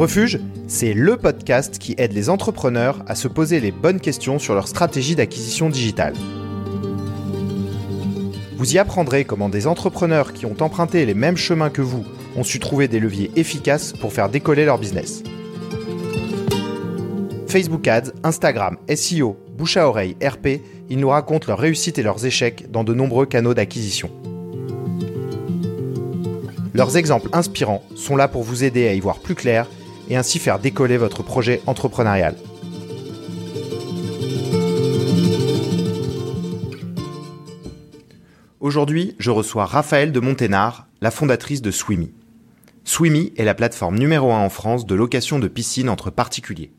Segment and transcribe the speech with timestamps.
[0.00, 4.54] Refuge, c'est le podcast qui aide les entrepreneurs à se poser les bonnes questions sur
[4.54, 6.14] leur stratégie d'acquisition digitale.
[8.56, 12.02] Vous y apprendrez comment des entrepreneurs qui ont emprunté les mêmes chemins que vous
[12.34, 15.22] ont su trouver des leviers efficaces pour faire décoller leur business.
[17.46, 22.24] Facebook Ads, Instagram, SEO, bouche à oreille, RP, ils nous racontent leurs réussites et leurs
[22.24, 24.10] échecs dans de nombreux canaux d'acquisition.
[26.72, 29.66] Leurs exemples inspirants sont là pour vous aider à y voir plus clair
[30.10, 32.36] et ainsi faire décoller votre projet entrepreneurial.
[38.60, 42.12] Aujourd'hui, je reçois Raphaël de Monténard, la fondatrice de Swimmy.
[42.84, 46.72] Swimmy est la plateforme numéro 1 en France de location de piscines entre particuliers.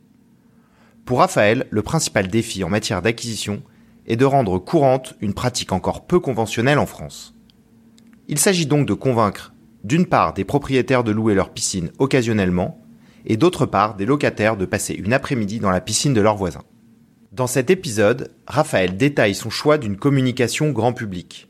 [1.05, 3.63] Pour Raphaël, le principal défi en matière d'acquisition
[4.08, 7.34] est de rendre courante une pratique encore peu conventionnelle en France.
[8.27, 12.80] Il s'agit donc de convaincre d'une part des propriétaires de louer leur piscine occasionnellement,
[13.25, 16.64] et d'autre part des locataires de passer une après-midi dans la piscine de leurs voisins.
[17.31, 21.49] Dans cet épisode, Raphaël détaille son choix d'une communication grand public.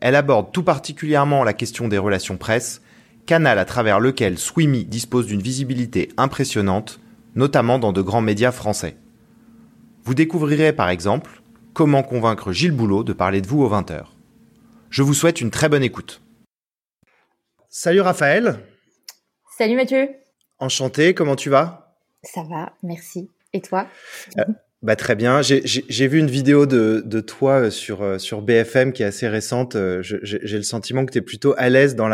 [0.00, 2.82] Elle aborde tout particulièrement la question des relations presse,
[3.24, 6.98] canal à travers lequel Swimmy dispose d'une visibilité impressionnante,
[7.36, 8.96] notamment dans de grands médias français.
[10.04, 14.06] Vous découvrirez par exemple comment convaincre Gilles Boulot de parler de vous aux 20h.
[14.90, 16.20] Je vous souhaite une très bonne écoute.
[17.70, 18.58] Salut Raphaël.
[19.56, 20.08] Salut Mathieu.
[20.62, 21.92] Enchanté, comment tu vas?
[22.22, 23.28] Ça va, merci.
[23.52, 23.88] Et toi?
[24.38, 24.44] Euh,
[24.80, 25.42] bah, Très bien.
[25.42, 29.26] J'ai vu une vidéo de, de, toi euh, sur, euh, sur BFM qui est assez
[29.26, 29.76] récente.
[30.02, 32.06] J'ai le sentiment que tu es plutôt à l'aise dans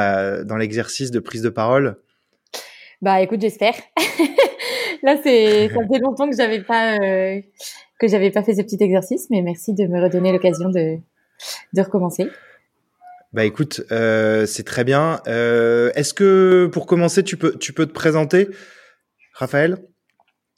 [0.56, 1.98] l'exercice dans de prise de parole.
[3.02, 3.74] Bah écoute, j'espère.
[5.02, 9.28] Là, c'est ça fait longtemps que j'avais pas que j'avais pas fait ce petit exercice,
[9.28, 10.96] mais merci de me redonner l'occasion de,
[11.74, 12.30] de recommencer.
[13.32, 15.20] Bah écoute, euh, c'est très bien.
[15.26, 18.48] Euh, Est-ce que pour commencer, tu peux, tu peux te présenter,
[19.34, 19.78] Raphaël?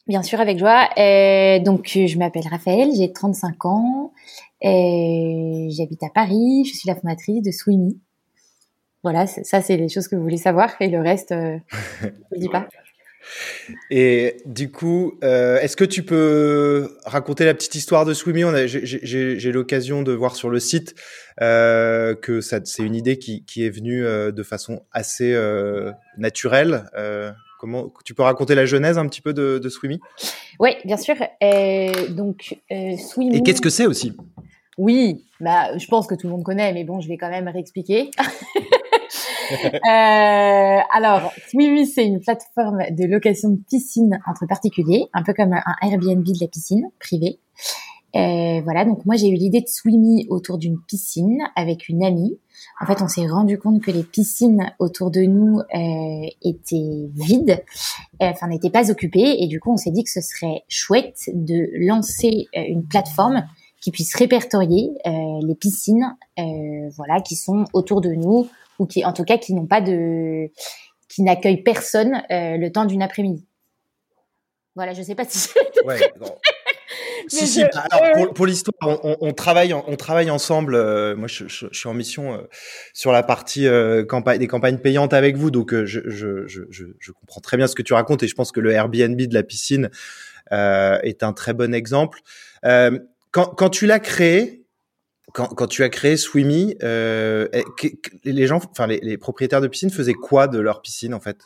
[0.06, 0.88] Bien sûr, avec joie.
[0.96, 4.12] Euh, donc, je m'appelle Raphaël, j'ai 35 ans,
[4.62, 8.00] j'habite à Paris, je suis la fondatrice de Swimmy.
[9.02, 12.38] Voilà, ça c'est les choses que vous voulez savoir et le reste, je ne le
[12.38, 12.68] dis pas.
[13.90, 18.42] Et du coup, euh, est-ce que tu peux raconter la petite histoire de Swimmy?
[18.66, 20.94] J'ai l'occasion de voir sur le site
[21.40, 26.84] euh, que c'est une idée qui, qui, est venue euh, de façon assez euh, naturelle.
[26.96, 30.00] Euh, comment tu peux raconter la genèse un petit peu de, de Swimmy?
[30.58, 31.16] Oui, bien sûr.
[32.10, 33.36] donc Swimmy.
[33.36, 34.12] Et qu'est-ce que c'est aussi?
[34.78, 37.48] Oui, bah, je pense que tout le monde connaît, mais bon, je vais quand même
[37.48, 38.10] réexpliquer.
[39.52, 45.52] euh, alors, oui, c'est une plateforme de location de piscine entre particuliers, un peu comme
[45.52, 47.38] un Airbnb de la piscine privée.
[48.16, 52.38] Euh, voilà, donc moi j'ai eu l'idée de Swimmy autour d'une piscine avec une amie.
[52.80, 57.62] En fait, on s'est rendu compte que les piscines autour de nous euh, étaient vides,
[58.20, 61.30] euh, enfin n'étaient pas occupées, et du coup on s'est dit que ce serait chouette
[61.32, 63.44] de lancer euh, une plateforme
[63.80, 66.16] qui puisse répertorier euh, les piscines,
[66.96, 68.46] voilà, qui sont autour de nous
[68.80, 70.50] ou qui, en tout cas, qui n'ont pas de,
[71.08, 73.46] qui n'accueillent personne euh, le temps d'une après-midi.
[74.74, 75.50] Voilà, je sais pas si.
[75.84, 75.98] ouais,
[77.28, 77.62] si, si.
[77.62, 80.74] Bah, alors, pour, pour l'histoire, on, on, travaille, on travaille ensemble.
[80.74, 82.38] Euh, moi, je, je, je, suis en mission euh,
[82.94, 87.66] sur la partie euh, campagne, des campagnes payantes avec vous, donc je, comprends très bien
[87.66, 89.90] ce que tu racontes et je pense que le Airbnb de la piscine
[90.50, 92.20] est un très bon exemple.
[92.62, 94.59] quand, quand tu l'as créé,
[95.32, 97.48] quand, tu as créé Swimmy, euh,
[98.24, 101.38] les gens, enfin les, propriétaires de piscine faisaient quoi de leur piscine en fait?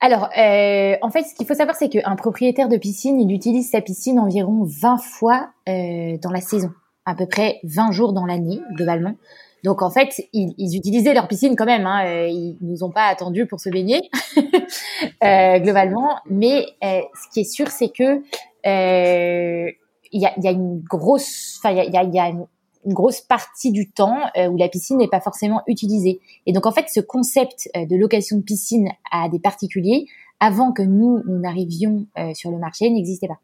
[0.00, 3.70] Alors, euh, en fait, ce qu'il faut savoir, c'est qu'un propriétaire de piscine, il utilise
[3.70, 6.70] sa piscine environ 20 fois euh, dans la saison,
[7.06, 9.14] à peu près 20 jours dans l'année globalement.
[9.64, 11.86] Donc en fait, ils, utilisaient leur piscine quand même.
[11.86, 14.02] Hein, ils nous ont pas attendu pour se baigner
[15.60, 16.18] globalement.
[16.30, 18.22] Mais ce qui est sûr, c'est que
[20.12, 22.46] il y a, y a, une grosse, enfin il y a, y a une,
[22.86, 26.20] grosse partie du temps euh, où la piscine n'est pas forcément utilisée.
[26.46, 30.06] Et donc en fait, ce concept euh, de location de piscine à des particuliers,
[30.38, 33.40] avant que nous nous n'arrivions euh, sur le marché, n'existait pas.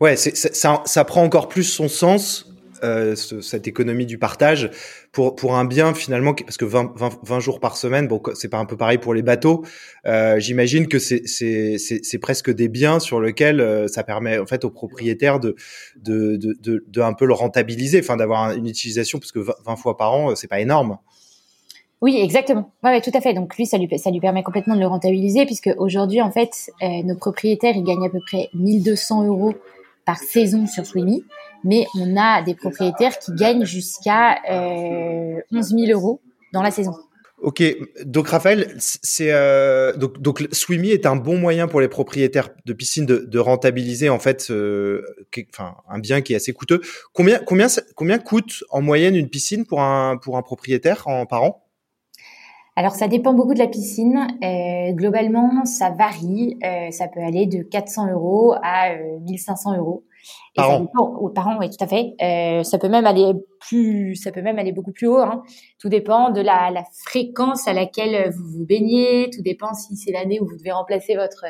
[0.00, 2.49] Ouais, ça, ça prend encore plus son sens
[2.82, 4.70] euh, cette économie du partage
[5.12, 8.58] pour pour un bien finalement parce que 20, 20, jours par semaine bon c'est pas
[8.58, 9.64] un peu pareil pour les bateaux
[10.06, 14.46] euh, j'imagine que c'est c'est c'est presque des biens sur lesquels euh, ça permet en
[14.46, 15.56] fait aux propriétaires de
[15.96, 19.96] de de de, un peu le rentabiliser enfin d'avoir une utilisation parce que 20 fois
[19.96, 20.98] par an c'est pas énorme
[22.02, 22.72] oui, exactement.
[22.82, 23.34] Ouais, tout à fait.
[23.34, 26.70] Donc lui, ça lui, ça lui permet complètement de le rentabiliser puisque aujourd'hui, en fait,
[26.80, 29.52] nos propriétaires, ils gagnent à peu près 1200 euros
[30.10, 31.24] par saison sur Swimmy
[31.62, 36.20] mais on a des propriétaires qui gagnent jusqu'à euh, 11 000 euros
[36.52, 36.94] dans la saison.
[37.42, 37.62] Ok,
[38.04, 42.72] donc Raphaël, c'est euh, donc donc Swimmy est un bon moyen pour les propriétaires de
[42.72, 45.02] piscines de, rentabiliser en fait, euh,
[45.88, 46.80] un bien qui est assez coûteux.
[47.12, 51.44] Combien combien combien coûte en moyenne une piscine pour un pour un propriétaire en par
[51.44, 51.69] an?
[52.80, 54.26] Alors ça dépend beaucoup de la piscine.
[54.42, 56.56] Euh, globalement, ça varie.
[56.64, 60.06] Euh, ça peut aller de 400 euros à 1500 euros.
[60.54, 60.86] Et par, an.
[61.34, 62.14] par an, oui, tout à fait.
[62.22, 65.18] Euh, ça peut même aller plus, ça peut même aller beaucoup plus haut.
[65.18, 65.42] Hein.
[65.78, 69.28] Tout dépend de la, la, fréquence à laquelle vous vous baignez.
[69.28, 71.44] Tout dépend si c'est l'année où vous devez remplacer votre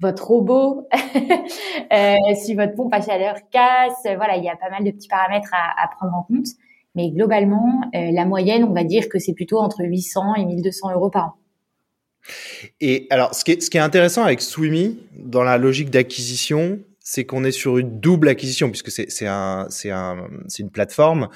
[0.00, 0.88] votre robot,
[1.92, 4.06] euh, si votre pompe à chaleur casse.
[4.16, 6.46] Voilà, il y a pas mal de petits paramètres à, à prendre en compte.
[6.94, 10.92] Mais globalement, euh, la moyenne, on va dire que c'est plutôt entre 800 et 1200
[10.92, 11.32] euros par an.
[12.80, 17.52] Et alors, ce qui est, intéressant avec Swimmy, dans la logique d'acquisition, c'est qu'on est
[17.52, 21.28] sur une double acquisition puisque c'est une plateforme.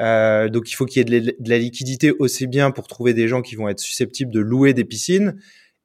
[0.00, 3.26] Euh, donc il faut qu'il y ait de, la liquidité aussi bien pour trouver des
[3.26, 5.36] gens qui vont être susceptibles de louer des piscines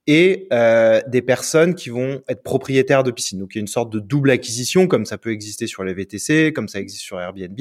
[0.06, 3.40] et euh, des personnes qui vont être propriétaires de piscines.
[3.40, 5.94] Donc il y a une sorte de double acquisition comme ça peut exister sur les
[5.94, 7.60] VTC, comme ça existe sur Airbnb.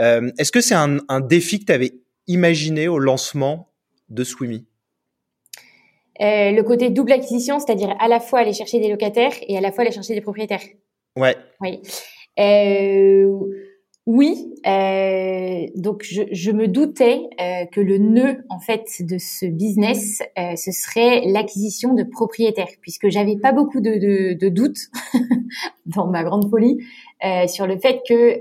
[0.00, 1.92] Euh, Est-ce que c'est un, un, défi que tu avais
[2.26, 3.68] imaginé au lancement
[4.08, 4.66] de Swimmy
[6.20, 9.60] euh, le côté double acquisition, c'est-à-dire à la fois aller chercher des locataires et à
[9.60, 10.62] la fois aller chercher des propriétaires.
[11.16, 11.36] Ouais.
[11.60, 11.80] Oui.
[12.38, 13.28] Euh,
[14.06, 14.54] oui.
[14.66, 17.20] Euh, donc je, je, me doutais
[17.72, 23.36] que le nœud en fait de ce business, ce serait l'acquisition de propriétaires, puisque j'avais
[23.36, 24.90] pas beaucoup de, de, de doutes
[25.86, 26.78] dans ma grande folie
[27.24, 28.40] euh, sur le fait que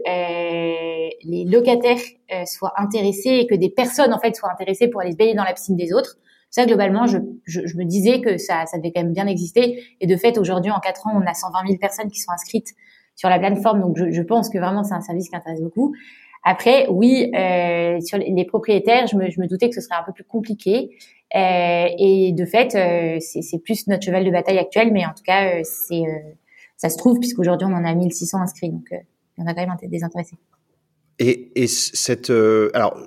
[1.23, 2.01] les locataires
[2.45, 5.43] soient intéressés et que des personnes en fait soient intéressées pour aller se baigner dans
[5.43, 6.17] la piscine des autres.
[6.49, 9.81] Ça, globalement, je, je, je, me disais que ça, ça devait quand même bien exister.
[10.01, 12.73] Et de fait, aujourd'hui, en quatre ans, on a 120 000 personnes qui sont inscrites
[13.15, 13.79] sur la plateforme.
[13.79, 15.93] Donc, je, je pense que vraiment, c'est un service qui intéresse beaucoup.
[16.43, 20.03] Après, oui, euh, sur les propriétaires, je me, je me, doutais que ce serait un
[20.03, 20.89] peu plus compliqué.
[21.35, 25.23] Euh, et de fait, euh, c'est plus notre cheval de bataille actuel, mais en tout
[25.23, 26.33] cas, euh, c'est euh,
[26.81, 28.97] ça se trouve puisqu'aujourd'hui on en a 1600 inscrits, donc euh,
[29.37, 30.37] il y en a quand même des intéressés.
[31.19, 32.31] Et, et cette,
[32.73, 32.97] alors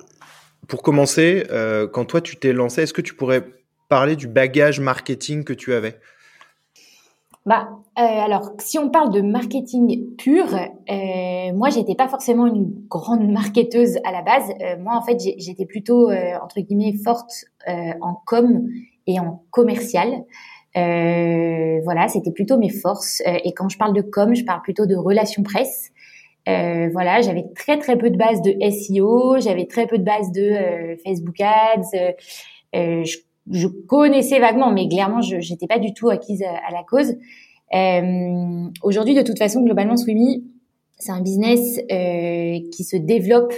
[0.67, 3.45] pour commencer, euh, quand toi tu t'es lancé, est-ce que tu pourrais
[3.89, 5.99] parler du bagage marketing que tu avais?
[7.45, 7.69] Bah,
[7.99, 13.29] euh, alors, si on parle de marketing pur, euh, moi, j'étais pas forcément une grande
[13.29, 14.49] marketeuse à la base.
[14.61, 18.67] Euh, moi, en fait, j'étais plutôt euh, entre guillemets forte euh, en com
[19.05, 20.23] et en commercial.
[20.75, 23.21] Voilà, c'était plutôt mes forces.
[23.25, 25.91] et quand je parle de com, je parle plutôt de relations presse.
[26.47, 30.31] Euh, voilà, j'avais très très peu de bases de SEO, j'avais très peu de bases
[30.31, 31.95] de euh, Facebook Ads.
[31.95, 32.11] Euh,
[32.75, 33.17] euh, je,
[33.51, 37.15] je, connaissais vaguement, mais clairement, je n'étais pas du tout acquise à, la cause.
[38.83, 40.45] Aujourd'hui, de toute façon, globalement, Swimmy,
[40.97, 43.53] c'est un business qui se développe,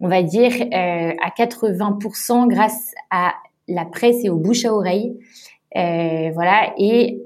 [0.00, 3.34] on va dire, à 80% grâce à
[3.68, 5.16] la presse et au bouche à oreille.
[6.32, 7.20] Voilà, et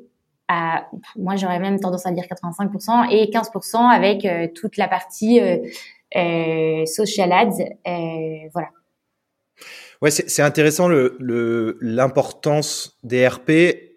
[1.16, 5.58] moi j'aurais même tendance à dire 85% et 15% avec euh, toute la partie euh,
[6.16, 8.68] euh, social ads, voilà.
[10.02, 13.50] Ouais, c'est intéressant le l'importance des RP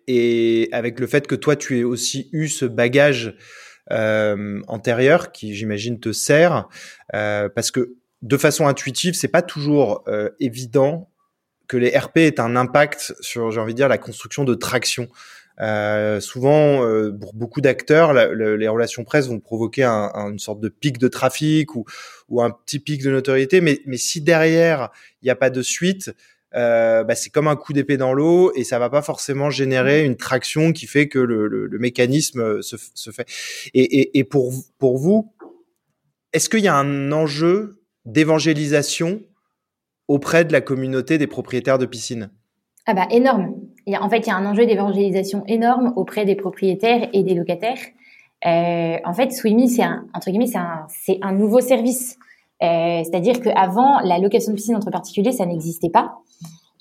[0.07, 3.37] et avec le fait que toi tu aies aussi eu ce bagage
[3.91, 6.67] euh, antérieur qui j'imagine te sert
[7.15, 11.09] euh, parce que de façon intuitive c'est pas toujours euh, évident
[11.67, 15.07] que les RP aient un impact sur j'ai envie de dire la construction de traction
[15.61, 20.69] euh, souvent, euh, pour beaucoup d'acteurs, les relations presse vont provoquer un, une sorte de
[20.69, 21.85] pic de trafic ou,
[22.29, 23.61] ou un petit pic de notoriété.
[23.61, 24.89] Mais, mais si derrière
[25.21, 26.11] il n'y a pas de suite,
[26.55, 30.03] euh, bah, c'est comme un coup d'épée dans l'eau et ça va pas forcément générer
[30.03, 33.27] une traction qui fait que le, mécanisme se, se, fait.
[33.73, 35.33] Et, et, et pour pour vous,
[36.31, 39.21] est-ce qu'il y a un enjeu d'évangélisation
[40.13, 42.29] auprès de la communauté des propriétaires de piscines
[42.85, 43.55] ah bah énorme.
[43.99, 47.79] En fait, il y a un enjeu d'évangélisation énorme auprès des propriétaires et des locataires.
[48.45, 50.51] Euh, en fait, Swimmy, c'est un entre guillemets,
[50.89, 52.17] c'est un nouveau service.
[52.61, 56.15] Euh, C'est-à-dire qu'avant, la location de piscine entre particuliers, ça n'existait pas.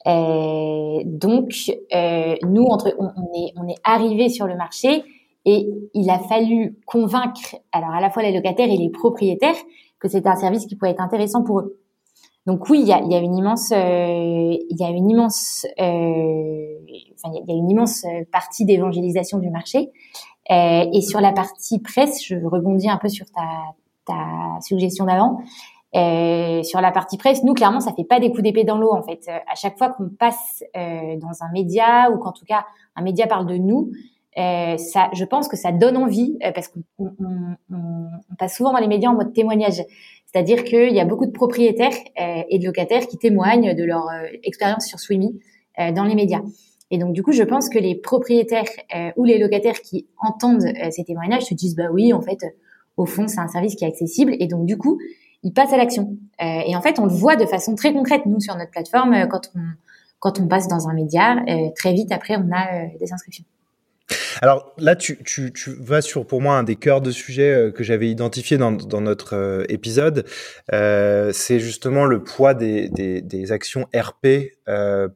[0.09, 1.55] Euh, donc,
[2.43, 2.79] nous, on,
[3.37, 5.05] est on est arrivé sur le marché
[5.45, 9.61] et il a fallu convaincre alors à la fois les locataires et les propriétaires
[10.01, 11.79] que c'était un service qui pouvait être intéressant pour eux.
[12.47, 17.45] Donc oui, il y a, une immense, euh, il y a une immense, euh, il
[17.47, 19.93] y a une immense euh, partie d'évangélisation du marché.
[20.51, 23.43] Euh, et sur la partie presse, je rebondis un peu sur ta,
[24.07, 25.39] ta suggestion d'avant.
[25.95, 28.93] Euh, sur la partie presse, nous clairement, ça fait pas des coups d'épée dans l'eau
[28.93, 29.29] en fait.
[29.29, 32.65] À chaque fois qu'on passe dans un média ou qu'en tout cas
[32.97, 33.93] un média parle de nous,
[34.39, 38.79] euh, ça, je pense que ça donne envie euh, parce qu'on on, passe souvent dans
[38.79, 39.83] les médias en mode témoignage.
[40.27, 44.09] C'est-à-dire qu'il y a beaucoup de propriétaires euh, et de locataires qui témoignent de leur
[44.09, 45.39] euh, expérience sur Swimmy
[45.95, 46.43] dans les médias.
[46.91, 48.69] Et donc du coup, je pense que les propriétaires
[49.17, 52.45] ou les locataires qui entendent ces témoignages se disent bah oui, en fait,
[52.99, 54.37] au fond, c'est un service qui est accessible.
[54.39, 54.99] Et donc du coup,
[55.43, 56.19] ils passent à l'action.
[56.39, 59.51] et en fait, on le voit de façon très concrète nous sur notre plateforme quand
[59.55, 59.61] on
[60.19, 61.43] quand on passe dans un média.
[61.75, 63.47] très vite après, on a des inscriptions.
[64.41, 65.19] Alors là, tu,
[65.79, 69.37] vas sur pour moi un des cœurs de sujet euh, que j'avais identifié dans, notre
[69.37, 70.27] euh, épisode.
[70.73, 74.53] Euh, c'est justement le poids des, actions RP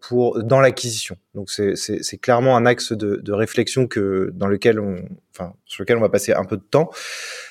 [0.01, 1.17] pour dans l'acquisition.
[1.35, 6.01] Donc c'est clairement un axe de, réflexion que dans lequel on, enfin sur lequel on
[6.01, 6.91] va passer un peu de temps.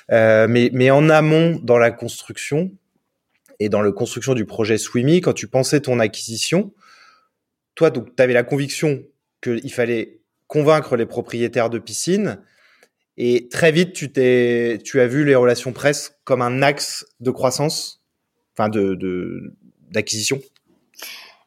[0.09, 2.71] Mais, mais en amont dans la construction
[3.59, 6.73] et dans la construction du projet Swimmy, quand tu pensais ton acquisition,
[7.75, 9.03] toi donc tu avais la conviction
[9.41, 12.39] qu'il fallait convaincre les propriétaires de piscines.
[13.17, 17.31] Et très vite, tu t'es, tu as vu les relations presse comme un axe de
[17.31, 18.03] croissance,
[18.57, 19.55] enfin de,
[19.91, 20.39] d'acquisition.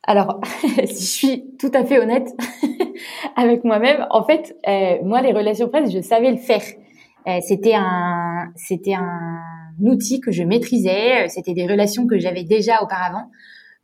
[0.04, 0.40] Alors,
[0.86, 2.28] si je suis tout à fait honnête
[3.36, 6.62] avec moi-même, en fait, euh, moi, les relations presse, je savais le faire.
[7.26, 9.40] Euh, c'était un, c'était un
[9.80, 11.24] outil que je maîtrisais.
[11.24, 13.30] Euh, c'était des relations que j'avais déjà auparavant.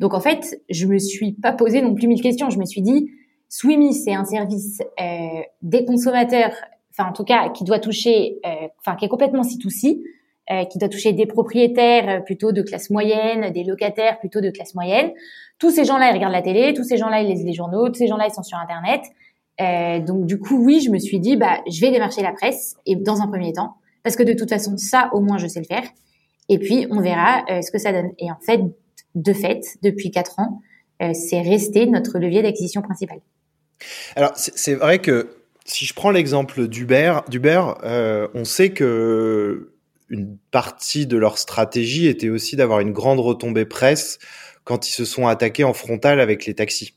[0.00, 2.49] Donc, en fait, je me suis pas posé non plus mille questions.
[2.49, 3.11] Je me suis dit,
[3.57, 6.51] Swimmy, c'est un service euh, des consommateurs,
[6.91, 10.01] enfin en tout cas qui doit toucher, euh, enfin qui est complètement C2C,
[10.51, 14.51] euh, qui doit toucher des propriétaires euh, plutôt de classe moyenne, des locataires plutôt de
[14.51, 15.13] classe moyenne.
[15.61, 17.95] Tous ces gens-là, ils regardent la télé, tous ces gens-là, ils lisent les journaux, tous
[17.95, 19.03] ces gens-là, ils sont sur Internet.
[19.61, 22.75] Euh, donc du coup, oui, je me suis dit, bah, je vais démarcher la presse
[22.87, 25.61] et dans un premier temps, parce que de toute façon, ça, au moins, je sais
[25.61, 25.85] le faire.
[26.49, 28.11] Et puis, on verra ce que ça donne.
[28.19, 28.63] Et en fait,
[29.15, 30.61] de fait, depuis quatre ans,
[31.15, 33.21] c'est resté notre levier d'acquisition principal.
[34.17, 35.29] Alors, c'est vrai que
[35.64, 37.14] si je prends l'exemple d'Uber,
[37.85, 39.71] euh, on sait que
[40.11, 44.19] une partie de leur stratégie était aussi d'avoir une grande retombée presse
[44.64, 46.95] quand ils se sont attaqués en frontal avec les taxis.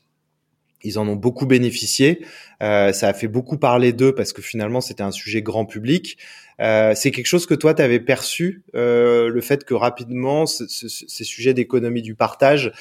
[0.84, 2.24] Ils en ont beaucoup bénéficié.
[2.62, 6.18] Euh, ça a fait beaucoup parler d'eux parce que finalement c'était un sujet grand public.
[6.60, 11.54] Euh, c'est quelque chose que toi tu avais perçu, le fait que rapidement ces sujets
[11.54, 12.72] d'économie du partage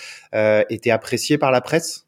[0.69, 2.06] étaient appréciés par la presse?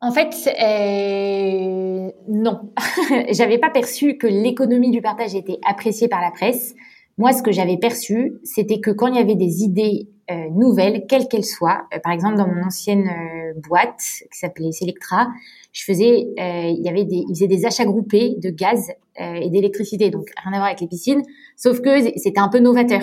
[0.00, 2.72] En fait, euh, non.
[3.30, 6.74] j'avais pas perçu que l'économie du partage était appréciée par la presse.
[7.18, 11.06] Moi, ce que j'avais perçu, c'était que quand il y avait des idées euh, nouvelles,
[11.08, 15.28] quelles qu'elles soient, euh, par exemple dans mon ancienne euh, boîte qui s'appelait Selectra,
[15.72, 20.52] je faisais, il y avait des, des achats groupés de gaz et d'électricité, donc rien
[20.52, 21.22] à voir avec les piscines,
[21.56, 23.02] sauf que c'était un peu novateur.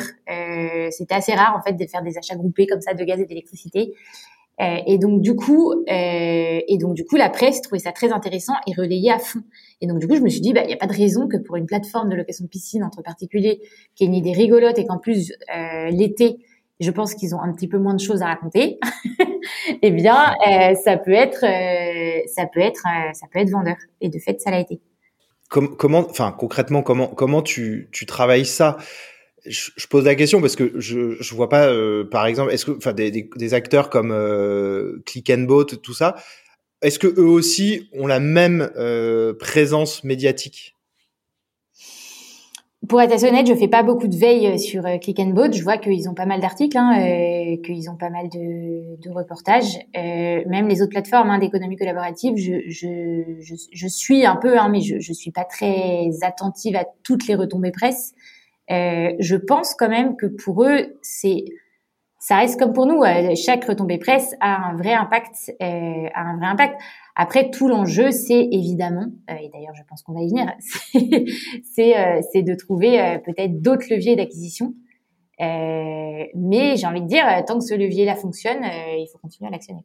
[0.89, 3.25] c'était assez rare en fait de faire des achats groupés comme ça de gaz et
[3.25, 3.93] d'électricité.
[4.61, 8.11] Euh, et donc du coup, euh, et donc du coup, la presse trouvait ça très
[8.11, 9.41] intéressant et relayait à fond.
[9.81, 11.27] Et donc du coup, je me suis dit, bah, il n'y a pas de raison
[11.27, 13.61] que pour une plateforme de location de piscine entre particuliers,
[13.95, 16.37] qui est une idée rigolote et qu'en plus euh, l'été,
[16.79, 18.79] je pense qu'ils ont un petit peu moins de choses à raconter.
[19.81, 22.83] eh bien, euh, ça peut être, euh, ça peut être,
[23.13, 23.77] ça peut être vendeur.
[24.01, 24.79] Et de fait, ça l'a été.
[25.49, 28.77] comment, enfin concrètement, comment comment tu tu travailles ça?
[29.45, 32.71] Je, pose la question parce que je je vois pas euh, par exemple est-ce que
[32.71, 36.15] enfin des, des, acteurs comme euh, Click and Boat tout ça
[36.81, 40.75] est-ce que eux aussi ont la même euh, présence médiatique?
[42.89, 45.53] Pour être assez honnête, je fais pas beaucoup de veille sur Click and Boat.
[45.53, 49.79] Je vois qu'ils ont pas mal d'articles, hein, qu'ils ont pas mal de, de reportages.
[49.93, 54.67] même les autres plateformes hein, d'économie collaborative, je, je, je, je, suis un peu, hein,
[54.67, 58.13] mais je, je suis pas très attentive à toutes les retombées presse.
[58.71, 61.45] Euh, je pense quand même que pour eux, c'est
[62.23, 63.03] ça reste comme pour nous.
[63.03, 66.79] Euh, chaque retombée presse a un vrai impact, euh, a un vrai impact.
[67.17, 70.49] Après, tout l'enjeu, c'est évidemment, euh, et d'ailleurs, je pense qu'on va y venir,
[71.75, 71.93] c'est
[72.31, 74.73] c'est de trouver peut-être d'autres leviers d'acquisition.
[75.37, 79.83] mais j'ai envie de dire, tant que ce levier-là fonctionne, il faut continuer à l'actionner.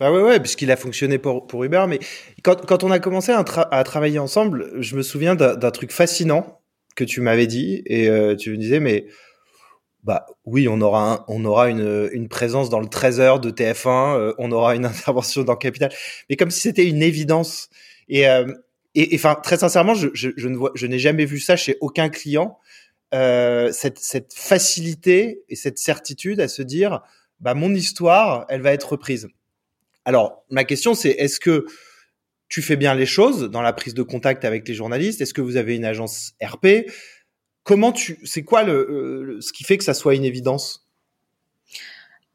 [0.00, 1.84] Bah ouais, ouais, puisqu'il a fonctionné pour, pour Uber.
[1.88, 2.00] Mais
[2.42, 6.58] quand, quand on a commencé à, à travailler ensemble, je me souviens d'un truc fascinant
[6.98, 9.06] que tu m'avais dit et euh, tu me disais mais
[10.02, 14.16] bah oui, on aura on aura une, une présence dans le 13 heures de TF1,
[14.16, 15.92] euh, on aura une intervention dans Capital,
[16.28, 17.70] mais comme si c'était une évidence.
[18.08, 18.52] Et euh,
[18.96, 21.76] et enfin très sincèrement, je, je, je ne vois, je n'ai jamais vu ça chez
[21.80, 22.58] aucun client.
[23.12, 27.02] cette cette facilité et cette certitude à se dire
[27.38, 29.28] bah mon histoire, elle va être reprise.
[30.04, 31.66] Alors ma question c'est est-ce que
[32.48, 35.20] tu fais bien les choses dans la prise de contact avec les journalistes?
[35.20, 36.90] Est-ce que vous avez une agence RP
[37.62, 40.88] Comment tu, c'est quoi le, ce qui fait que ça soit une évidence?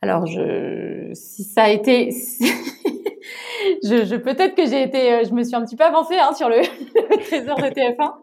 [0.02, 2.10] Alors, je, si ça a été,
[3.84, 6.34] je, je peut-être que j'ai été, euh, je me suis un petit peu avancée hein,
[6.36, 6.58] sur le,
[7.24, 8.14] trésor de TF1.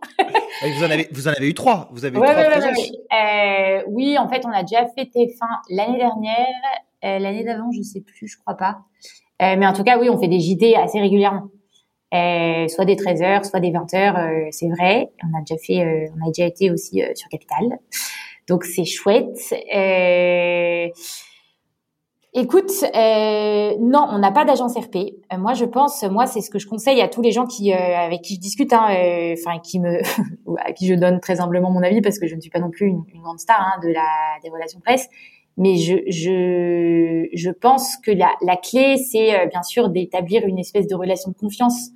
[0.76, 1.88] vous en avez, vous en avez eu trois.
[1.92, 6.47] Vous avez eu trois euh, oui, en fait, on a déjà fait TF1 l'année dernière,
[7.04, 8.78] euh, l'année d'avant, je sais plus, je crois pas.
[9.42, 11.49] Euh, mais en tout cas, oui, on fait des JT assez régulièrement.
[12.12, 15.11] Euh, soit des 13 heures, soit des 20 heures, euh, c'est vrai.
[15.23, 17.79] On a déjà fait, euh, on a déjà été aussi sur Capital,
[18.49, 19.55] donc c'est chouette.
[22.33, 25.14] Écoute, non, on n'a pas d'agence RP.
[25.38, 28.23] moi, je pense, moi, c'est ce que je conseille à tous les gens qui, avec
[28.23, 28.87] qui je discute, hein,
[29.33, 30.00] enfin, qui me,
[30.64, 32.71] à qui je donne très humblement mon avis parce que je ne suis pas non
[32.71, 34.07] plus une, une grande star hein, de la
[34.43, 35.09] des relations presse.
[35.57, 40.87] Mais je, je, je pense que la, la clé, c'est bien sûr d'établir une espèce
[40.87, 41.90] de relation de confiance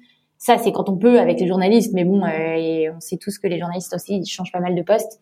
[0.44, 3.46] ça, c'est quand on peut avec les journalistes, mais bon, euh, on sait tous que
[3.46, 5.18] les journalistes aussi ils changent pas mal de postes.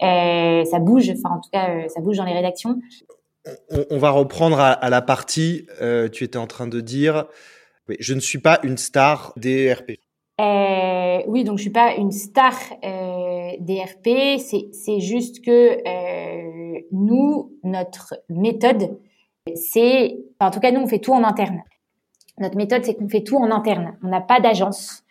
[0.00, 2.78] Euh, ça bouge, enfin en tout cas, euh, ça bouge dans les rédactions.
[3.90, 5.66] On, va reprendre à, la partie.
[6.12, 7.26] tu étais en train de dire,
[7.98, 9.98] je ne suis pas une star des RP.
[11.26, 12.54] oui, donc je suis pas une star
[13.58, 14.38] des RP.
[14.38, 15.78] C'est juste que
[16.92, 19.00] nous, notre méthode,
[19.56, 21.62] c'est, en tout cas nous, on fait tout en interne.
[22.40, 23.96] Notre méthode, c'est qu'on fait tout en interne.
[24.02, 25.04] On n'a pas d'agence.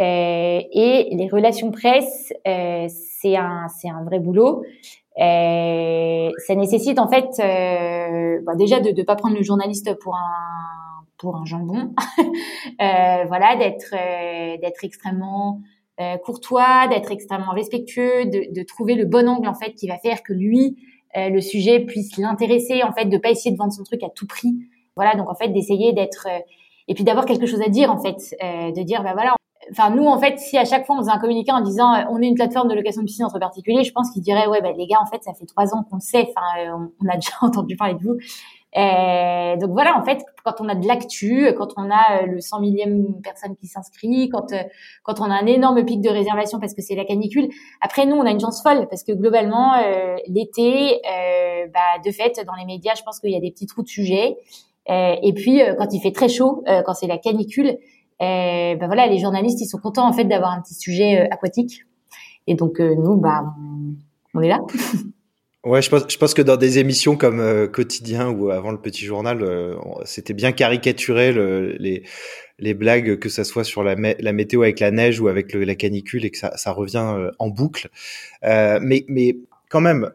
[0.00, 4.62] Euh, et les relations presse, euh, c'est un, c'est un vrai boulot.
[5.18, 10.14] Euh, ça nécessite en fait, euh, bah déjà de ne pas prendre le journaliste pour
[10.14, 11.94] un pour un jambon.
[12.80, 15.60] Euh, voilà, d'être euh, d'être extrêmement
[16.24, 20.22] courtois, d'être extrêmement respectueux, de, de, trouver le bon angle en fait qui va faire
[20.22, 20.78] que lui,
[21.14, 22.82] le sujet puisse l'intéresser.
[22.82, 24.54] En fait, de pas essayer de vendre son truc à tout prix.
[24.96, 26.26] Voilà, donc en fait d'essayer d'être
[26.90, 29.36] et puis d'avoir quelque chose à dire en fait, euh, de dire bah voilà.
[29.70, 32.02] Enfin nous en fait, si à chaque fois on faisait un communiqué en disant euh,
[32.10, 34.60] on est une plateforme de location de piscine entre particuliers, je pense qu'ils diraient ouais
[34.60, 37.14] bah les gars en fait ça fait trois ans qu'on sait, enfin euh, on, a
[37.14, 38.16] déjà entendu parler de vous.
[38.76, 42.60] Euh, donc voilà, en fait, quand on a de l'actu, quand on a le 100
[42.60, 44.52] millième personne qui s'inscrit, quand
[45.02, 47.48] quand on a un énorme pic de réservation parce que c'est la canicule.
[47.80, 49.74] Après nous, on a une chance folle parce que globalement
[50.28, 51.00] l'été,
[51.74, 53.88] bah, de fait, dans les médias, je pense qu'il y a des petits trous de
[53.88, 54.36] sujets.
[54.90, 57.76] Euh, et puis euh, quand il fait très chaud, euh, quand c'est la canicule,
[58.18, 61.86] ben voilà, les journalistes ils sont contents en fait d'avoir un petit sujet aquatique.
[62.46, 63.44] Et donc nous, bah,
[64.34, 64.60] on, est là.
[65.62, 69.04] Ouais, je pense, je pense que dans des émissions comme Quotidien ou avant le Petit
[69.04, 69.44] Journal,
[70.06, 72.02] c'était bien caricaturé le, les,
[72.58, 76.24] les blagues, que ça soit sur la, météo avec la neige ou avec la canicule,
[76.24, 77.90] et que ça, ça revient en boucle.
[78.42, 79.36] mais, mais
[79.68, 80.10] quand même,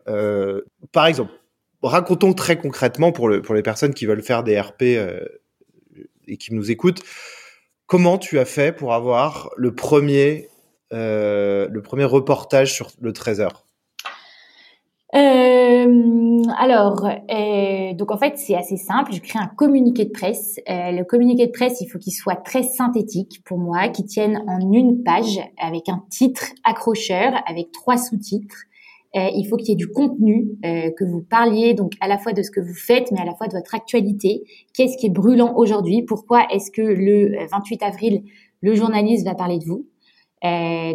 [0.92, 1.32] par exemple,
[1.88, 5.26] racontons très concrètement pour, le, pour les personnes qui veulent faire des RP euh,
[6.28, 7.02] et qui nous écoutent,
[7.86, 10.50] comment tu as fait pour avoir le premier,
[10.94, 13.66] euh, le premier reportage sur le Trésor?
[15.14, 17.08] Euh, alors,
[17.94, 19.14] donc en fait, c'est assez simple.
[19.14, 20.60] Je crée un communiqué de presse.
[20.68, 24.74] Le communiqué de presse, il faut qu'il soit très synthétique pour moi, qu'il tienne en
[24.74, 28.66] une page avec un titre accrocheur, avec trois sous-titres.
[29.16, 32.18] Euh, il faut qu'il y ait du contenu, euh, que vous parliez donc à la
[32.18, 34.44] fois de ce que vous faites, mais à la fois de votre actualité.
[34.74, 36.04] Qu'est-ce qui est brûlant aujourd'hui?
[36.04, 38.24] Pourquoi est-ce que le 28 euh, avril,
[38.62, 39.88] le journaliste va parler de vous?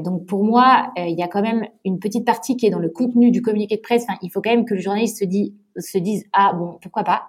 [0.05, 2.89] Donc pour moi, il y a quand même une petite partie qui est dans le
[2.89, 4.05] contenu du communiqué de presse.
[4.09, 7.03] Enfin, il faut quand même que le journaliste se, dit, se dise ah bon pourquoi
[7.03, 7.25] pas?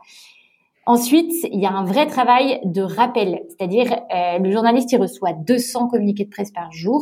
[0.85, 5.87] Ensuite, il y a un vrai travail de rappel, c'est-à-dire le journaliste il reçoit 200
[5.87, 7.01] communiqués de presse par jour.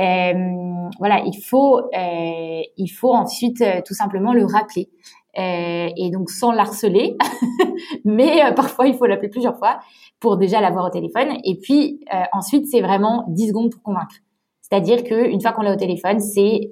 [0.00, 4.88] Euh, voilà, il faut, euh, il faut ensuite euh, tout simplement le rappeler.
[5.36, 7.16] et donc sans l'harceler,
[8.04, 9.80] mais parfois il faut l'appeler plusieurs fois
[10.20, 11.38] pour déjà l'avoir au téléphone.
[11.44, 12.00] Et puis
[12.32, 14.16] ensuite, c'est vraiment 10 secondes pour convaincre.
[14.62, 16.68] C'est-à-dire qu'une fois qu'on l'a au téléphone, c'est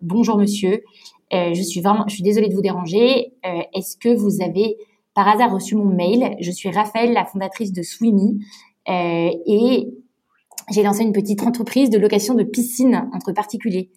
[0.00, 0.82] bonjour monsieur,
[1.32, 3.32] je suis vraiment, je suis désolée de vous déranger.
[3.74, 4.76] Est-ce que vous avez
[5.14, 6.36] par hasard reçu mon mail?
[6.40, 8.38] Je suis Raphaël, la fondatrice de Swimmy,
[8.86, 9.88] et
[10.70, 13.90] j'ai lancé une petite entreprise de location de piscine entre particuliers.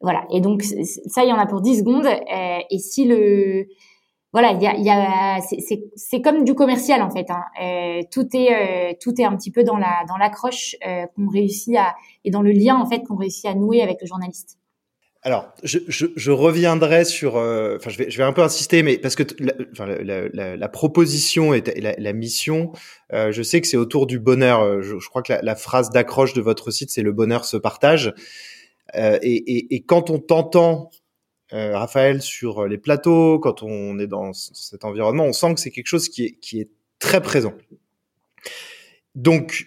[0.00, 0.24] Voilà.
[0.30, 2.06] Et donc ça, il y en a pour 10 secondes.
[2.06, 3.66] Euh, et si le
[4.32, 5.40] voilà, il y a, y a
[5.96, 7.28] c'est comme du commercial en fait.
[7.30, 7.42] Hein.
[7.60, 11.28] Euh, tout est euh, tout est un petit peu dans la dans l'accroche euh, qu'on
[11.28, 14.59] réussit à et dans le lien en fait qu'on réussit à nouer avec le journaliste.
[15.22, 18.82] Alors, je, je, je, reviendrai sur, euh, enfin, je, vais, je vais un peu insister,
[18.82, 19.52] mais parce que la,
[20.02, 22.72] la, la, la proposition et la, mission,
[23.12, 24.62] euh, je sais que c'est autour du bonheur.
[24.62, 28.14] Euh, je, crois que la, phrase d'accroche de votre site, c'est le bonheur se partage.
[28.96, 30.90] Euh, et, et, et, quand on t'entend,
[31.52, 35.88] Raphaël, sur les plateaux, quand on est dans cet environnement, on sent que c'est quelque
[35.88, 37.52] chose qui est, qui est très présent.
[39.16, 39.66] Donc,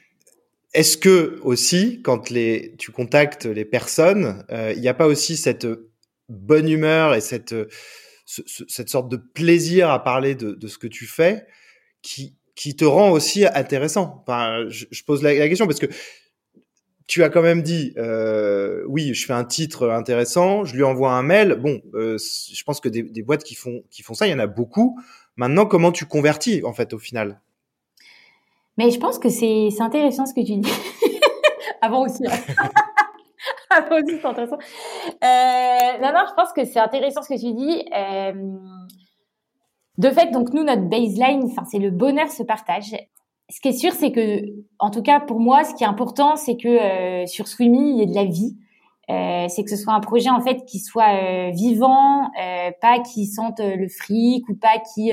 [0.74, 5.38] est-ce que aussi, quand les, tu contactes les personnes, euh, il n'y a pas aussi
[5.38, 5.68] cette
[6.30, 7.54] bonne humeur et cette,
[8.26, 11.46] cette sorte de plaisir à parler de, ce que tu fais
[12.02, 14.24] qui, qui te rend aussi intéressant?
[14.26, 15.88] Enfin, je, pose la, question parce que
[17.06, 21.12] tu as quand même dit, euh, oui, je fais un titre intéressant, je lui envoie
[21.12, 21.56] un mail.
[21.56, 24.34] Bon, euh, je pense que des, des, boîtes qui font qui font ça, il y
[24.34, 25.00] en a beaucoup.
[25.36, 27.42] Maintenant, comment tu convertis en fait au final?
[28.78, 30.72] Mais je pense que c'est intéressant ce que tu dis.
[31.82, 32.24] Avant aussi.
[32.26, 32.70] Hein.
[33.70, 34.58] Avant aussi, c'est intéressant.
[34.58, 37.86] Euh, non, non, je pense que c'est intéressant ce que tu dis.
[37.96, 38.34] Euh,
[39.98, 42.96] de fait, donc nous, notre baseline, c'est le bonheur se partage.
[43.50, 44.42] Ce qui est sûr, c'est que,
[44.80, 47.98] en tout cas pour moi, ce qui est important, c'est que euh, sur Swimmy, il
[47.98, 48.58] y ait de la vie.
[49.50, 52.32] C'est que ce soit un projet en fait qui soit vivant,
[52.82, 55.12] pas qui sente le fric ou pas qui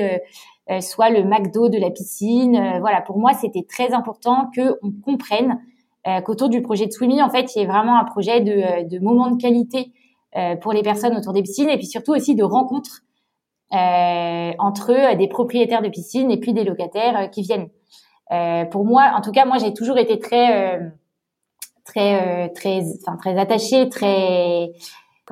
[0.79, 2.79] soit le McDo de la piscine.
[2.79, 5.59] voilà, pour moi, c'était très important que on comprenne
[6.23, 8.99] qu'autour du projet de Swimmy, en fait, il y ait vraiment un projet de, de
[8.99, 9.91] moment de qualité
[10.61, 13.01] pour les personnes autour des piscines et puis surtout aussi de rencontres
[13.73, 17.69] euh, entre des propriétaires de piscines et puis des locataires euh, qui viennent.
[18.33, 20.77] Euh, pour moi, en tout cas, moi, j'ai toujours été très,
[21.85, 24.73] très, très, enfin, très attachée, très,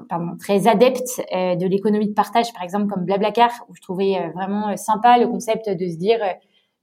[0.08, 4.76] pardon, très adepte de l'économie de partage, par exemple comme Blablacar, où je trouvais vraiment
[4.78, 6.20] sympa le concept de se dire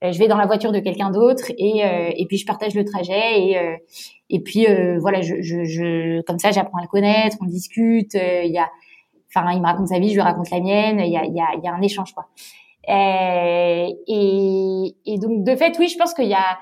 [0.02, 3.40] je vais dans la voiture de quelqu'un d'autre et, et puis je partage le trajet
[3.40, 3.79] et,
[4.29, 4.66] et puis
[5.00, 8.68] voilà, je, je, comme ça j'apprends à le connaître, on discute, il y a
[9.35, 11.00] Enfin, il me raconte sa vie, je lui raconte la mienne.
[11.00, 12.26] Il y a, y a, un échange, quoi.
[12.88, 16.59] Euh, et, et, donc, de fait, oui, je pense qu'il y a,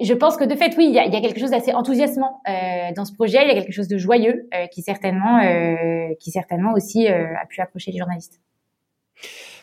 [0.00, 2.40] je pense que de fait, oui, il y a, y a quelque chose d'assez enthousiasmant
[2.48, 3.38] euh, dans ce projet.
[3.42, 7.26] Il y a quelque chose de joyeux euh, qui certainement, euh, qui certainement aussi euh,
[7.40, 8.40] a pu accrocher les journalistes.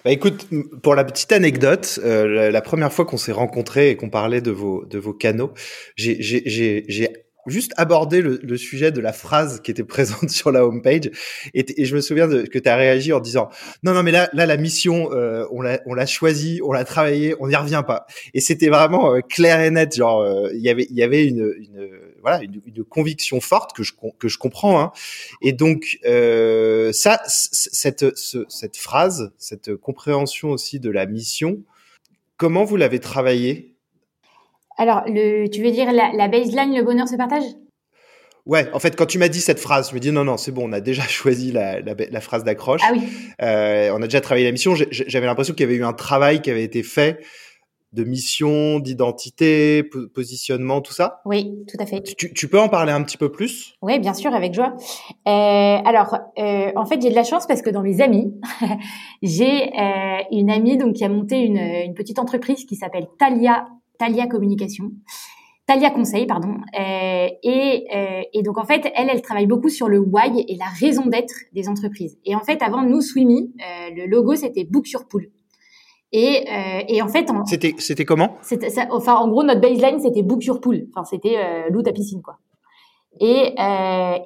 [0.06, 0.48] Bah écoute,
[0.84, 4.42] pour la petite anecdote, euh, la, la, première fois qu'on s'est rencontrés et qu'on parlait
[4.42, 5.52] de vos de vos canaux,
[5.96, 11.10] j'ai juste aborder le, le, sujet de la phrase qui était présente sur la homepage.
[11.54, 13.50] Et, et je me souviens de, que tu as réagi en disant
[13.84, 16.86] non, non, mais là, là la mission, euh, on l'a, on l'a choisie, on l'a
[16.86, 18.06] travaillé, on n'y revient pas.
[18.34, 19.96] Et c'était vraiment euh, clair et net.
[19.96, 21.90] Genre, euh, il y avait, il y avait une, une
[22.22, 24.82] voilà, une, conviction forte que je que je comprends.
[24.82, 24.92] Hein.
[25.42, 31.64] Et donc euh, ça, cette ce, cette phrase, cette compréhension aussi de la mission,
[32.38, 33.77] comment vous l'avez travaillée?
[34.78, 37.44] Alors, le, tu veux dire la, la baseline, le bonheur se partage?
[38.46, 40.52] Ouais, en fait, quand tu m'as dit cette phrase, je me dis non, non, c'est
[40.52, 42.82] bon, on a déjà choisi la, la, la phrase d'accroche.
[42.84, 43.02] Ah oui.
[43.42, 44.74] Euh, on a déjà travaillé la mission.
[44.76, 47.20] J'avais l'impression qu'il y avait eu un travail qui avait été fait
[47.94, 51.22] de mission, d'identité, positionnement, tout ça.
[51.26, 52.02] Oui, tout à fait.
[52.02, 53.76] Tu, tu, peux en parler un petit peu plus?
[53.82, 54.76] Oui, bien sûr, avec joie.
[55.28, 55.32] Euh,
[55.86, 58.34] alors, euh, en fait, j'ai de la chance parce que dans mes amis,
[59.22, 63.66] j'ai euh, une amie donc qui a monté une, une petite entreprise qui s'appelle Talia
[63.98, 64.92] Talia Communication.
[65.68, 66.56] Talia Conseil, pardon.
[66.80, 70.56] Euh, et, euh, et, donc en fait, elle, elle travaille beaucoup sur le why et
[70.56, 72.18] la raison d'être des entreprises.
[72.24, 75.30] Et en fait, avant nous, Swimmy, euh, le logo c'était Book Your Pool.
[76.14, 76.46] Et,
[76.88, 78.38] et en fait, c'était c'était comment?
[78.92, 80.88] Enfin en gros notre baseline c'était Book Your Pool.
[80.96, 81.36] Enfin c'était
[81.70, 82.38] loue ta piscine quoi.
[83.20, 83.54] Et,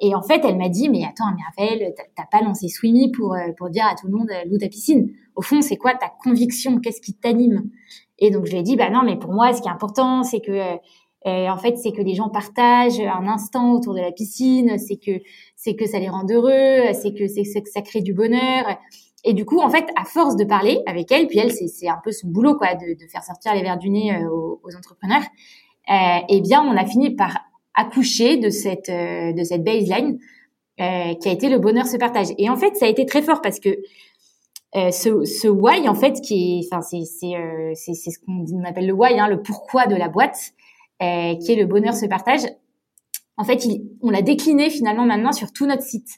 [0.00, 3.68] et en fait, elle m'a dit, mais attends, Raphaël, t'as pas lancé Swimmy pour, pour
[3.68, 5.10] dire à tout le monde, loue ta piscine?
[5.34, 6.78] Au fond, c'est quoi ta conviction?
[6.78, 7.68] Qu'est-ce qui t'anime?
[8.22, 10.22] Et donc je lui ai dit, bah non, mais pour moi, ce qui est important,
[10.22, 10.76] c'est que euh,
[11.26, 14.96] euh, en fait, c'est que les gens partagent un instant autour de la piscine, c'est
[14.96, 15.20] que
[15.56, 18.78] c'est que ça les rend heureux, c'est que c'est que ça crée du bonheur.
[19.24, 22.00] Et du coup, en fait, à force de parler avec elle, puis elle, c'est un
[22.02, 25.22] peu son boulot, quoi, de, faire sortir les verres du nez euh, aux, entrepreneurs.
[25.90, 27.36] Euh, eh bien, on a fini par
[27.74, 30.18] accoucher de cette de cette baseline
[30.80, 32.28] euh, qui a été le bonheur se partage.
[32.38, 33.68] Et en fait, ça a été très fort parce que
[34.74, 38.64] euh, ce, ce why en fait qui est enfin c'est c'est euh, c'est ce qu'on
[38.64, 40.52] appelle le why hein, le pourquoi de la boîte
[41.02, 42.40] euh, qui est le bonheur se partage.
[43.36, 46.08] En fait il, on l'a décliné finalement maintenant sur tout notre site.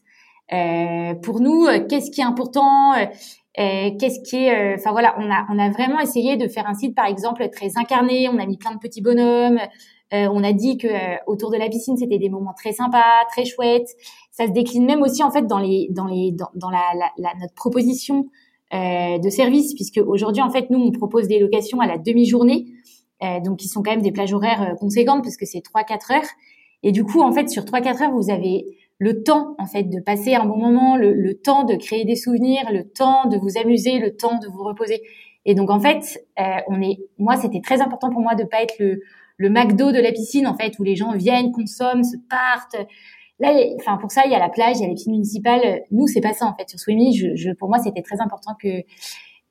[0.52, 2.92] Euh, pour nous euh, qu'est-ce qui est important
[3.56, 6.94] qu'est-ce qui est enfin voilà on a on a vraiment essayé de faire un site
[6.94, 8.28] par exemple très incarné.
[8.28, 9.58] On a mis plein de petits bonhommes.
[10.12, 10.88] On a dit que
[11.28, 13.88] autour de la piscine c'était des moments très sympas très chouettes.
[14.32, 17.10] Ça se décline même aussi en fait dans les dans les dans, dans la, la,
[17.16, 18.26] la, notre proposition
[18.74, 22.66] euh, de services, puisque aujourd'hui, en fait, nous, on propose des locations à la demi-journée,
[23.22, 26.12] euh, donc qui sont quand même des plages horaires euh, conséquentes, parce que c'est 3-4
[26.12, 26.28] heures.
[26.82, 28.64] Et du coup, en fait, sur 3-4 heures, vous avez
[28.98, 32.64] le temps, en fait, de passer un bon moment, le, temps de créer des souvenirs,
[32.72, 35.02] le temps de vous amuser, le temps de vous reposer.
[35.44, 36.26] Et donc, en fait,
[36.68, 39.00] on est, moi, c'était très important pour moi de pas être le,
[39.36, 42.76] le McDo de la piscine, en fait, où les gens viennent, consomment, se partent,
[43.40, 45.82] Là, enfin pour ça, il y a la plage, il y a les piscines municipales.
[45.90, 46.68] Nous, c'est pas ça en fait.
[46.68, 48.82] Sur Swimmy, je, je, pour moi, c'était très important que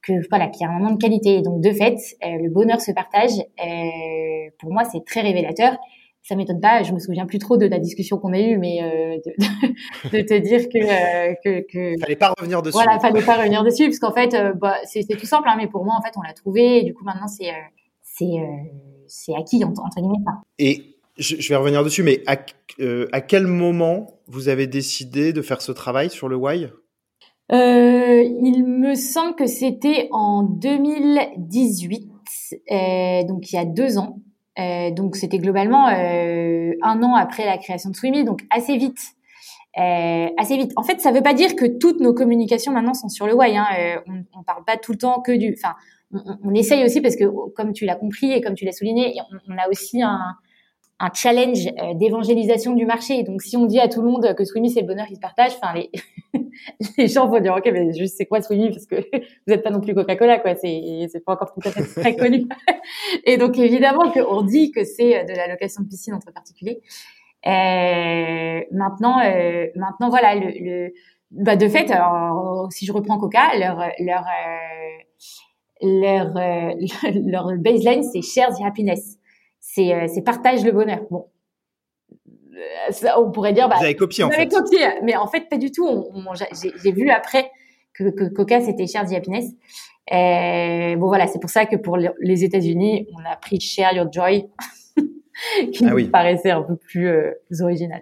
[0.04, 1.38] que voilà qu'il y ait un moment de qualité.
[1.38, 3.32] Et donc de fait, euh, le bonheur se partage.
[3.32, 5.78] Euh, pour moi, c'est très révélateur.
[6.22, 6.84] Ça m'étonne pas.
[6.84, 10.22] Je me souviens plus trop de la discussion qu'on a eue, mais euh, de, de,
[10.22, 12.74] te dire que, euh, que que fallait pas revenir dessus.
[12.74, 15.50] Voilà, fallait pas revenir dessus parce qu'en fait, bah, c'est tout simple.
[15.50, 16.80] Hein, mais pour moi, en fait, on l'a trouvé.
[16.80, 17.52] Et du coup, maintenant, c'est
[18.02, 18.36] c'est
[19.08, 20.16] c'est acquis entre, guillemets.
[20.60, 22.38] Et je, vais revenir dessus, mais à,
[23.12, 26.70] à quel moment vous avez décidé de faire ce travail sur le why?
[27.52, 32.10] Euh, il me semble que c'était en 2018,
[32.72, 34.20] euh, donc il y a deux ans.
[34.60, 39.00] Euh, donc c'était globalement euh, un an après la création de Swimmy, donc assez vite.
[39.80, 40.72] Euh, assez vite.
[40.76, 43.58] En fait, ça veut pas dire que toutes nos communications maintenant sont sur le why.
[43.58, 43.66] Hein.
[43.80, 45.56] Euh, on, on parle pas tout le temps que du.
[45.58, 45.74] Enfin,
[46.44, 49.16] on, essaye aussi parce que, comme tu l'as compris et comme tu l'as souligné,
[49.50, 50.20] on, a aussi un,
[51.00, 53.24] un challenge euh, d'évangélisation du marché.
[53.24, 55.20] Donc, si on dit à tout le monde que Swimmy c'est le bonheur qui se
[55.20, 55.92] partage, enfin les
[56.98, 59.72] les gens vont dire ok, mais juste c'est quoi Swimmy parce que vous n'êtes pas
[59.72, 60.56] non plus Coca-Cola quoi.
[60.56, 61.54] C'est pas encore
[61.96, 62.48] très connu.
[63.26, 66.82] Et donc évidemment qu'on dit que c'est euh, de la location de piscine entre particuliers.
[67.46, 70.94] Euh, maintenant, euh, maintenant voilà le, le
[71.32, 76.34] bah de fait, alors, si je reprends Coca, leur leur euh, leur
[77.16, 79.18] leur baseline c'est share the happiness
[79.74, 81.00] c'est euh, c'est partage le bonheur.
[81.10, 81.28] Bon,
[82.20, 84.48] euh, on pourrait dire bah vous avez copié en fait.
[84.48, 85.88] copié, mais en fait pas du tout.
[85.88, 87.52] On, j'ai vu après
[87.94, 89.46] que, que Coca c'était Share the Happiness.
[90.12, 94.12] Et bon voilà, c'est pour ça que pour les États-Unis, on a pris Share Your
[94.12, 94.50] Joy,
[95.72, 97.32] qui ah nous paraissait un peu plus, euh,
[97.62, 98.02] original.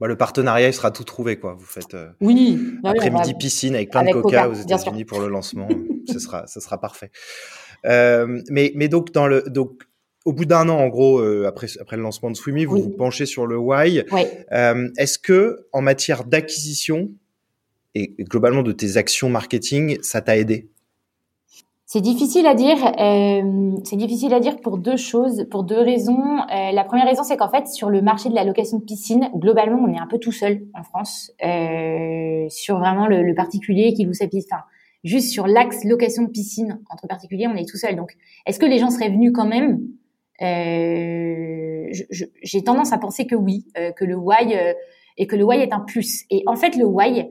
[0.00, 1.54] Bah, le partenariat, il sera tout trouvé, quoi.
[1.54, 5.68] Vous faites euh, oui, après-midi piscine avec plein de coca, aux États-Unis pour le lancement.
[6.10, 7.10] ce sera, ce sera parfait.
[7.84, 9.82] Euh, mais, mais donc dans le, donc
[10.26, 12.90] au bout d'un an, en gros, euh, après, après le lancement de Swimmy, vous vous
[12.90, 14.02] penchez sur le why.
[14.52, 17.08] Euh, Est-ce que, en matière d'acquisition
[17.94, 20.68] et globalement de tes actions marketing, ça t'a aidé?
[21.86, 22.76] C'est difficile à dire.
[23.00, 26.38] Euh, c'est difficile à dire pour deux choses, pour deux raisons.
[26.48, 29.78] La première raison, c'est qu'en fait, sur le marché de la location de piscine, globalement,
[29.78, 31.30] on est un peu tout seul en France
[32.50, 34.48] sur vraiment le, le, particulier qui loue sa piscine.
[34.52, 34.64] Enfin,
[35.04, 37.94] juste sur l'axe location de piscine entre particuliers, on est tout seul.
[37.94, 39.80] Donc, est-ce que les gens seraient venus quand même?
[40.40, 41.92] J'ai
[42.64, 44.74] tendance à penser que oui, euh, que le why euh,
[45.16, 46.24] et que le why est un plus.
[46.30, 47.28] Et en fait, le why,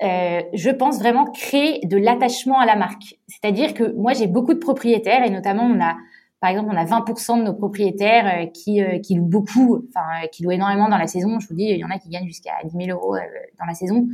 [0.00, 3.16] je pense vraiment créer de l'attachement à la marque.
[3.26, 5.96] C'est-à-dire que moi, j'ai beaucoup de propriétaires et notamment on a
[6.40, 10.50] par exemple, on a 20% de nos propriétaires qui, qui louent beaucoup, enfin, qui louent
[10.50, 11.40] énormément dans la saison.
[11.40, 13.16] Je vous dis, il y en a qui gagnent jusqu'à 10 000 euros
[13.58, 14.06] dans la saison.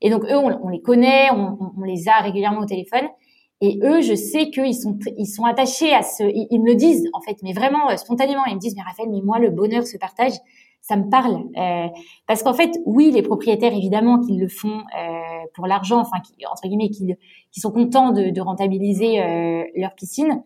[0.00, 3.08] Et donc, eux, on, les connaît, on, on, les a régulièrement au téléphone.
[3.62, 7.08] Et eux, je sais qu'ils sont ils sont attachés à ce, ils, me le disent
[7.14, 9.86] en fait, mais vraiment euh, spontanément, ils me disent mais Raphaël, mais moi le bonheur
[9.86, 10.34] se partage,
[10.82, 11.88] ça me parle euh,
[12.28, 16.46] parce qu'en fait, oui, les propriétaires évidemment qu'ils le font euh, pour l'argent, enfin qui,
[16.46, 17.14] entre guillemets, qui,
[17.50, 20.44] qui sont contents de, de rentabiliser euh, leur piscine,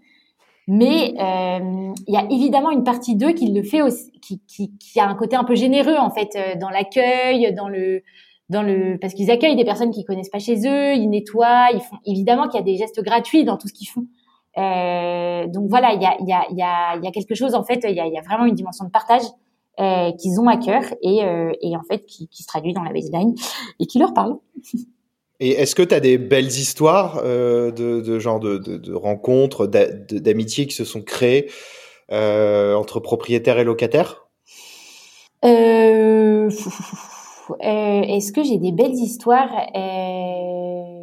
[0.67, 4.73] mais euh, il y a évidemment une partie d'eux qui le fait aussi, qui, qui,
[4.79, 8.03] qui a un côté un peu généreux en fait dans l'accueil, dans le
[8.51, 11.81] dans le parce qu'ils accueillent des personnes qui connaissent pas chez eux, ils nettoient, ils
[11.81, 14.07] font évidemment qu'il y a des gestes gratuits dans tout ce qu'ils font.
[14.59, 17.35] Euh, donc voilà, il y a il y a il y a y a quelque
[17.35, 19.23] chose en fait, il y a, y a vraiment une dimension de partage
[19.79, 22.83] euh, qu'ils ont à cœur et euh, et en fait qui, qui se traduit dans
[22.83, 23.35] la baseline
[23.79, 24.37] et qui leur parle.
[25.43, 28.93] Et est-ce que tu as des belles histoires euh, de, de genre de, de, de
[28.93, 31.51] rencontres, d'amitiés qui se sont créées
[32.13, 34.27] euh, entre propriétaires et locataires?
[35.43, 36.51] Euh,
[37.61, 41.01] est-ce que j'ai des belles histoires euh...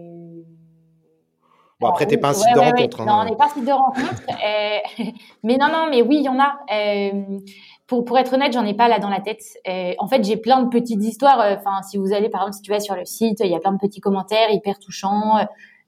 [1.79, 3.01] Bon, après, t'es pas un site de rencontre.
[3.01, 3.05] Hein.
[3.05, 4.23] Non, on n'est pas un site de rencontre.
[4.29, 5.05] euh...
[5.43, 6.57] mais non, non, mais oui, il y en a.
[6.73, 7.39] Euh...
[7.85, 9.43] Pour, pour être honnête, j'en ai pas là dans la tête.
[9.67, 9.93] Euh...
[9.99, 11.39] en fait, j'ai plein de petites histoires.
[11.39, 13.55] Euh, enfin, si vous allez, par exemple, si tu vas sur le site, il y
[13.55, 15.37] a plein de petits commentaires hyper touchants,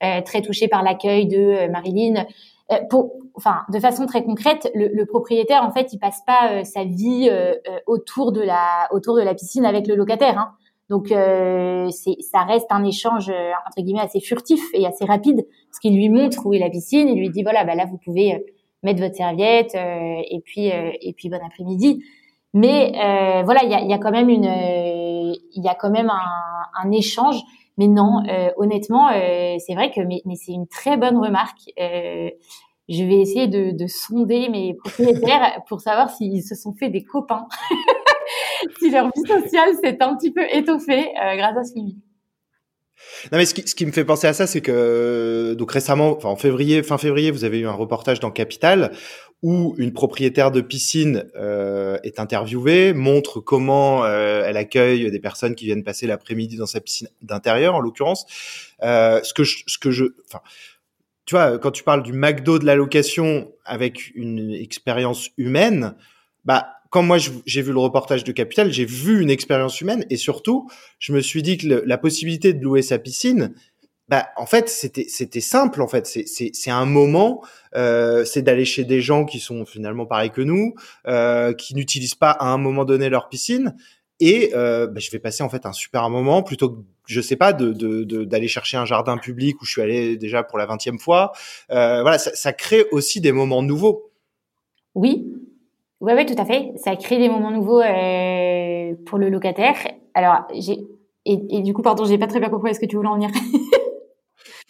[0.03, 2.25] euh, très touchés par l'accueil de Marilyn.
[2.89, 6.63] Pour, enfin, de façon très concrète, le, le, propriétaire, en fait, il passe pas euh,
[6.63, 10.37] sa vie euh, euh, autour de la autour de la piscine avec le locataire.
[10.37, 10.51] Hein.
[10.89, 15.95] Donc, c'est ça reste un échange entre guillemets assez furtif et assez rapide, parce qu'il
[15.95, 18.43] lui montre où est la piscine, il lui dit voilà, bah là vous pouvez
[18.81, 22.03] mettre votre serviette et puis et puis bon après-midi.
[22.55, 22.91] Mais
[23.45, 26.83] voilà, il y a, y a, quand même une il y a quand même un,
[26.83, 27.39] un échange.
[27.79, 28.21] Mais non,
[28.57, 31.71] honnêtement, c'est vrai que mais, mais c'est une très bonne remarque.
[32.89, 37.03] Je vais essayer de, de sonder mes propriétaires pour savoir s'ils se sont fait des
[37.03, 37.47] copains,
[38.79, 41.91] si leur vie sociale s'est un petit peu étoffée euh, grâce à ce film.
[43.31, 46.83] Non mais ce qui, me fait penser à ça, c'est que donc récemment, en février,
[46.83, 48.91] fin février, vous avez eu un reportage dans Capital
[49.41, 55.55] où une propriétaire de piscine euh, est interviewée, montre comment euh, elle accueille des personnes
[55.55, 58.25] qui viennent passer l'après-midi dans sa piscine d'intérieur, en l'occurrence.
[58.83, 60.41] Euh, ce que je, ce que je, enfin,
[61.25, 65.95] tu vois, quand tu parles du McDo de la location avec une expérience humaine,
[66.43, 70.17] bah, quand moi j'ai vu le reportage de Capital, j'ai vu une expérience humaine et
[70.17, 73.53] surtout, je me suis dit que la possibilité de louer sa piscine,
[74.07, 75.83] bah, en fait, c'était c'était simple.
[75.83, 77.43] En fait, c'est c'est c'est un moment,
[77.75, 80.73] euh, c'est d'aller chez des gens qui sont finalement pareils que nous,
[81.07, 83.75] euh, qui n'utilisent pas à un moment donné leur piscine,
[84.19, 87.35] et euh, bah, je vais passer en fait un super moment plutôt que je sais
[87.35, 87.71] pas de
[88.25, 91.31] d'aller de, chercher un jardin public où je suis allé déjà pour la vingtième fois.
[91.71, 94.11] Euh, voilà, ça, ça crée aussi des moments nouveaux.
[94.95, 95.33] Oui,
[96.01, 96.71] oui, oui, tout à fait.
[96.77, 99.75] Ça crée des moments nouveaux euh, pour le locataire.
[100.13, 100.77] Alors, j'ai
[101.25, 102.71] et, et, du coup, pardon, j'ai pas très bien compris.
[102.71, 103.29] Est-ce que tu voulais en venir?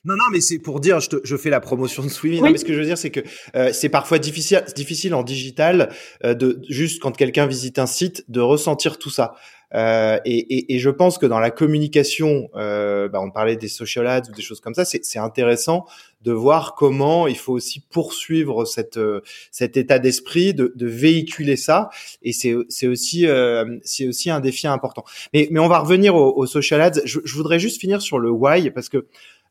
[0.06, 2.42] Non, non, mais c'est pour dire, je, te, je, fais la promotion de Swimming.
[2.42, 3.20] Non, mais ce que je veux dire, c'est que
[3.56, 5.90] euh, c'est parfois difficile, difficile en digital
[6.24, 9.36] euh, de juste quand quelqu'un visite un site de ressentir tout ça.
[9.76, 13.68] Euh, et, et, et, je pense que dans la communication, euh, bah, on parlait des
[13.68, 15.86] social ads ou des choses comme ça, c'est intéressant
[16.22, 21.56] de voir comment il faut aussi poursuivre cette, euh, cet état d'esprit, de, de, véhiculer
[21.56, 21.90] ça.
[22.24, 23.78] Et c'est aussi, euh,
[24.08, 25.04] aussi un défi important.
[25.34, 27.02] Mais, mais on va revenir aux, aux social ads.
[27.06, 29.06] Je, je, voudrais juste finir sur le why parce que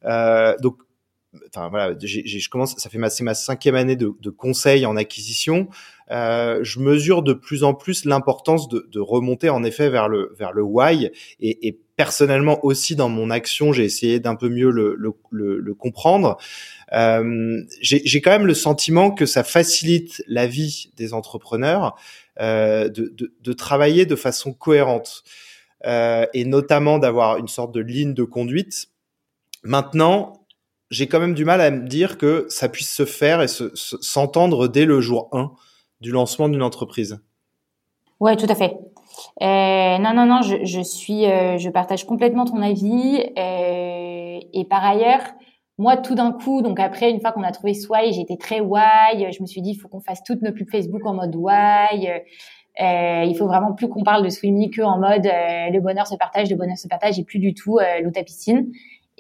[0.04, 0.76] euh, donc
[1.48, 5.68] enfin voilà, je commence, ça fait ma, cinquième année de, de conseil en acquisition.
[6.10, 10.34] Euh, je mesure de plus en plus l'importance de, de, remonter en effet vers le
[10.38, 14.70] vers le why et, et personnellement aussi dans mon action, j'ai essayé d'un peu mieux
[14.70, 16.38] le, le, le, le comprendre.
[16.92, 21.96] Euh, j'ai quand même le sentiment que ça facilite la vie des entrepreneurs
[22.40, 25.24] euh, de, de, de, travailler de façon cohérente
[25.86, 28.90] euh, et notamment d'avoir une sorte de ligne de conduite.
[29.64, 30.37] Maintenant,
[30.90, 34.68] j'ai quand même du mal à me dire que ça puisse se faire et s'entendre
[34.68, 35.52] dès le jour 1
[36.00, 37.20] du lancement d'une entreprise.
[38.20, 38.76] Ouais, tout à fait.
[39.42, 43.22] Euh, non, non, non, je, suis, euh, je partage complètement ton avis.
[43.36, 45.22] Euh, et par ailleurs,
[45.76, 49.32] moi, tout d'un coup, donc après, une fois qu'on a trouvé Sway, j'étais très why.
[49.32, 52.08] Je me suis dit, il faut qu'on fasse toutes nos pubs Facebook en mode why.
[52.80, 56.06] Euh, il faut vraiment plus qu'on parle de Swimmy que en mode euh, le bonheur
[56.06, 58.70] se partage, le bonheur se partage et plus du tout euh, l'eau piscine.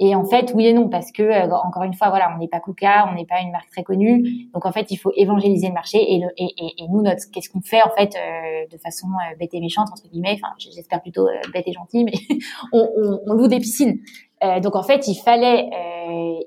[0.00, 2.48] Et en fait, oui et non, parce que euh, encore une fois, voilà, on n'est
[2.48, 5.68] pas Coca, on n'est pas une marque très connue, donc en fait, il faut évangéliser
[5.68, 5.98] le marché.
[5.98, 9.36] Et, le, et, et, nous, notre, qu'est-ce qu'on fait en fait euh, de façon euh,
[9.38, 12.12] bête et méchante entre guillemets, enfin, j'espère plutôt euh, bête et gentille, mais
[12.72, 13.98] on, on, on, loue des piscines.
[14.62, 15.68] donc en fait, il fallait,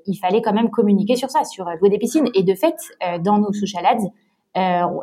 [0.06, 2.28] il fallait quand même communiquer sur ça, sur louer des piscines.
[2.34, 2.76] Et de fait,
[3.20, 4.08] dans nos social ads,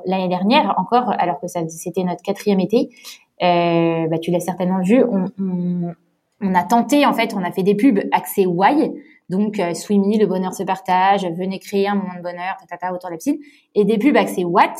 [0.05, 2.89] l'année dernière encore, alors que ça, c'était notre quatrième été,
[3.39, 5.93] bah, tu l'as certainement vu, on, on
[6.41, 8.91] on a tenté, en fait, on a fait des pubs accès Why,
[9.29, 13.09] donc euh, Swimmy, le bonheur se partage, venez créer un moment de bonheur, tata, autour
[13.09, 13.37] de la piscine,
[13.75, 14.73] et des pubs accès What,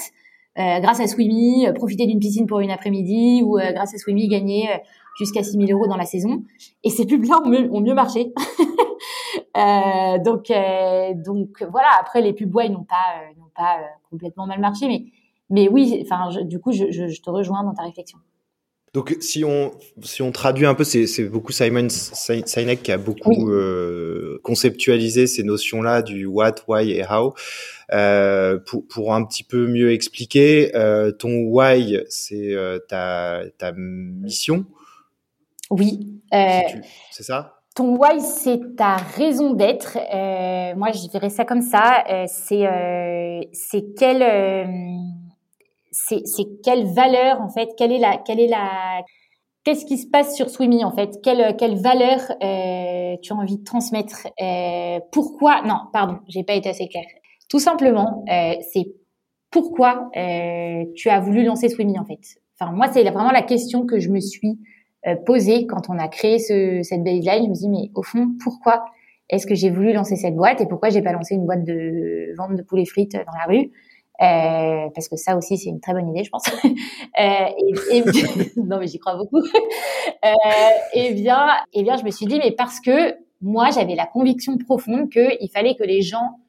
[0.58, 3.98] euh, grâce à Swimmy, euh, profiter d'une piscine pour une après-midi, ou euh, grâce à
[3.98, 4.70] Swimmy, gagner
[5.18, 6.44] jusqu'à 6 000 euros dans la saison.
[6.84, 8.34] Et ces pubs-là ont mieux, ont mieux marché.
[9.56, 10.52] donc,
[11.24, 11.90] donc voilà.
[12.00, 15.06] Après, les pubs Why n'ont pas, n'ont pas complètement mal marché, mais,
[15.50, 16.02] mais oui.
[16.04, 18.18] Enfin, du coup, je, je, je te rejoins dans ta réflexion.
[18.94, 19.72] Donc, si on,
[20.02, 25.44] si on traduit un peu, c'est beaucoup Simon Sinek qui a beaucoup euh, conceptualisé ces
[25.44, 27.34] notions-là du what, why et how.
[27.92, 33.72] Euh, pour, pour un petit peu mieux expliquer, euh, ton why, c'est euh, ta, ta
[33.74, 34.66] mission.
[35.70, 36.22] Oui.
[36.32, 37.62] c'est ça?
[37.76, 39.98] Ton why, c'est ta raison d'être.
[40.76, 42.04] moi, je dirais ça comme ça.
[42.28, 44.24] c'est c'est quelle
[45.92, 49.02] c'est quelle valeur en fait, quelle est la, quelle est la,
[49.64, 53.58] qu'est-ce qui se passe sur Swimmy en fait, quelle quelle valeur euh, tu as envie
[53.58, 57.06] de transmettre, euh, pourquoi, non, pardon, j'ai pas été assez claire.
[57.50, 58.94] Tout simplement, euh, c'est
[59.52, 62.20] pourquoi euh, tu as voulu lancer Swimmy en fait.
[62.60, 64.60] Enfin moi c'est vraiment la question que je me suis
[65.08, 67.46] euh, posée quand on a créé ce, cette baseline.
[67.46, 68.86] Je me dis mais au fond pourquoi
[69.30, 72.36] est-ce que j'ai voulu lancer cette boîte et pourquoi j'ai pas lancé une boîte de
[72.38, 73.72] vente de poulet frites dans la rue?
[74.22, 76.44] Euh, parce que ça aussi c'est une très bonne idée, je pense.
[76.64, 77.46] euh,
[77.92, 78.04] et, et
[78.58, 79.42] non mais j'y crois beaucoup.
[80.26, 80.30] euh,
[80.94, 84.58] et bien, et bien je me suis dit mais parce que moi j'avais la conviction
[84.58, 86.40] profonde qu'il fallait que les gens,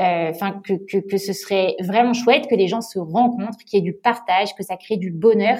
[0.00, 3.78] euh, enfin que, que que ce serait vraiment chouette que les gens se rencontrent, qu'il
[3.78, 5.58] y ait du partage, que ça crée du bonheur.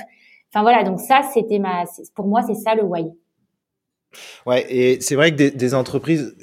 [0.53, 3.07] Enfin voilà, donc ça c'était ma, pour moi c'est ça le why.
[4.45, 6.37] Ouais, et c'est vrai que des, des entreprises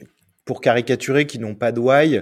[0.46, 2.22] pour caricaturer qui n'ont pas de why,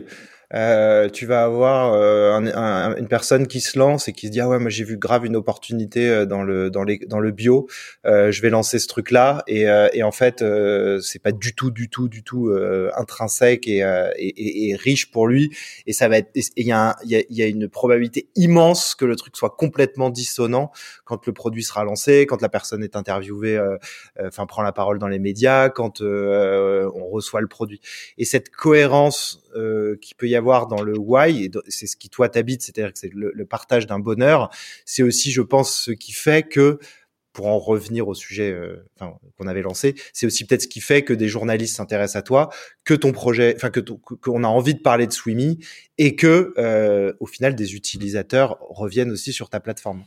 [0.53, 4.31] euh, tu vas avoir euh, un, un, une personne qui se lance et qui se
[4.31, 7.19] dit ah ouais moi j'ai vu grave une opportunité euh, dans le dans les dans
[7.19, 7.67] le bio.
[8.05, 10.43] Euh, je vais lancer ce truc là et, euh, et en fait
[11.01, 12.51] c'est pas du tout du tout du tout
[12.95, 13.79] intrinsèque et,
[14.17, 15.51] et, et, riche pour lui.
[15.87, 19.15] Et ça va être il y a il y a, une probabilité immense que le
[19.15, 20.71] truc soit complètement dissonant
[21.05, 23.59] quand le produit sera lancé quand la personne est interviewée
[24.23, 27.81] enfin prend la parole dans les médias quand on reçoit le produit.
[28.17, 29.43] Et cette cohérence
[30.01, 32.91] qui peut y avoir avoir dans le why, et c'est ce qui toi t'habite, c'est-à-dire
[32.91, 34.49] que c'est le, partage d'un bonheur,
[34.85, 36.79] c'est aussi, je pense, ce qui fait que
[37.31, 38.83] pour en revenir au sujet euh,
[39.37, 42.49] qu'on avait lancé, c'est aussi peut-être ce qui fait que des journalistes s'intéressent à toi,
[42.83, 45.59] que ton projet, enfin que qu'on a envie de parler de Swimmy
[45.97, 50.03] et que euh, au final des utilisateurs reviennent aussi sur ta plateforme.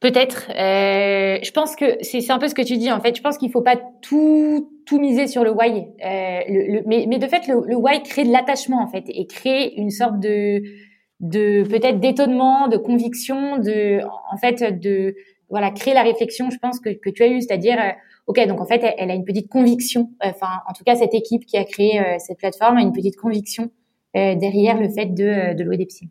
[0.00, 0.50] Peut-être.
[0.50, 3.16] Euh, je pense que c'est un peu ce que tu dis en fait.
[3.16, 5.86] Je pense qu'il faut pas tout tout miser sur le why.
[6.04, 9.26] Euh, le, mais, mais de fait, le, le why crée de l'attachement en fait et
[9.26, 10.62] crée une sorte de
[11.20, 15.14] de peut-être d'étonnement, de conviction, de en fait de
[15.48, 16.50] voilà créer la réflexion.
[16.50, 17.92] Je pense que que tu as eu, c'est-à-dire euh,
[18.26, 20.10] ok donc en fait elle, a une petite conviction.
[20.22, 23.16] Enfin en tout cas cette équipe qui a créé euh, cette plateforme a une petite
[23.16, 23.70] conviction
[24.16, 26.10] euh, derrière le fait de de louer des piscines.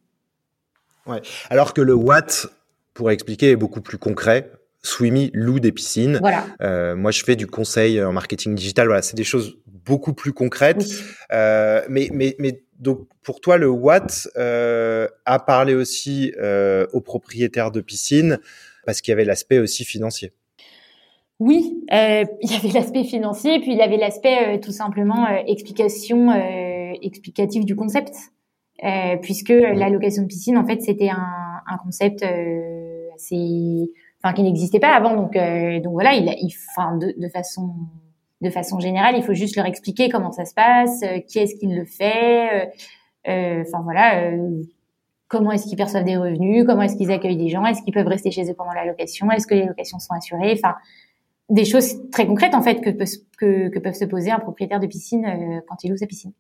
[1.06, 1.22] Ouais.
[1.52, 2.48] Alors que le what
[2.96, 4.52] pour expliquer, est beaucoup plus concret.
[4.82, 6.18] Swimmy loue des piscines.
[6.20, 6.46] Voilà.
[6.62, 8.88] Euh, moi, je fais du conseil en marketing digital.
[8.88, 10.86] Voilà, c'est des choses beaucoup plus concrètes.
[11.32, 17.02] Euh, mais, mais, mais donc, pour toi, le what euh, a parlé aussi euh, aux
[17.02, 18.40] propriétaires de piscines
[18.86, 20.32] parce qu'il y avait l'aspect aussi financier.
[21.40, 25.28] Oui, euh, il y avait l'aspect financier, puis il y avait l'aspect euh, tout simplement
[25.48, 26.32] explication
[27.02, 28.14] explicative du concept.
[28.84, 32.85] Euh, puisque la location de piscine, en fait, c'était un, un, concept euh,
[33.16, 33.92] assez,
[34.24, 35.16] enfin, qui n'existait pas avant.
[35.16, 37.74] Donc, euh, donc voilà, il, il enfin, de, de, façon,
[38.42, 41.56] de façon générale, il faut juste leur expliquer comment ça se passe, euh, qui est-ce
[41.56, 42.72] qui le fait,
[43.28, 44.32] euh, enfin voilà,
[45.28, 48.08] comment est-ce qu'ils perçoivent des revenus, comment est-ce qu'ils accueillent des gens, est-ce qu'ils peuvent
[48.08, 50.76] rester chez eux pendant la location, est-ce que les locations sont assurées, enfin
[51.48, 53.06] des choses très concrètes en fait que, peut,
[53.38, 56.32] que, que peuvent se poser un propriétaire de piscine quand il loue sa piscine.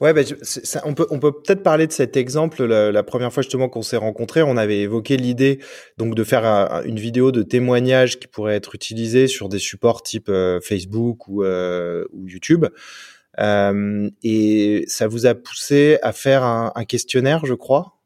[0.00, 2.64] Ouais, bah, ça, on peut on peut peut-être parler de cet exemple.
[2.64, 5.58] La, la première fois justement qu'on s'est rencontrés, on avait évoqué l'idée
[5.96, 6.44] donc de faire
[6.84, 11.42] une vidéo de témoignage qui pourrait être utilisée sur des supports type euh, Facebook ou,
[11.42, 12.66] euh, ou YouTube.
[13.38, 17.98] Euh, et ça vous a poussé à faire un, un questionnaire, je crois?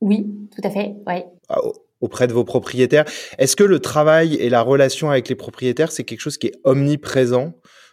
[0.00, 0.94] Oui, tout à fait.
[1.06, 1.26] Ouais.
[1.48, 1.60] Ah,
[2.00, 3.04] auprès de vos propriétaires.
[3.38, 6.54] Est-ce que le travail et la relation avec les propriétaires, c'est quelque chose qui est
[6.64, 7.52] omniprésent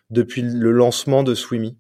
[0.10, 1.78] depuis le lancement de Swimmy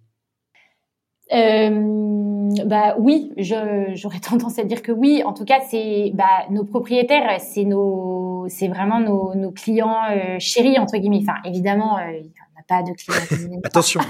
[1.33, 5.23] euh, bah oui, j'aurais tendance à dire que oui.
[5.25, 10.37] En tout cas, c'est bah, nos propriétaires, c'est nos, c'est vraiment nos, nos clients euh,
[10.39, 11.21] chéris entre guillemets.
[11.21, 13.59] Enfin, évidemment, euh, il n'y a pas de clients.
[13.63, 14.01] Attention.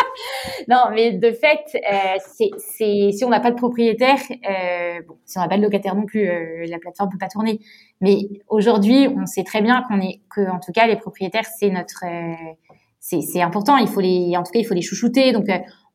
[0.68, 5.16] non, mais de fait, euh, c'est, c'est si on n'a pas de propriétaire, euh, bon,
[5.24, 6.24] si on n'a pas de locataire non plus,
[6.68, 7.58] la plateforme peut pas tourner.
[8.00, 11.70] Mais aujourd'hui, on sait très bien qu'on est, que en tout cas, les propriétaires, c'est
[11.70, 12.04] notre,
[13.00, 13.76] c'est, c'est important.
[13.78, 15.32] Il faut les, en tout cas, il faut les chouchouter.
[15.32, 15.46] Donc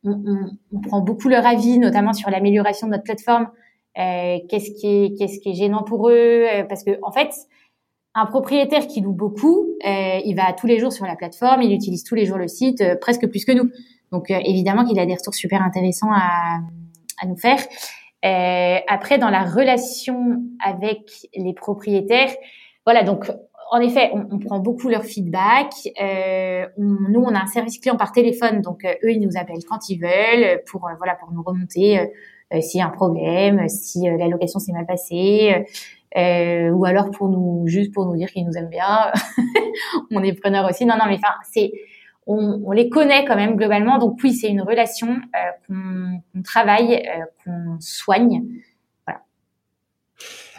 [0.04, 3.50] on, on, prend beaucoup leur avis, notamment sur l'amélioration de notre plateforme.
[3.98, 6.46] Euh, qu'est-ce qui est qu'est-ce qui est gênant pour eux?
[6.52, 7.32] Euh, Parce que en fait,
[8.16, 11.74] un propriétaire qui loue beaucoup, euh, il va tous les jours sur la plateforme, il
[11.74, 13.70] utilise tous les jours le site, euh, presque plus que nous.
[14.12, 16.60] Donc évidemment qu'il a des retours super intéressants à,
[17.22, 17.60] à nous faire.
[18.90, 22.32] après, dans la relation avec les propriétaires,
[22.86, 23.32] voilà, donc
[23.74, 25.72] en effet, on, on, prend beaucoup leur feedback.
[26.02, 29.38] Euh, on, nous, on a un service client par téléphone, donc euh, eux, ils nous
[29.38, 32.00] appellent quand ils veulent pour euh, voilà pour nous remonter
[32.54, 35.66] euh, s'il y a un problème, si la location s'est mal passée,
[36.14, 39.10] ou alors pour nous juste pour nous dire qu'ils nous aiment bien.
[40.12, 40.86] on est preneur aussi.
[40.86, 41.72] Non, non, mais enfin, c'est
[42.28, 44.00] on, on, les connaît quand même globalement.
[44.00, 45.16] Donc oui, c'est une relation
[45.66, 47.08] qu'on travaille,
[47.46, 48.44] qu'on soigne.
[49.08, 49.22] Voilà.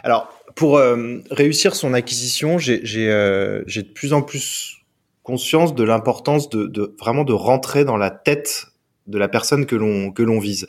[0.03, 4.77] Alors, pour euh, réussir son acquisition, j'ai euh, de plus en plus
[5.23, 8.67] conscience de l'importance de, de, vraiment de rentrer dans la tête
[9.07, 10.67] de la personne que l'on que l'on vise.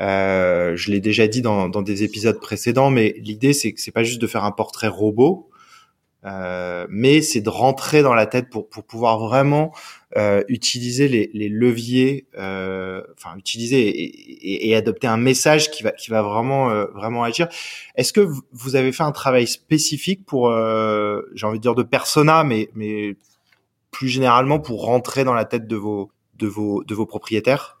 [0.00, 3.92] Euh, je l'ai déjà dit dans, dans, des épisodes précédents, mais l'idée c'est que c'est
[3.92, 5.48] pas juste de faire un portrait robot,
[6.24, 9.72] euh, mais c'est de rentrer dans la tête pour, pour pouvoir vraiment
[10.16, 15.92] euh, utiliser les, les leviers, euh, enfin utiliser et, et, adopter un message qui va
[15.92, 17.48] qui va vraiment euh, vraiment agir.
[17.96, 21.82] Est-ce que vous avez fait un travail spécifique pour, euh, j'ai envie de dire de
[21.82, 23.16] persona, mais mais
[23.90, 27.78] plus généralement pour rentrer dans la tête de vos de vos de vos propriétaires?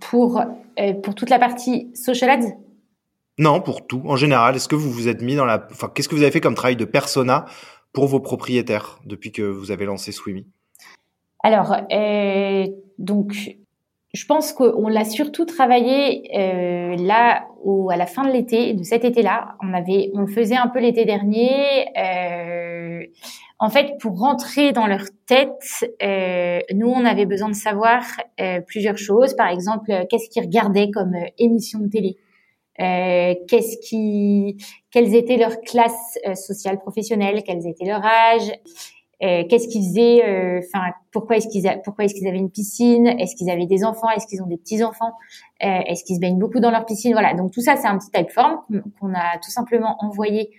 [0.00, 0.42] Pour
[1.02, 2.63] pour toute la partie social ads?
[3.38, 4.02] Non, pour tout.
[4.06, 6.30] En général, est-ce que vous vous êtes mis dans la, enfin, qu'est-ce que vous avez
[6.30, 7.46] fait comme travail de persona
[7.92, 10.46] pour vos propriétaires depuis que vous avez lancé Swimmy
[11.42, 12.66] Alors, euh,
[12.98, 13.56] donc,
[14.12, 18.84] je pense qu'on l'a surtout travaillé euh, là ou à la fin de l'été, de
[18.84, 19.56] cet été-là.
[19.60, 21.88] On avait, on faisait un peu l'été dernier.
[21.98, 23.00] Euh,
[23.58, 28.02] en fait, pour rentrer dans leur tête, euh, nous, on avait besoin de savoir
[28.40, 29.34] euh, plusieurs choses.
[29.34, 32.16] Par exemple, qu'est-ce qu'ils regardaient comme euh, émission de télé?
[32.80, 34.56] Euh, qu'est-ce qui,
[34.90, 38.50] quelles étaient leurs classes euh, sociales professionnelles, quels étaient leur âge,
[39.22, 43.06] euh, qu'est-ce qu'ils faisaient, euh, enfin pourquoi est-ce qu'ils pourquoi est-ce qu'ils avaient une piscine,
[43.06, 45.12] est-ce qu'ils avaient des enfants, est-ce qu'ils ont des petits enfants,
[45.60, 47.34] est-ce qu'ils se baignent beaucoup dans leur piscine, voilà.
[47.34, 48.60] Donc tout ça c'est un petit typeform
[49.00, 50.50] qu'on a tout simplement envoyé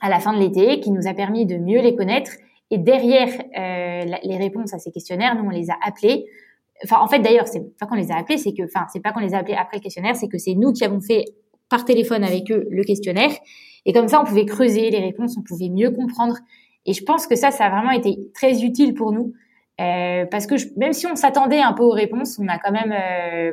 [0.00, 2.32] à la fin de l'été, qui nous a permis de mieux les connaître.
[2.72, 6.26] Et derrière les réponses à ces questionnaires, nous on les a appelés.
[6.84, 9.12] Enfin, en fait, d'ailleurs, c'est pas qu'on les a appelés, c'est que, enfin, c'est pas
[9.12, 11.24] qu'on les a appelés après le questionnaire, c'est que c'est nous qui avons fait
[11.68, 13.30] par téléphone avec eux le questionnaire.
[13.86, 16.36] Et comme ça, on pouvait creuser les réponses, on pouvait mieux comprendre.
[16.84, 19.32] Et je pense que ça, ça a vraiment été très utile pour nous.
[19.80, 22.92] Euh, parce que même si on s'attendait un peu aux réponses, on a quand même
[22.92, 23.52] euh,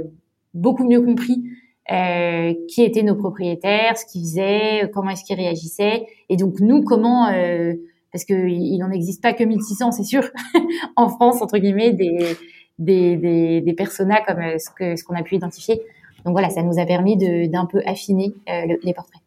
[0.53, 1.43] beaucoup mieux compris
[1.91, 6.05] euh, qui étaient nos propriétaires, ce qu'ils faisaient, comment est-ce qu'ils réagissaient.
[6.29, 7.27] Et donc nous, comment...
[7.27, 7.73] Euh,
[8.11, 10.23] parce qu'il il n'en existe pas que 1600, c'est sûr,
[10.95, 12.37] en France, entre guillemets, des,
[12.79, 15.81] des, des, des personas comme ce que ce qu'on a pu identifier.
[16.25, 17.17] Donc voilà, ça nous a permis
[17.49, 19.21] d'un peu affiner les portraits.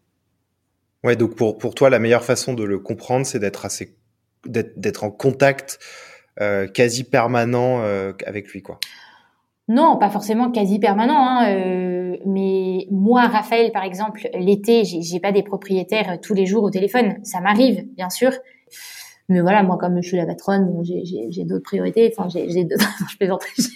[1.05, 3.95] Ouais, donc pour, pour toi, la meilleure façon de le comprendre, c'est d'être assez,
[4.47, 5.79] d'être en contact
[6.41, 8.81] euh, quasi permanent euh, avec lui, quoi.
[9.69, 15.33] Non, pas forcément quasi permanent, hein, euh, mais moi, Raphaël, par exemple, l'été, j'ai pas
[15.33, 17.17] des propriétaires tous les jours au téléphone.
[17.25, 18.33] Ça m'arrive, bien sûr,
[19.29, 22.13] mais voilà, moi, comme je suis la patronne, bon, j'ai d'autres priorités.
[22.17, 22.89] Enfin, j'ai d'autres.
[23.11, 23.43] je plaisante.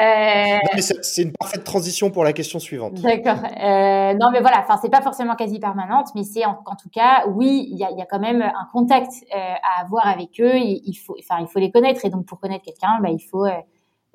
[0.00, 0.80] euh...
[1.02, 3.00] C'est une parfaite transition pour la question suivante.
[3.00, 3.38] D'accord.
[3.44, 4.60] Euh, non, mais voilà.
[4.60, 7.84] Enfin, c'est pas forcément quasi permanente, mais c'est en, en, tout cas, oui, il y
[7.84, 10.56] a, y a, quand même un contact euh, à avoir avec eux.
[10.56, 12.04] Il, il, faut, enfin, il faut les connaître.
[12.04, 13.46] Et donc, pour connaître quelqu'un, bah, il faut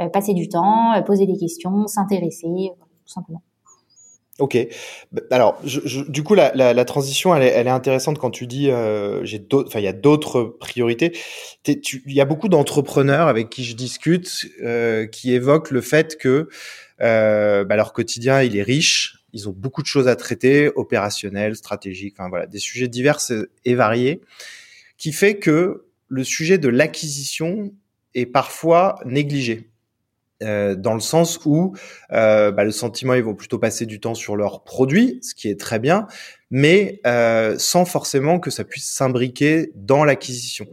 [0.01, 2.71] euh, passer du temps, euh, poser des questions, s'intéresser,
[3.05, 3.41] tout simplement.
[4.41, 4.57] Ok.
[5.29, 8.47] Alors, je, du coup, la, la, la transition, elle est, elle est, intéressante quand tu
[8.47, 11.15] dis, euh, il y a d'autres priorités.
[11.67, 16.49] Il y a beaucoup d'entrepreneurs avec qui je discute euh, qui évoquent le fait que
[17.01, 19.17] euh, bah, leur quotidien, il est riche.
[19.31, 23.19] Ils ont beaucoup de choses à traiter, opérationnelles, stratégiques, enfin voilà, des sujets divers
[23.63, 24.21] et variés,
[24.97, 27.71] qui fait que le sujet de l'acquisition
[28.15, 29.70] est parfois négligé.
[30.41, 31.75] Euh, dans le sens où
[32.11, 35.49] euh, bah, le sentiment ils vont plutôt passer du temps sur leurs produits, ce qui
[35.49, 36.07] est très bien,
[36.49, 40.65] mais euh, sans forcément que ça puisse s'imbriquer dans l'acquisition.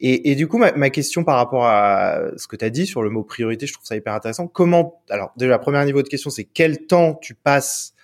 [0.00, 3.10] Et, du coup, ma, question par rapport à ce que tu as dit sur le
[3.10, 4.46] mot priorité, je trouve ça hyper intéressant.
[4.46, 7.94] Comment, alors déjà, premier niveau de question, c'est quel temps tu passes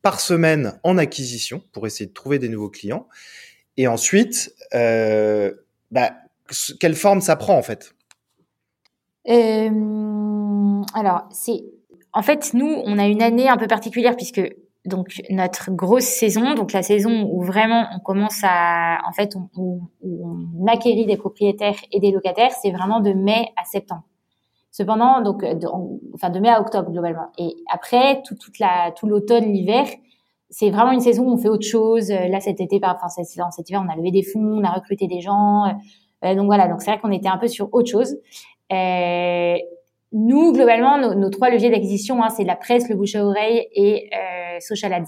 [0.00, 3.06] par semaine en acquisition pour essayer de trouver des nouveaux clients,
[3.76, 6.12] et ensuite, bah,
[6.80, 7.94] quelle forme ça prend en fait?
[9.28, 9.70] Euh,
[10.94, 11.64] alors, c'est
[12.12, 14.42] en fait nous, on a une année un peu particulière puisque
[14.84, 19.48] donc notre grosse saison, donc la saison où vraiment on commence à, en fait, on,
[19.56, 24.02] on, on acquérit des propriétaires et des locataires, c'est vraiment de mai à septembre.
[24.72, 25.68] Cependant, donc, de,
[26.14, 27.26] enfin de mai à octobre globalement.
[27.38, 29.86] Et après, tout, toute la, tout l'automne, l'hiver,
[30.48, 32.10] c'est vraiment une saison où on fait autre chose.
[32.10, 33.30] Là, cet été, enfin cet
[33.68, 35.66] hiver, on a levé des fonds, on a recruté des gens.
[36.24, 38.16] Euh, donc voilà, donc c'est vrai qu'on était un peu sur autre chose.
[38.72, 39.56] Euh,
[40.12, 44.10] nous, globalement, nos, trois leviers d'acquisition, hein, c'est la presse, le bouche à oreille et
[44.14, 45.04] euh, social ads.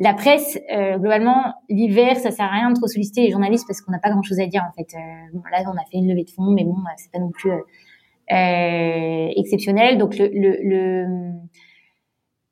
[0.00, 3.80] La presse, euh, globalement, l'hiver, ça sert à rien de trop solliciter les journalistes parce
[3.80, 4.96] qu'on n'a pas grand-chose à dire en fait.
[4.96, 7.50] Euh, là, on a fait une levée de fonds, mais bon, c'est pas non plus
[7.50, 9.98] euh, exceptionnel.
[9.98, 10.16] Donc,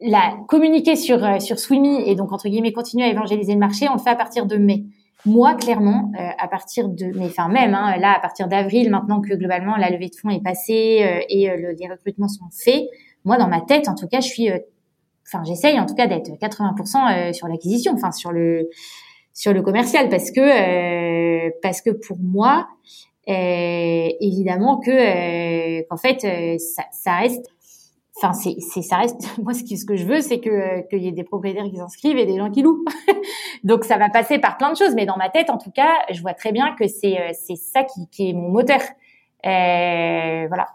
[0.00, 3.94] la communiquer sur sur Swimmy et donc entre guillemets continuer à évangéliser le marché, on
[3.94, 4.84] le fait à partir de mai.
[5.26, 9.20] Moi, clairement, euh, à partir de, mais enfin même hein, là, à partir d'avril, maintenant
[9.20, 12.84] que globalement la levée de fonds est passée euh, et euh, les recrutements sont faits,
[13.24, 14.48] moi dans ma tête, en tout cas, je suis,
[15.26, 18.68] enfin j'essaye en tout cas d'être 80% sur l'acquisition, enfin sur le
[19.34, 22.68] sur le commercial, parce que parce que pour moi,
[23.26, 26.20] évidemment que qu'en fait
[26.60, 27.50] ça, ça reste
[28.16, 31.02] enfin c'est c'est ça reste moi ce, ce que je veux c'est que euh, qu'il
[31.02, 32.84] y ait des propriétaires qui s'inscrivent et des gens qui louent.
[33.64, 35.92] Donc ça va passer par plein de choses mais dans ma tête en tout cas
[36.10, 38.80] je vois très bien que c'est euh, c'est ça qui, qui est mon moteur.
[39.44, 40.66] Euh, voilà.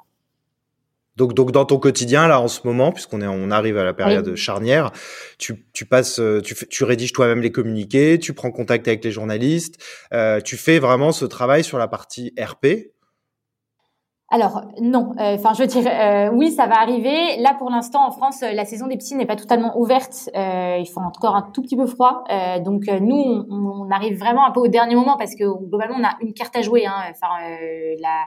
[1.18, 3.94] Donc, donc dans ton quotidien là en ce moment, puisqu'on est on arrive à la
[3.94, 4.92] période charnière,
[5.38, 9.12] tu, tu passes, euh, tu, tu rédiges toi-même les communiqués, tu prends contact avec les
[9.12, 9.76] journalistes,
[10.14, 12.92] euh, tu fais vraiment ce travail sur la partie RP
[14.34, 17.36] alors non, euh, enfin je dirais euh, oui, ça va arriver.
[17.40, 20.30] Là pour l'instant en France, la saison des piscines n'est pas totalement ouverte.
[20.38, 22.24] Euh, il fait encore un tout petit peu froid,
[22.64, 26.04] donc nous on, on, arrive vraiment un peu au dernier moment parce que globalement on
[26.06, 26.86] a une carte à jouer.
[26.86, 26.96] Hein.
[27.12, 27.28] Enfin
[28.00, 28.24] la,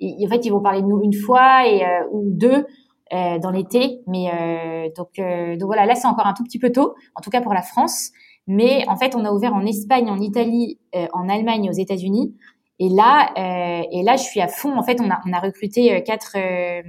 [0.00, 2.66] en fait ils vont parler de nous une fois et ou deux
[3.10, 5.10] dans l'été, mais donc
[5.58, 7.62] donc voilà là c'est encore un tout petit peu tôt, en tout cas pour la
[7.62, 8.10] France.
[8.46, 10.78] Mais en fait on a ouvert en Espagne, en Italie,
[11.12, 12.34] en Allemagne, aux États-Unis.
[12.78, 14.76] Et là, euh, et là, je suis à fond.
[14.76, 16.82] En fait, on a, recruté euh, quatre euh,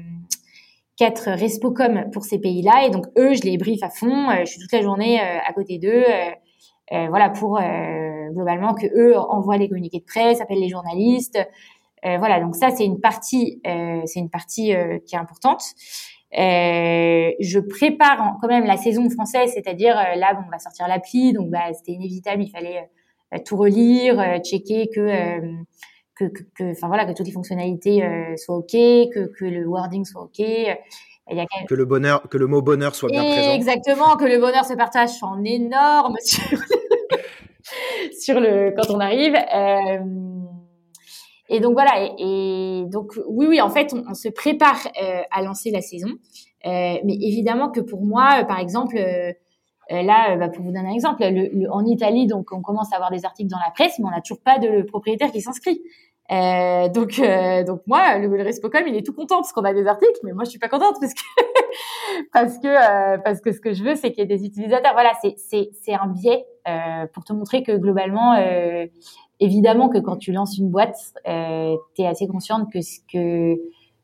[0.97, 4.29] quatre respocom pour ces pays-là, et donc eux, je les brief à fond.
[4.39, 6.05] je suis toute la journée à côté d'eux,
[6.91, 7.59] voilà, pour
[8.31, 11.39] globalement que eux envoient les communiqués de presse, appellent les journalistes.
[12.03, 14.75] voilà, donc ça, c'est une partie, c'est une partie
[15.07, 15.63] qui est importante.
[16.31, 21.49] je prépare quand même la saison française, c'est-à-dire là, bon, on va sortir l'appli, donc
[21.49, 22.87] bah, c'était inévitable, il fallait
[23.39, 25.41] tout relire, checker que
[26.15, 28.03] que, que, enfin voilà, que toutes les fonctionnalités
[28.37, 30.39] soient ok, que, que le wording soit ok.
[31.31, 33.53] Il y a que le bonheur, que le mot bonheur soit bien présent.
[33.53, 39.35] Exactement, que le bonheur se partage en énorme sur le, sur le quand on arrive.
[39.35, 39.99] Euh,
[41.49, 42.09] et donc voilà.
[42.17, 46.09] Et, donc oui, oui, en fait, on, se prépare euh, à lancer la saison.
[46.65, 48.97] Euh, mais évidemment que pour moi, par exemple,
[49.89, 53.11] là, bah, pour vous donner un exemple, le, en Italie, donc on commence à avoir
[53.11, 55.81] des articles dans la presse, mais on n'a toujours pas de propriétaire qui s'inscrit.
[56.31, 59.73] Euh, donc, euh, donc moi, le, le Respocom, il est tout content parce qu'on a
[59.73, 61.21] des articles, mais moi, je suis pas contente parce que
[62.33, 64.93] parce que euh, parce que ce que je veux, c'est qu'il y ait des utilisateurs.
[64.93, 68.87] Voilà, c'est c'est c'est un biais euh, pour te montrer que globalement, euh,
[69.39, 73.59] évidemment que quand tu lances une boîte, tu es assez consciente que ce que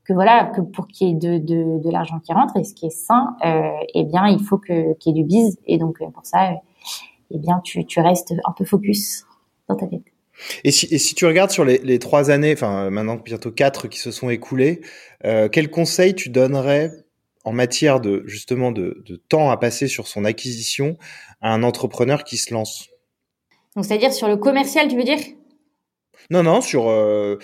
[0.10, 2.74] que voilà, que pour qu'il y ait de, de, de l'argent qui rentre et ce
[2.74, 3.36] qui est sain,
[3.93, 5.60] eh bien, il faut que qu'il y ait du bise.
[5.68, 6.53] Et donc pour ça,
[7.30, 9.26] eh bien, tu tu restes un peu focus
[9.68, 10.01] dans ta tête.
[10.64, 13.88] Et si, et si tu regardes sur les, les trois années, enfin maintenant bientôt quatre
[13.88, 14.82] qui se sont écoulées,
[15.26, 16.91] euh, quel conseil tu donnerais
[17.43, 20.97] en matière de justement de, de, temps à passer sur son acquisition
[21.41, 22.89] à un entrepreneur qui se lance?
[23.76, 25.20] Donc c'est-à-dire sur le commercial, tu veux dire?
[26.32, 27.38] Non, non, sur euh,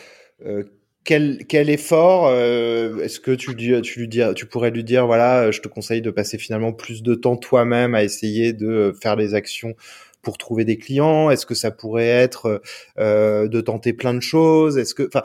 [0.45, 0.63] euh,
[1.05, 6.01] quel, effort euh, est-ce que tu, lui tu pourrais lui dire voilà, je te conseille
[6.01, 9.75] de passer finalement plus de temps toi-même à essayer de faire les actions
[10.23, 11.29] pour trouver des clients?
[11.29, 12.61] Est-ce que ça pourrait être
[12.97, 14.77] euh, de tenter plein de choses?
[14.77, 15.21] Est-ce que, enfin,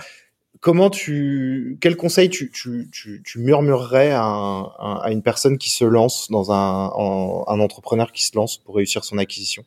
[0.61, 6.53] comment tu, quel conseil tu, tu, tu, murmurerais à, une personne qui se lance dans
[6.53, 6.89] un,
[7.61, 9.65] entrepreneur qui se lance pour réussir son acquisition?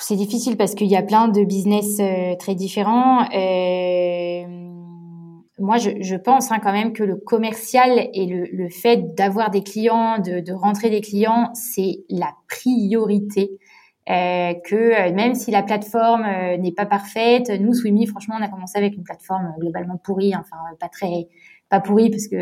[0.00, 3.24] C'est difficile parce qu'il y a plein de business euh, très différents.
[3.24, 4.23] Euh,
[5.58, 9.50] moi, je, je pense hein, quand même que le commercial et le, le fait d'avoir
[9.50, 13.58] des clients, de, de rentrer des clients, c'est la priorité.
[14.10, 18.42] Euh, que euh, même si la plateforme euh, n'est pas parfaite, nous Swimmy, franchement, on
[18.42, 21.28] a commencé avec une plateforme globalement pourrie, enfin pas très
[21.78, 22.36] pas pourrie parce que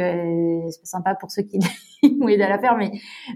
[0.71, 1.59] c'est pas sympa pour ceux qui
[2.21, 2.91] ont aidé à la faire, mais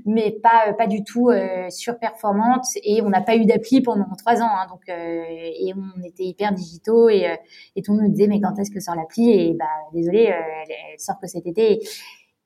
[0.05, 1.31] mais pas pas du tout
[1.71, 6.25] surperformante et on n'a pas eu d'appli pendant trois ans, hein, donc et on était
[6.25, 7.37] hyper digitaux et
[7.75, 9.31] et tout le monde nous disait mais quand est-ce que sort l'appli?
[9.31, 11.81] Et bah désolé, elle, sort que cet été.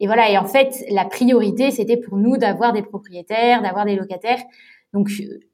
[0.00, 3.96] Et, voilà, et en fait, la priorité, c'était pour nous d'avoir des propriétaires, d'avoir des
[3.96, 4.40] locataires.
[4.94, 5.10] Donc,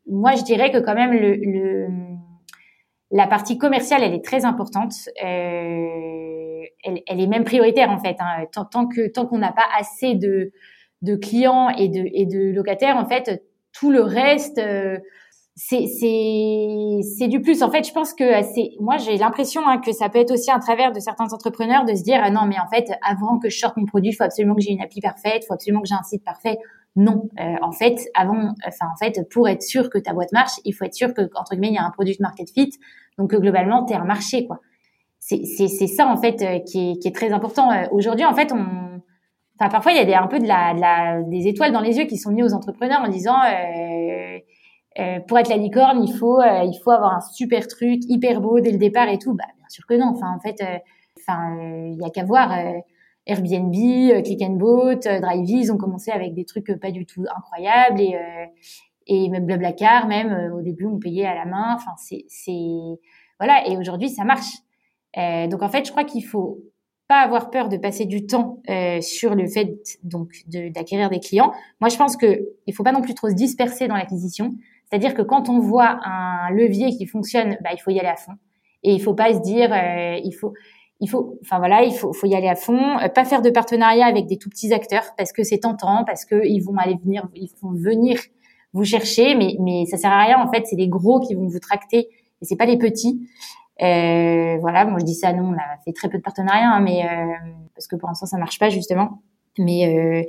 [0.07, 1.89] moi, je dirais que quand même le,
[3.11, 4.95] la partie commerciale, elle est très importante.
[5.25, 6.46] Euh,
[6.85, 8.17] elle, elle, est même prioritaire en fait.
[8.21, 8.45] Hein.
[8.53, 10.53] Tant, tant, que tant qu'on n'a pas assez de
[11.03, 13.43] de clients et de et de locataires, en fait,
[13.73, 14.59] tout le reste.
[14.59, 14.99] Euh,
[15.59, 19.79] c'est c'est c'est du plus en fait je pense que c'est moi j'ai l'impression hein,
[19.79, 22.45] que ça peut être aussi un travers de certains entrepreneurs de se dire ah non
[22.45, 24.83] mais en fait avant que je sorte mon produit il faut absolument que j'ai une
[24.83, 26.59] appli parfaite il faut absolument que j'ai un site parfait
[26.97, 30.55] non, euh, en fait, avant, enfin en fait, pour être sûr que ta boîte marche,
[30.65, 32.71] il faut être sûr que entre guillemets il y a un produit market fit,
[33.19, 34.61] donc que globalement t'es un marché quoi.
[35.29, 37.73] C'est ça en fait euh, qui est qui est très important.
[37.73, 39.01] Euh, aujourd'hui, en fait, on,
[39.59, 41.81] enfin parfois il y a des un peu de la, de la des étoiles dans
[41.81, 46.13] les yeux qui sont mis aux entrepreneurs en disant euh, pour être la licorne, il
[46.15, 49.35] faut il faut avoir un super truc hyper beau dès le départ et tout.
[49.35, 50.13] Bah bien sûr que non.
[50.15, 50.63] Enfin en fait,
[51.19, 52.51] enfin il y a qu'à voir
[53.27, 57.25] Airbnb, euh, Click and Boat, euh, ils ont commencé avec des trucs pas du tout
[57.37, 58.47] incroyables et euh,
[59.09, 61.75] et même Blablacar même au début on payait à la main.
[61.75, 62.99] Enfin c'est c'est
[63.39, 64.47] voilà et aujourd'hui ça marche.
[65.17, 66.59] Donc en fait je crois qu'il faut
[67.09, 68.61] pas avoir peur de passer du temps
[69.01, 71.53] sur le fait donc d'acquérir des clients.
[71.81, 74.55] Moi je pense que il faut pas non plus trop se disperser dans l'acquisition.
[74.89, 78.17] C'est-à-dire que quand on voit un levier qui fonctionne, bah, il faut y aller à
[78.17, 78.33] fond.
[78.83, 79.71] Et il faut pas se dire,
[80.25, 80.53] il faut,
[81.01, 83.51] il faut, enfin voilà, il faut, faut y aller à fond, euh, pas faire de
[83.51, 86.97] partenariat avec des tout petits acteurs parce que c'est tentant, parce que ils vont aller
[87.03, 88.19] venir, ils vont venir
[88.73, 91.47] vous chercher, mais mais ça sert à rien en fait, c'est les gros qui vont
[91.47, 92.09] vous tracter
[92.41, 93.21] et c'est pas les petits.
[93.83, 96.81] Euh, voilà, moi je dis ça, nous on a fait très peu de partenariats, hein,
[96.81, 97.35] mais euh,
[97.75, 99.23] parce que pour l'instant ça marche pas justement.
[99.59, 100.23] Mais euh,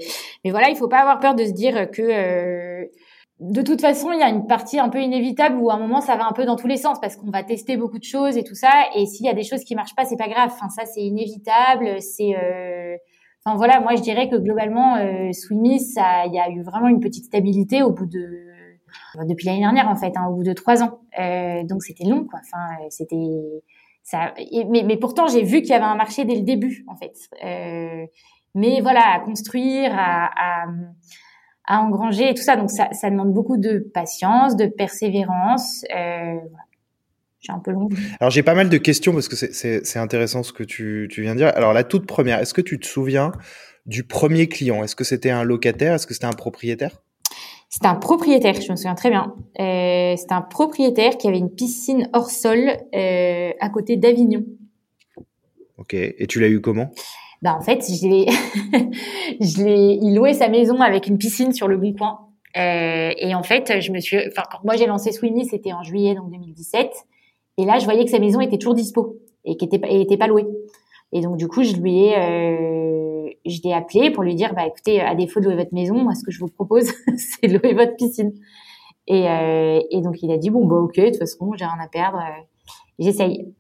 [0.44, 2.86] mais voilà, il faut pas avoir peur de se dire que euh,
[3.40, 6.02] de toute façon, il y a une partie un peu inévitable où à un moment
[6.02, 8.36] ça va un peu dans tous les sens parce qu'on va tester beaucoup de choses
[8.36, 8.72] et tout ça.
[8.96, 10.50] Et s'il y a des choses qui marchent pas, c'est pas grave.
[10.54, 12.02] Enfin, ça c'est inévitable.
[12.02, 12.98] C'est, euh...
[13.46, 17.00] enfin voilà, moi je dirais que globalement, euh, ça, il y a eu vraiment une
[17.00, 18.47] petite stabilité au bout de
[19.26, 21.00] depuis l'année dernière en fait, hein, au bout de trois ans.
[21.20, 22.40] Euh, donc c'était long quoi.
[22.44, 23.16] Enfin, c'était
[24.04, 24.34] ça.
[24.70, 27.14] mais, pourtant j'ai vu qu'il y avait un marché dès le début en fait.
[27.44, 28.06] Euh...
[28.56, 30.66] mais voilà, à construire, à,
[31.68, 32.56] engranger et tout ça.
[32.56, 35.84] Donc ça, demande beaucoup de patience, de persévérance.
[35.96, 36.64] Euh, voilà.
[37.50, 37.88] Un peu long.
[38.20, 41.34] Alors j'ai pas mal de questions parce que c'est intéressant ce que tu, tu viens
[41.34, 41.48] de dire.
[41.56, 43.32] Alors la toute première, est-ce que tu te souviens
[43.86, 44.84] du premier client?
[44.84, 45.94] Est-ce que c'était un locataire?
[45.94, 47.02] Est-ce que c'était un propriétaire?
[47.70, 49.36] C'était un propriétaire, je me souviens très bien.
[49.60, 54.46] Euh, c'était un propriétaire qui avait une piscine hors sol euh, à côté d'Avignon.
[55.78, 55.94] Ok.
[55.94, 56.90] Et tu l'as eu comment?
[57.42, 58.26] Bah en fait, je l'ai,
[59.42, 62.20] je l'ai, il louait sa maison avec une piscine sur le bon coin.
[62.56, 65.84] Euh, et en fait, je me suis, enfin quand moi j'ai lancé Swimmy, c'était en
[65.84, 66.90] juillet donc 2017.
[67.60, 70.28] Et là, je voyais que sa maison était toujours dispo et qu'elle était, était pas
[70.28, 70.46] louée.
[71.12, 73.07] Et donc du coup, je lui ai euh,
[73.50, 76.16] je l'ai appelé pour lui dire, bah écoutez, à défaut de louer votre maison, moi
[76.16, 78.34] ce que je vous propose, c'est de louer votre piscine.
[79.08, 81.78] Et, euh, et donc il a dit, bon bah ok, de toute façon, j'ai rien
[81.82, 82.44] à perdre, euh,
[83.00, 83.54] j'essaye.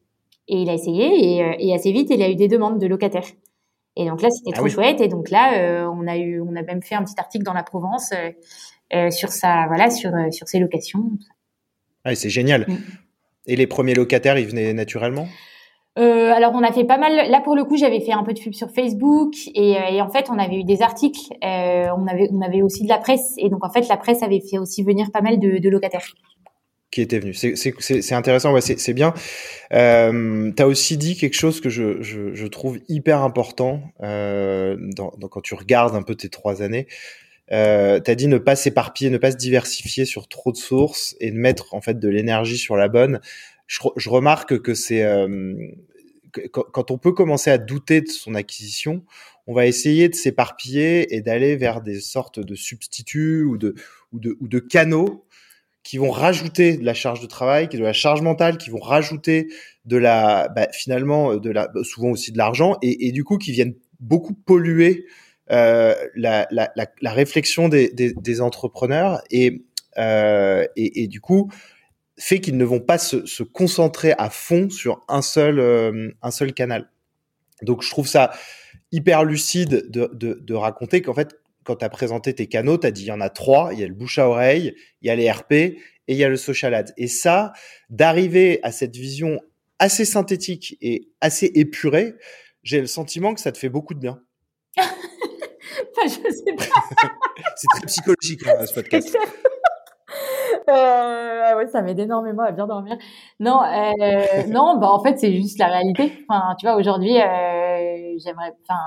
[0.49, 2.87] Et il a essayé et, euh, et, assez vite, il a eu des demandes de
[2.87, 3.27] locataires.
[3.95, 5.01] Et donc là, c'était ah trop chouette.
[5.01, 7.63] Et donc là, on a eu, on a même fait un petit article dans la
[7.63, 8.13] Provence
[9.09, 11.09] sur sa, voilà, sur sur ses locations.
[12.03, 12.65] Ah, c'est génial.
[12.67, 12.77] Mm.
[13.47, 15.27] Et les premiers locataires, ils venaient naturellement?
[15.97, 17.29] Euh, alors on a fait pas mal.
[17.29, 20.09] Là pour le coup, j'avais fait un peu de pub sur Facebook et, euh, en
[20.09, 21.33] fait on avait eu des articles.
[21.43, 24.57] Euh, on avait aussi de la presse et donc en fait la presse avait fait
[24.57, 26.05] aussi venir pas mal de, locataires
[26.91, 27.45] qui étaient venus.
[27.79, 29.13] C'est intéressant, c'est bien.
[29.73, 35.95] Euh, tu as aussi dit quelque chose que je, trouve hyper important quand tu regardes
[35.95, 36.87] un peu tes trois années.
[37.51, 41.15] Euh, tu as dit ne pas s'éparpiller, ne pas se diversifier sur trop de sources
[41.19, 43.21] et de mettre en fait de l'énergie sur la bonne
[43.67, 45.53] je, remarque que c'est euh,
[46.51, 49.03] quand on peut commencer à douter de son acquisition,
[49.45, 53.75] on va essayer de s'éparpiller et d'aller vers des sortes de substituts ou de,
[54.11, 55.25] ou de, ou de canaux
[55.83, 59.47] qui vont rajouter de la charge de travail, de la charge mentale, qui vont rajouter
[59.85, 63.37] de la, bah, finalement, de la, bah, souvent aussi de l'argent, et, et, du coup
[63.37, 65.05] qui viennent beaucoup polluer
[65.49, 69.63] euh, la, la, la, réflexion des, des, des entrepreneurs et,
[69.97, 71.49] euh, et, et, du coup
[72.17, 76.31] fait qu'ils ne vont pas se, se, concentrer à fond sur un seul, euh, un
[76.31, 76.89] seul canal.
[77.61, 78.31] Donc je trouve ça
[78.91, 82.87] hyper lucide de, de, de raconter qu'en fait, quand tu as présenté tes canaux, tu
[82.87, 85.07] as dit il y en a trois, il y a le bouche à oreille, il
[85.07, 86.93] y a les RP et il y a le social ads.
[86.95, 87.53] Et ça,
[87.89, 89.41] d'arriver à cette vision
[89.79, 92.15] assez synthétique et assez épurée,
[92.63, 94.21] j'ai le sentiment que ça te fait beaucoup de bien.
[94.77, 97.09] enfin, je sais pas.
[97.55, 99.17] C'est très psychologique hein, ce podcast.
[100.69, 102.97] Euh, ouais, ça m'aide énormément à bien dormir.
[103.39, 106.25] Non, euh, non, bah en fait c'est juste la réalité.
[106.27, 108.79] Enfin, tu vois, aujourd'hui, euh, j'aimerais, enfin,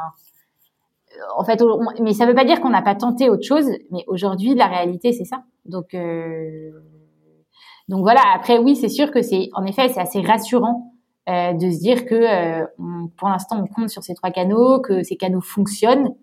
[1.37, 1.63] en fait,
[2.01, 3.67] mais ça veut pas dire qu'on n'a pas tenté autre chose.
[3.91, 5.43] Mais aujourd'hui, la réalité, c'est ça.
[5.65, 6.71] Donc, euh,
[7.89, 8.21] donc voilà.
[8.35, 10.93] Après, oui, c'est sûr que c'est, en effet, c'est assez rassurant
[11.29, 14.81] euh, de se dire que euh, on, pour l'instant, on compte sur ces trois canaux,
[14.81, 16.15] que ces canaux fonctionnent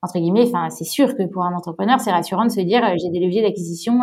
[0.00, 0.46] entre guillemets.
[0.46, 3.42] Enfin, c'est sûr que pour un entrepreneur, c'est rassurant de se dire j'ai des leviers
[3.42, 4.00] d'acquisition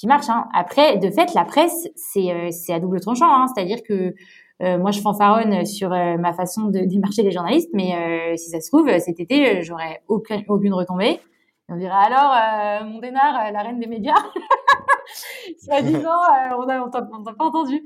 [0.00, 0.30] qui marche.
[0.30, 0.48] Hein.
[0.54, 3.30] Après, de fait, la presse, c'est euh, c'est à double tranchant.
[3.30, 3.46] Hein.
[3.54, 4.14] C'est-à-dire que
[4.62, 8.60] euh, moi, je fanfaronne sur euh, ma façon de démarcher les journalistes, mais si ça
[8.60, 11.20] se trouve, cet été, j'aurais aucun, aucune retombée.
[11.68, 14.14] on dirait alors, mon dénard, la reine des médias,
[15.64, 16.20] soi-disant,
[16.58, 17.82] on n'a on pas entendu.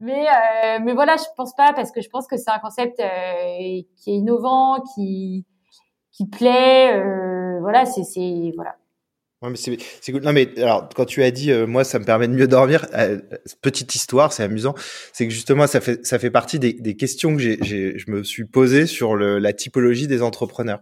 [0.00, 0.26] Mais
[0.82, 4.14] mais voilà, je pense pas parce que je pense que c'est un concept qui est
[4.14, 5.46] innovant, qui
[6.12, 7.02] qui plaît.
[7.60, 8.52] voilà, c'est c'est
[10.22, 12.86] Non, mais alors, quand tu as dit, euh, moi, ça me permet de mieux dormir,
[12.94, 13.18] euh,
[13.62, 14.74] petite histoire, c'est amusant.
[15.12, 18.10] C'est que justement, ça fait, ça fait partie des, des questions que j'ai, j'ai, je
[18.10, 20.80] me suis posé sur le, la typologie des entrepreneurs.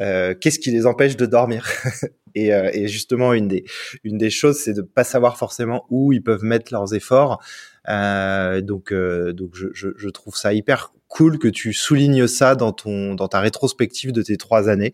[0.00, 1.66] Euh, qu'est-ce qui les empêche de dormir?
[2.38, 3.64] Et, euh, et, justement, une des,
[4.04, 7.42] une des choses, c'est de pas savoir forcément où ils peuvent mettre leurs efforts.
[7.88, 13.14] donc, donc, je, je, je trouve ça hyper cool que tu soulignes ça dans ton
[13.14, 14.92] dans ta rétrospective de tes trois années.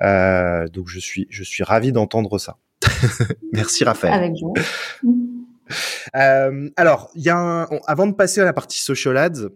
[0.00, 2.56] Euh, donc je suis je suis ravi d'entendre ça.
[3.52, 4.14] Merci Raphaël.
[4.14, 4.54] Avec vous.
[6.16, 9.50] Euh, alors il y a un, avant de passer à la partie social ads.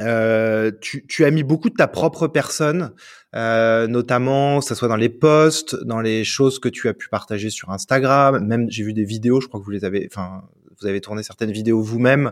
[0.00, 2.92] Euh, tu, tu, as mis beaucoup de ta propre personne,
[3.34, 7.08] euh, notamment, que ce soit dans les posts, dans les choses que tu as pu
[7.08, 8.46] partager sur Instagram.
[8.46, 9.40] Même, j'ai vu des vidéos.
[9.40, 10.42] Je crois que vous les avez, enfin,
[10.80, 12.30] vous avez tourné certaines vidéos vous-même.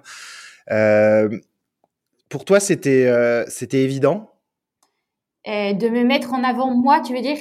[2.34, 4.28] Pour toi, c'était euh, c'était évident?
[5.46, 7.38] Euh, De me mettre en avant moi, tu veux dire?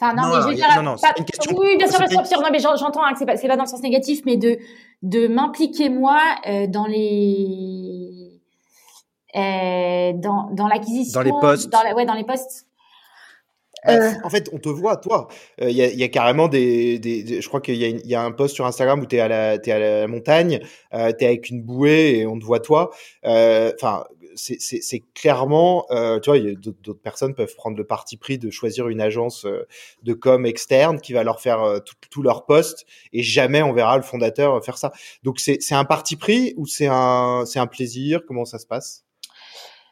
[0.00, 1.56] Enfin, non, mais je veux dire, non, non, pas, une question.
[1.56, 3.68] Oui, bien sûr, bien sûr, Non, mais j'entends hein, que c'est pas, pas dans le
[3.68, 4.58] sens négatif, mais de
[5.02, 8.40] de m'impliquer moi euh, dans les
[9.36, 12.66] euh, dans dans l'acquisition, dans les postes, dans ouais, dans les postes.
[13.84, 14.10] Bah, euh...
[14.24, 15.28] En fait, on te voit, toi.
[15.58, 18.22] Il euh, y, a, y, a, carrément des, des, Je crois qu'il y, y, a
[18.22, 20.60] un post sur Instagram où tu es, à la, es à la montagne,
[20.94, 22.90] euh, tu es avec une bouée et on te voit toi.
[23.24, 24.04] Euh, enfin,
[24.36, 29.00] c'est clairement, euh, tu vois, d'autres personnes peuvent prendre le parti pris de choisir une
[29.00, 29.44] agence
[30.02, 34.02] de com externe qui va leur faire tout, leur poste et jamais on verra le
[34.02, 34.92] fondateur faire ça.
[35.24, 38.20] Donc c'est un parti pris ou c'est un, un plaisir?
[38.26, 39.04] Comment ça se passe?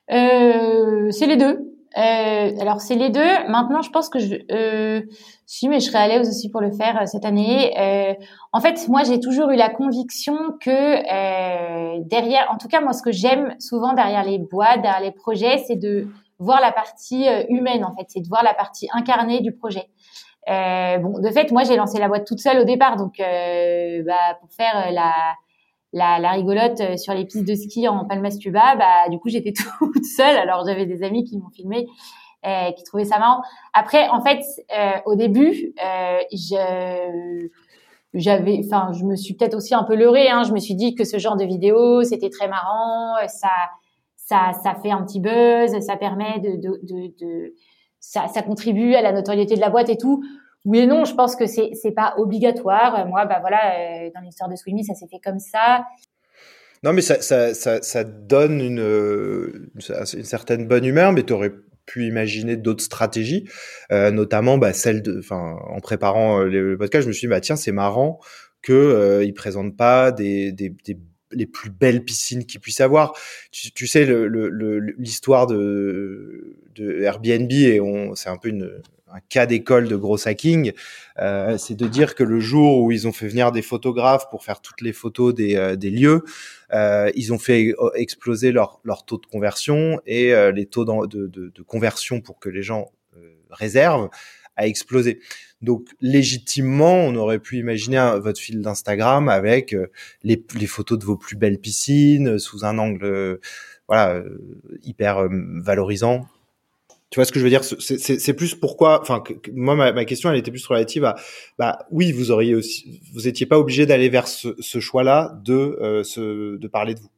[0.09, 1.77] C'est les deux.
[1.97, 3.49] Euh, alors c'est les deux.
[3.49, 5.03] Maintenant, je pense que je, euh,
[5.47, 7.74] si, mais je serais à l'aise aussi pour le faire euh, cette année.
[7.78, 8.14] Euh,
[8.53, 12.93] en fait, moi, j'ai toujours eu la conviction que euh, derrière, en tout cas, moi,
[12.93, 16.07] ce que j'aime souvent derrière les boîtes, derrière les projets, c'est de
[16.39, 17.84] voir la partie humaine.
[17.84, 19.89] En fait, c'est de voir la partie incarnée du projet.
[20.47, 24.53] bon, de fait, moi, j'ai lancé la boîte toute seule au départ, donc bah, pour
[24.53, 25.12] faire la
[25.93, 29.53] la, la, rigolote euh, sur les pistes de ski en Palmas-Tuba, bah du coup j'étais
[29.78, 30.36] toute seule.
[30.36, 31.86] Alors j'avais des amis qui m'ont filmé,
[32.47, 33.43] euh, qui trouvaient ça marrant.
[33.72, 34.41] Après, en fait,
[34.76, 37.49] euh, au début, euh, je
[38.14, 40.28] j'avais, enfin, je me suis peut-être aussi un peu leurrée.
[40.28, 40.43] Hein.
[40.45, 43.51] Je me suis dit que ce genre de vidéo, c'était très marrant, ça,
[44.16, 47.55] ça, ça fait un petit buzz, ça permet de, de, de, de
[48.01, 50.22] ça, ça contribue à la notoriété de la boîte et tout.
[50.64, 53.06] Oui et non, je pense que c'est c'est pas obligatoire.
[53.06, 55.84] Moi, bah voilà, euh, dans l'histoire de Swimmy, ça s'est fait comme ça.
[56.84, 61.52] Non, mais ça, ça, ça, donne une, une, certaine bonne humeur, mais tu aurais
[61.88, 63.48] pu imaginer d'autres stratégies,
[63.90, 67.40] euh, notamment bah, celle de, en préparant euh, le podcast, je me suis dit bah
[67.40, 68.20] tiens, c'est marrant
[68.62, 70.72] que euh, ils présentent pas des, des,
[71.32, 73.14] les plus belles piscines qu'ils puissent avoir.
[73.50, 74.06] Tu, sais,
[74.98, 77.50] l'histoire de, de Airbnb,
[78.14, 78.70] c'est un peu une,
[79.12, 80.72] un cas d'école de gros hacking,
[81.18, 84.44] euh, c'est de dire que le jour où ils ont fait venir des photographes pour
[84.44, 86.24] faire toutes les photos des, euh, des lieux,
[86.72, 91.26] euh, ils ont fait exploser leur, leur taux de conversion et euh, les taux de,
[91.26, 94.11] de, de, conversion pour que les gens euh, réservent
[94.56, 95.20] a explosé.
[95.62, 99.74] Donc légitimement, on aurait pu imaginer votre fil d'Instagram avec
[100.24, 103.40] les, les, photos de vos plus belles piscines sous un angle
[103.86, 104.22] voilà
[104.82, 106.26] hyper valorisant
[107.11, 107.64] tu vois ce que je veux dire?
[107.64, 109.00] C'est plus pourquoi.
[109.00, 109.22] Enfin,
[109.54, 111.16] moi, ma, question, elle était plus relative à.
[111.59, 115.78] Bah oui, vous auriez aussi, vous étiez pas obligé d'aller vers ce, ce choix-là de
[115.80, 117.11] euh, ce, de parler de vous,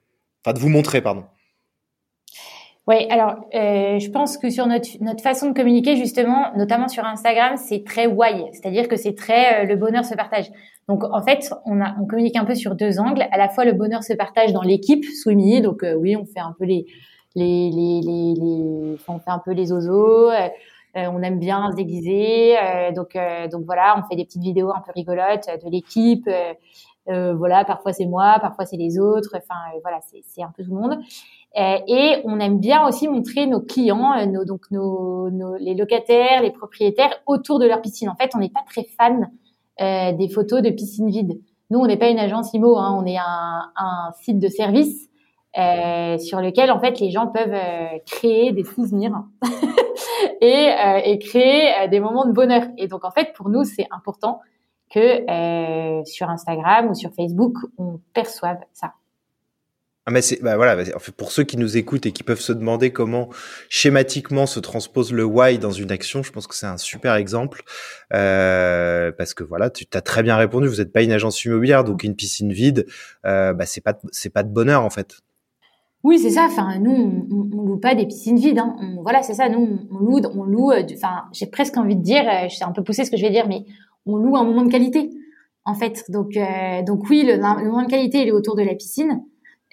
[0.45, 1.25] enfin de vous montrer, pardon.
[2.91, 7.05] Oui, alors euh, je pense que sur notre notre façon de communiquer justement, notamment sur
[7.05, 10.47] Instagram, c'est très why, c'est-à-dire que c'est très euh, le bonheur se partage.
[10.89, 13.27] Donc en fait, on a on communique un peu sur deux angles.
[13.31, 16.41] À la fois le bonheur se partage dans l'équipe Swimmy, donc euh, oui, on fait
[16.41, 16.87] un peu les
[17.35, 20.31] les, les, les, les on fait un peu les oiseaux.
[20.31, 20.49] Euh,
[20.97, 23.17] euh, on aime bien se déguiser, euh, donc
[23.53, 26.29] donc voilà, on fait des petites vidéos un peu rigolotes de l'équipe.
[27.07, 29.37] voilà, parfois c'est moi, parfois c'est les autres.
[29.37, 30.99] Enfin voilà, c'est un peu tout le monde.
[31.57, 36.51] et on aime bien aussi montrer nos clients, nos, donc nos, nos, les locataires, les
[36.51, 38.09] propriétaires autour de leur piscine.
[38.09, 39.31] En fait, on n'est pas très fan
[39.79, 41.41] des photos de piscine vide.
[41.71, 45.10] Nous, on n'est pas une agence IMO, hein, on est un, un site de service
[45.59, 49.25] euh, sur lequel en fait les gens peuvent euh, créer des souvenirs
[50.41, 52.63] et, euh, et, créer euh, des moments de bonheur.
[52.79, 54.41] Et donc en fait pour nous c'est important
[54.93, 58.95] que sur Instagram ou sur Facebook on perçoive ça.
[60.07, 60.83] Ah mais c'est bah voilà
[61.19, 63.29] pour ceux qui nous écoutent et qui peuvent se demander comment
[63.69, 67.63] schématiquement se transpose le why dans une action, je pense que c'est un super exemple
[68.15, 70.69] euh, parce que voilà tu as très bien répondu.
[70.69, 72.87] Vous n'êtes pas une agence immobilière donc une piscine vide,
[73.27, 75.19] euh, bah c'est pas c'est pas de bonheur en fait.
[76.03, 76.47] Oui, c'est ça.
[76.47, 78.59] Enfin, nous, on, on, loue pas des piscines vides.
[78.59, 78.75] Hein.
[79.03, 79.49] voilà, c'est ça.
[79.49, 80.71] Nous, on loue, on loue.
[80.71, 83.17] Euh, enfin, j'ai presque envie de dire, euh, je sais un peu poussé ce que
[83.19, 83.65] je vais dire, mais
[84.07, 85.11] on loue un moment de qualité,
[85.65, 86.05] en fait.
[86.09, 89.23] Donc, euh, donc oui, le, moment de qualité, il est autour de la piscine,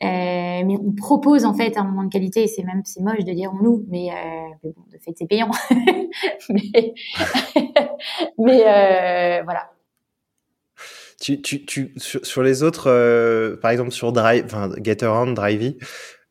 [0.02, 2.48] mais on propose en fait un moment de qualité.
[2.48, 4.10] C'est même, c'est moche de dire on loue, mais,
[4.64, 5.50] mais bon, de fait, c'est payant.
[6.50, 6.94] mais,
[8.38, 9.72] mais voilà.
[11.20, 15.78] Tu, tu, tu, sur, les autres, par exemple sur Drive, enfin Getaround, Drivey,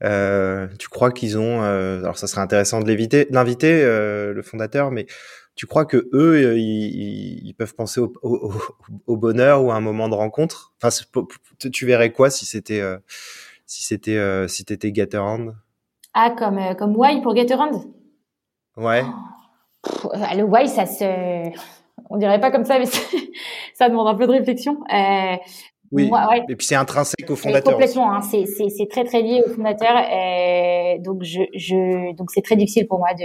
[0.07, 4.43] euh, tu crois qu'ils ont, euh, alors ça serait intéressant de l'éviter, l'inviter, euh, le
[4.43, 5.07] fondateur, mais
[5.55, 8.53] tu crois que eux, ils, ils peuvent penser au, au,
[9.07, 10.75] au, bonheur ou à un moment de rencontre?
[10.83, 10.95] Enfin,
[11.73, 12.83] tu verrais quoi si c'était,
[13.65, 15.55] si c'était, si t'étais Gatorand
[16.13, 17.85] Ah, comme comme Why pour Gatorand
[18.77, 19.03] Ouais.
[20.05, 21.51] le Why, ça se,
[22.11, 22.87] on dirait pas comme ça, mais
[23.75, 24.79] ça demande un peu de réflexion.
[24.93, 25.37] Euh,
[25.93, 26.11] oui.
[26.49, 27.75] Et puis c'est intrinsèque au fondateur.
[27.75, 28.15] complètement.
[28.15, 29.97] Hein, c'est c'est très très lié au fondateur.
[30.13, 33.25] Et donc je je donc c'est très difficile pour moi de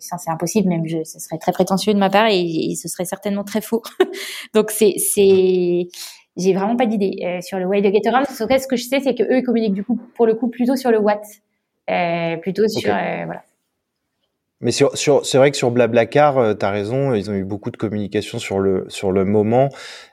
[0.00, 3.44] c'est impossible même je ce serait très prétentieux de ma part et, ce serait certainement
[3.44, 3.82] très faux.
[4.54, 5.88] donc c'est c'est
[6.36, 8.26] j'ai vraiment pas d'idée euh, sur le why de Gatorade.
[8.28, 10.76] Ce que je sais, c'est que eux ils communiquent du coup pour le coup plutôt
[10.76, 11.20] sur le what,
[11.90, 13.42] euh, plutôt sur euh, voilà.
[14.60, 17.44] Mais sur, sur, c'est vrai que sur Blablacar, euh, tu as raison, ils ont eu
[17.44, 19.68] beaucoup de communication sur le, sur le moment.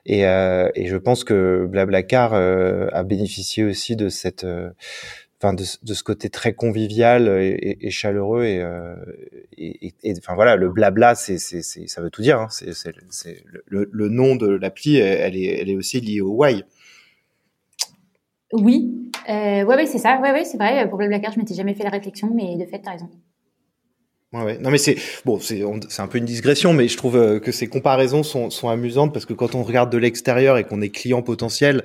[0.06, 4.44] Et, euh, et je pense que Blablacar euh, a bénéficié aussi de cette.
[4.44, 4.70] Euh,
[5.44, 8.96] Enfin, de, de, ce côté très convivial et, et, chaleureux et, euh,
[9.58, 12.48] et, et, enfin voilà le blabla c'est c'est ça veut tout dire hein.
[12.50, 16.64] c'est le, le, nom de l'appli elle est elle est aussi liée au why
[18.54, 21.74] oui euh, ouais ouais c'est ça ouais ouais c'est vrai pour Blablacar je m'étais jamais
[21.76, 23.10] fait la réflexion mais de fait t'as raison
[24.34, 27.52] Ouais, Non mais c'est bon, c'est un peu une digression, mais je trouve euh, que
[27.52, 30.90] ces comparaisons sont, sont amusantes parce que quand on regarde de l'extérieur et qu'on est
[30.90, 31.84] client potentiel,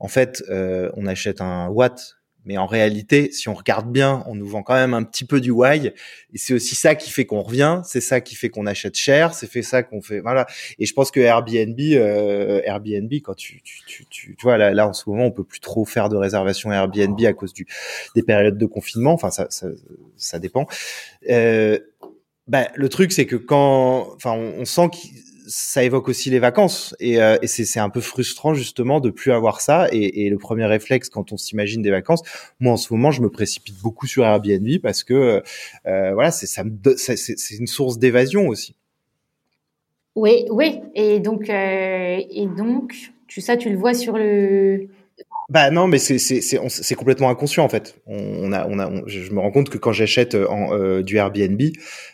[0.00, 4.34] en fait, euh, on achète un watt mais en réalité, si on regarde bien, on
[4.34, 5.92] nous vend quand même un petit peu du why.
[6.32, 7.80] Et c'est aussi ça qui fait qu'on revient.
[7.84, 9.34] C'est ça qui fait qu'on achète cher.
[9.34, 10.20] C'est fait ça qu'on fait.
[10.20, 10.46] Voilà.
[10.78, 14.88] Et je pense que Airbnb, euh, Airbnb, quand tu, tu, tu, tu, vois, là, là,
[14.88, 17.66] en ce moment, on peut plus trop faire de réservation Airbnb à cause du,
[18.16, 19.12] des périodes de confinement.
[19.12, 19.68] Enfin, ça, ça,
[20.16, 20.66] ça dépend.
[21.30, 21.78] Euh,
[22.48, 25.10] bah, le truc, c'est que quand, enfin, on, on sent qu'il
[25.46, 26.94] ça évoque aussi les vacances.
[27.00, 29.88] Et, euh, et c'est un peu frustrant justement de plus avoir ça.
[29.92, 32.22] Et, et le premier réflexe quand on s'imagine des vacances
[32.60, 35.42] moi en ce moment je me précipite beaucoup sur Airbnb parce que
[35.86, 36.62] euh, voilà c'est ça
[36.96, 38.76] c'est une source d'évasion aussi.
[40.14, 40.80] Oui oui.
[40.94, 42.94] Et donc euh, et donc
[43.26, 44.88] tu ça tu le vois sur le
[45.48, 48.00] bah non, mais c'est c'est c'est complètement inconscient en fait.
[48.06, 51.60] On, a on a je me rends compte que quand j'achète euh, euh, du Airbnb,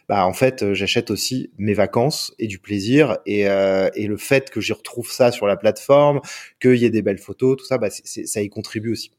[0.09, 4.51] bah en fait euh, j'achète aussi mes vacances et du plaisir et et le fait
[4.51, 6.21] que j'y retrouve ça sur la plateforme,
[6.61, 9.13] qu'il y ait des belles photos, tout ça, bah ça y contribue aussi.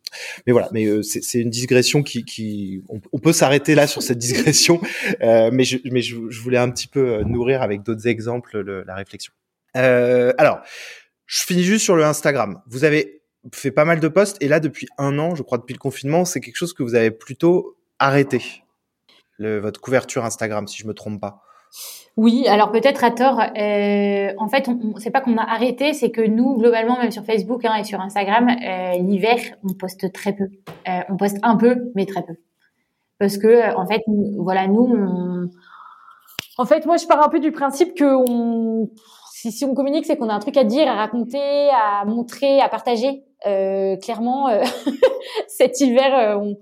[0.47, 4.82] Mais voilà, mais c'est une digression qui qui on, peut s'arrêter là sur cette digression,
[5.22, 9.34] mais je mais je, voulais un petit peu nourrir avec d'autres exemples la réflexion.
[9.76, 10.62] alors,
[11.28, 12.60] je finis juste sur le Instagram.
[12.68, 13.19] Vous avez
[13.54, 16.26] fait pas mal de posts et là depuis un an, je crois depuis le confinement,
[16.26, 18.42] c'est quelque chose que vous avez plutôt arrêté.
[19.40, 21.42] Votre couverture Instagram, si je me trompe pas.
[22.18, 23.40] Oui, alors peut-être à tort.
[23.40, 27.24] Euh, en fait, on, c'est pas qu'on a arrêté, c'est que nous, globalement, même sur
[27.24, 30.50] Facebook hein, et sur Instagram, euh, l'hiver, on poste très peu.
[30.90, 32.34] Euh, on poste un peu, mais très peu,
[33.20, 34.02] parce que en fait,
[34.38, 35.50] voilà, nous, on...
[36.58, 38.90] en fait, moi, je pars un peu du principe que on
[39.32, 42.68] si on communique, c'est qu'on a un truc à dire, à raconter, à montrer, à
[42.68, 43.24] partager.
[43.46, 44.64] Euh, clairement, euh,
[45.48, 46.58] cet hiver, euh, on,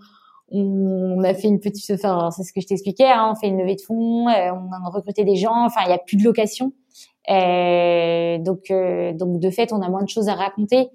[0.51, 3.57] on, a fait une petite, enfin, c'est ce que je t'expliquais, hein, on fait une
[3.57, 6.71] levée de fonds, on a recruté des gens, enfin, il y a plus de location.
[7.28, 8.71] donc,
[9.17, 10.89] donc de fait, on a moins de choses à raconter.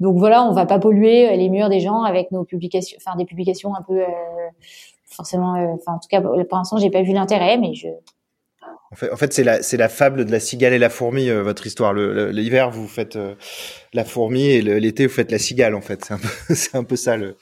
[0.00, 3.24] Donc voilà, on va pas polluer les murs des gens avec nos publications, enfin des
[3.24, 4.02] publications un peu
[5.06, 7.88] forcément, enfin en tout cas pour l'instant j'ai pas vu l'intérêt, mais je
[8.92, 11.30] en fait, en fait c'est la, c'est la fable de la cigale et la fourmi,
[11.30, 11.94] euh, votre histoire.
[11.94, 13.34] L'hiver, vous faites euh,
[13.94, 16.04] la fourmi et l'été, vous faites la cigale, en fait.
[16.04, 17.36] C'est un un peu ça le,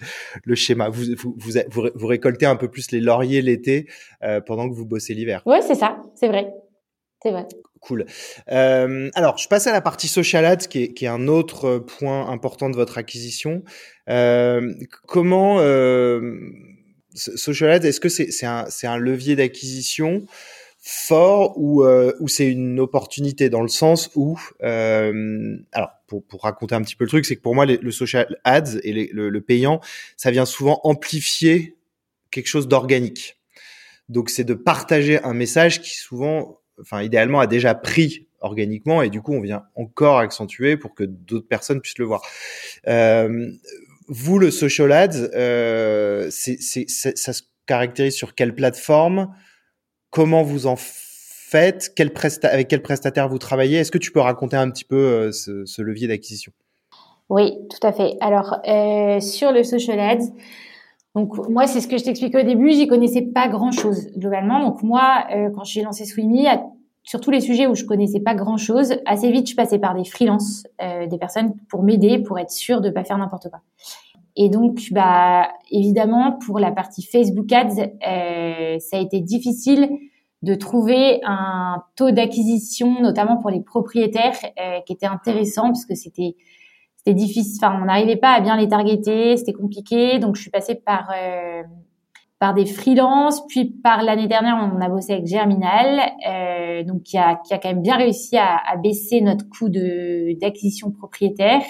[0.44, 0.88] le schéma.
[0.88, 3.88] Vous, vous, vous, vous, récoltez un peu plus les lauriers l'été
[4.22, 5.42] euh, pendant que vous bossez l'hiver.
[5.44, 6.46] Ouais, c'est ça, c'est vrai.
[7.22, 7.46] C'est vrai.
[7.80, 8.04] Cool.
[8.46, 12.28] alors, je passe à la partie social ads, qui est, qui est un autre point
[12.28, 13.62] important de votre acquisition.
[15.06, 15.56] comment
[17.14, 20.26] social ads, est-ce que c'est, c'est un, c'est un levier d'acquisition?
[20.80, 26.42] Fort ou euh, ou c'est une opportunité dans le sens où euh, alors pour, pour
[26.42, 29.28] raconter un petit peu le truc c'est que pour moi le social ads et le,
[29.28, 29.80] le, payant
[30.16, 31.76] ça vient souvent amplifier
[32.30, 33.38] quelque chose d'organique.
[34.08, 39.10] Donc c'est de partager un message qui souvent enfin idéalement a déjà pris organiquement et
[39.10, 42.22] du coup on vient encore accentuer pour que d'autres personnes puissent le voir.
[42.88, 43.50] Euh,
[44.08, 49.34] vous le social ads euh, c'est ça se caractérise sur quelle plateforme?
[50.10, 50.76] Comment vous en
[51.50, 51.92] faites,
[52.44, 53.78] avec quel prestataire vous travaillez.
[53.78, 56.52] Est-ce que tu peux raconter un petit peu euh, ce, levier d'acquisition?
[57.28, 58.16] Oui, tout à fait.
[58.20, 60.26] Alors, euh, sur le social ads,
[61.16, 64.60] donc moi, c'est ce que je t'expliquais au début, j'y connaissais pas grand-chose globalement.
[64.60, 66.46] Donc moi, euh, quand j'ai lancé Swimmy,
[67.02, 70.04] sur tous les sujets où je connaissais pas grand-chose, assez vite, je passais par des
[70.04, 73.60] freelances, des personnes pour m'aider, pour être sûr de pas faire n'importe quoi.
[74.36, 79.88] Et donc, bah, évidemment, pour la partie Facebook Ads, euh, ça a été difficile
[80.42, 85.94] de trouver un taux d'acquisition, notamment pour les propriétaires, euh, qui était intéressant parce que
[85.94, 86.36] c'était
[86.96, 87.58] c'était difficile.
[87.62, 90.18] Enfin, on n'arrivait pas à bien les targeter, c'était compliqué.
[90.18, 91.62] Donc, je suis passée par euh,
[92.38, 97.18] par des freelances, puis par l'année dernière, on a bossé avec Germinal, euh, donc qui
[97.18, 101.62] a qui a quand même bien réussi à, à baisser notre coût de d'acquisition propriétaire.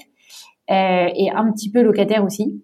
[0.70, 2.62] Euh, et un petit peu locataire aussi.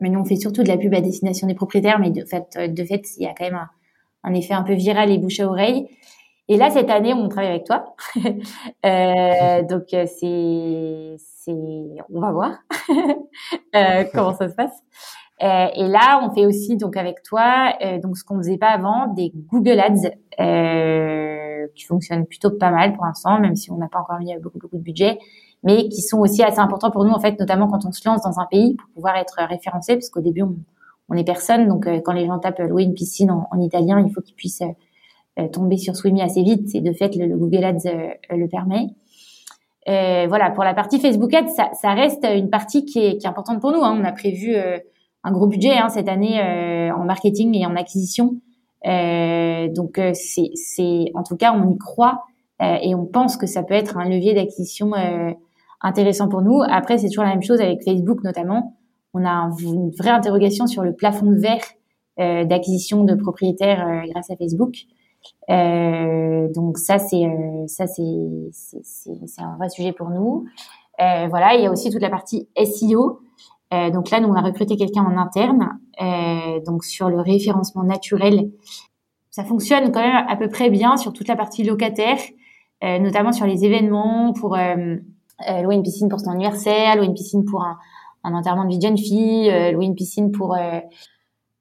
[0.00, 2.44] Mais nous, on fait surtout de la pub à destination des propriétaires, mais de fait,
[2.56, 3.66] euh, de fait, il y a quand même
[4.22, 5.88] un, effet un peu viral et bouche à oreille.
[6.48, 7.96] Et là, cette année, on travaille avec toi.
[8.84, 12.58] euh, donc, euh, c'est, c'est, on va voir
[13.74, 14.78] euh, comment ça se passe.
[15.42, 19.08] Euh, et là, on fait aussi donc avec toi, donc ce qu'on faisait pas avant,
[19.08, 20.10] des Google Ads
[21.74, 24.58] qui fonctionnent plutôt pas mal pour l'instant, même si on n'a pas encore mis beaucoup
[24.58, 25.18] beaucoup de budget
[25.66, 28.22] mais qui sont aussi assez importants pour nous en fait, notamment quand on se lance
[28.22, 30.56] dans un pays pour pouvoir être référencé, parce qu'au début on,
[31.08, 34.12] on est personne, donc euh, quand les gens tapent louer une piscine en, italien, il
[34.12, 37.64] faut qu'ils puissent euh, euh, tomber sur Swimmy assez vite, et de fait le, Google
[37.64, 37.90] Ads
[38.30, 38.88] le permet.
[39.86, 43.72] voilà, pour la partie Facebook Ads, ça, reste une partie qui est, qui importante pour
[43.72, 43.82] nous.
[43.82, 43.96] Hein.
[44.00, 46.40] On a prévu un gros budget hein, cette année
[46.92, 48.36] en marketing et en acquisition
[48.84, 52.22] donc c'est, en tout cas, on y croit
[52.60, 54.92] et on pense que ça peut être un levier d'acquisition
[55.80, 56.62] intéressant pour nous.
[56.68, 58.76] Après, c'est toujours la même chose avec Facebook notamment.
[59.14, 61.62] On a une vraie interrogation sur le plafond de verre
[62.18, 64.74] euh, d'acquisition de propriétaires euh, grâce à Facebook.
[65.50, 67.26] Euh, donc ça, c'est
[67.66, 68.02] ça, c'est
[68.52, 70.46] c'est un vrai sujet pour nous.
[70.98, 73.20] voilà, il y a aussi toute la partie SEO.
[73.70, 75.78] donc là, nous, on a recruté quelqu'un en interne.
[76.64, 78.50] donc sur le référencement naturel,
[79.30, 82.18] ça fonctionne quand même à peu près bien sur toute la partie locataire,
[82.82, 84.56] notamment sur les événements pour
[85.48, 87.78] euh, louer une piscine pour son anniversaire, louer une piscine pour un,
[88.24, 90.80] un enterrement de vie de jeune fille, euh, louer une piscine pour euh,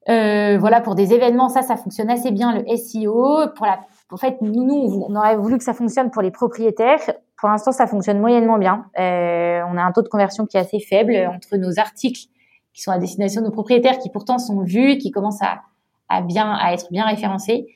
[0.09, 1.49] euh, voilà pour des événements.
[1.49, 3.47] Ça, ça fonctionne assez bien le SEO.
[3.55, 3.79] Pour la,
[4.11, 6.99] en fait, nous, nous, on aurait voulu que ça fonctionne pour les propriétaires.
[7.37, 8.85] Pour l'instant, ça fonctionne moyennement bien.
[8.99, 12.27] Euh, on a un taux de conversion qui est assez faible entre nos articles
[12.73, 15.61] qui sont à destination de nos propriétaires, qui pourtant sont vus, qui commencent à,
[16.09, 17.67] à bien à être bien référencés.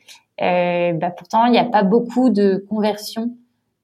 [0.42, 3.32] Euh, bah, pourtant, il n'y a pas beaucoup de conversion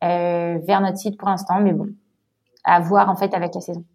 [0.03, 1.87] euh, vers notre site pour l'instant, mais bon,
[2.65, 3.85] à voir en fait avec la saison.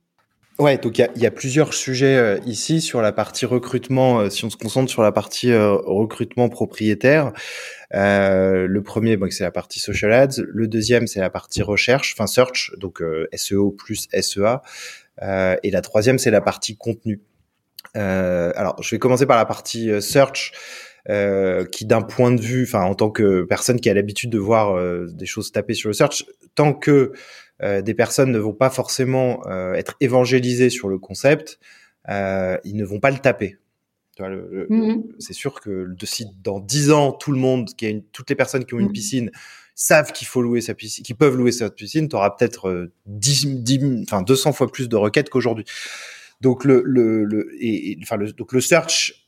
[0.61, 4.21] Ouais, donc il y, y a, plusieurs sujets euh, ici sur la partie recrutement.
[4.21, 7.33] Euh, si on se concentre sur la partie euh, recrutement propriétaire,
[7.93, 10.43] le premier, bon, c'est la partie social ads.
[10.47, 13.03] Le deuxième, c'est la partie recherche, enfin search, donc
[13.35, 14.61] SEO plus SEA.
[15.23, 17.23] et la troisième, c'est la partie contenu.
[17.95, 20.53] alors, je vais commencer par la partie search.
[21.73, 24.79] qui d'un point de vue, enfin en tant que personne qui a l'habitude de voir
[25.09, 27.13] des choses tapées sur le search, tant que euh,
[27.63, 31.59] des personnes ne vont pas forcément euh, être évangélisées sur le concept,
[32.09, 33.59] euh, ils ne vont pas le taper.
[34.19, 35.05] Mhm.
[35.19, 38.37] C'est sûr que si dans 10 ans, tout le monde, qui a une, toutes les
[38.37, 38.93] personnes qui ont une mhm.
[38.93, 39.31] piscine,
[39.75, 43.63] savent qu'il faut louer sa piscine, qu'ils peuvent louer sa piscine, tu auras peut-être 10,
[43.63, 45.65] 10, enfin 200 fois plus de requêtes qu'aujourd'hui.
[46.43, 49.20] Donc le, le, le et, enfin le, donc le search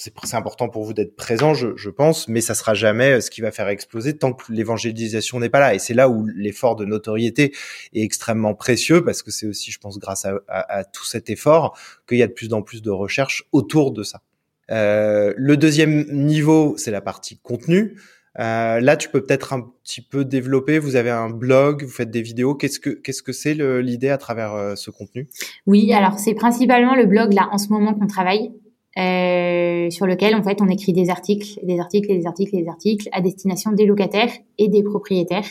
[0.00, 3.30] c'est important pour vous d'être présent, je, je, pense, mais ça sera jamais euh, ce
[3.30, 5.74] qui va faire exploser tant que l'évangélisation n'est pas là.
[5.74, 7.54] Et c'est là où l'effort de notoriété
[7.92, 11.78] est extrêmement précieux parce que c'est aussi, je pense, grâce à, à, tout cet effort
[12.08, 14.22] qu'il y a de plus en plus de recherches autour de ça.
[14.70, 17.96] Euh, le deuxième niveau, c'est la partie contenu.
[18.38, 20.78] Euh, là, tu peux peut-être un petit peu développer.
[20.78, 22.54] Vous avez un blog, vous faites des vidéos.
[22.54, 25.28] Qu'est-ce que qu'est-ce que c'est l'idée à travers euh, ce contenu?
[25.66, 28.52] Oui, alors c'est principalement le blog là en ce moment qu'on travaille.
[28.98, 33.08] Euh, sur lequel en fait on écrit des articles, des articles, des articles, des articles
[33.12, 35.46] à destination des locataires et des propriétaires,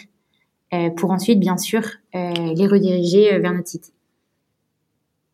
[0.74, 1.82] euh, pour ensuite bien sûr
[2.16, 3.94] euh, les rediriger vers notre site.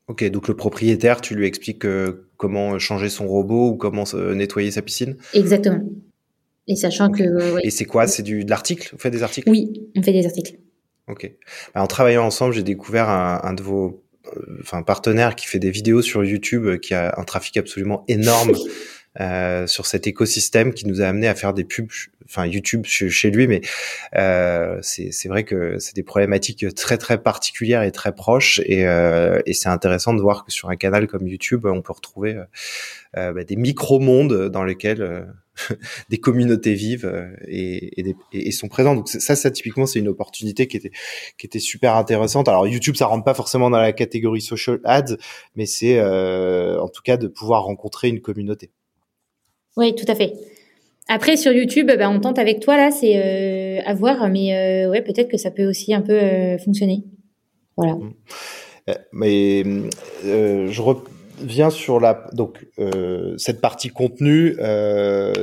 [0.07, 4.03] Ok, donc le propriétaire, tu lui expliques euh, comment changer son robot ou comment
[4.35, 5.17] nettoyer sa piscine?
[5.33, 5.81] Exactement.
[6.67, 7.65] Et sachant que.
[7.65, 8.05] Et c'est quoi?
[8.05, 8.89] C'est du de l'article?
[8.91, 9.49] Vous faites des articles?
[9.49, 10.59] Oui, on fait des articles.
[11.07, 11.31] Ok.
[11.73, 14.03] Bah, en travaillant ensemble, j'ai découvert un, un de vos
[14.61, 18.53] enfin partenaire qui fait des vidéos sur YouTube, euh, qui a un trafic absolument énorme
[19.21, 21.87] euh, sur cet écosystème qui nous a amené à faire des pubs,
[22.25, 23.61] enfin YouTube chez, lui, mais
[24.15, 29.41] euh, c'est vrai que c'est des problématiques très très particulières et très proches, et, euh,
[29.45, 32.43] et c'est intéressant de voir que sur un canal comme YouTube, on peut retrouver euh,
[33.17, 35.21] euh bah, des micro-mondes dans lesquels euh,
[36.09, 37.11] des communautés vivent
[37.47, 38.95] et, et, et, sont présents.
[38.95, 40.91] Donc ça, ça typiquement, c'est une opportunité qui était
[41.37, 42.47] qui était super intéressante.
[42.47, 45.17] Alors YouTube, ça rentre pas forcément dans la catégorie social ads,
[45.55, 48.71] mais c'est en tout cas de pouvoir rencontrer une communauté.
[49.77, 50.33] Oui, tout à fait.
[51.07, 54.89] Après sur YouTube, bah, on tente avec toi là, c'est euh, à voir, mais euh,
[54.89, 57.03] ouais, peut-être que ça peut aussi un peu euh, fonctionner.
[57.77, 57.93] Voilà.
[57.93, 58.13] Mmh.
[58.89, 59.63] Euh, mais
[60.23, 60.81] je
[61.41, 62.67] reviens sur la donc
[63.37, 64.55] cette partie contenu.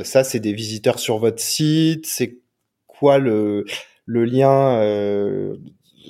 [0.03, 2.05] ça, c'est des visiteurs sur votre site.
[2.05, 2.39] C'est
[2.87, 3.65] quoi le
[4.05, 4.79] le lien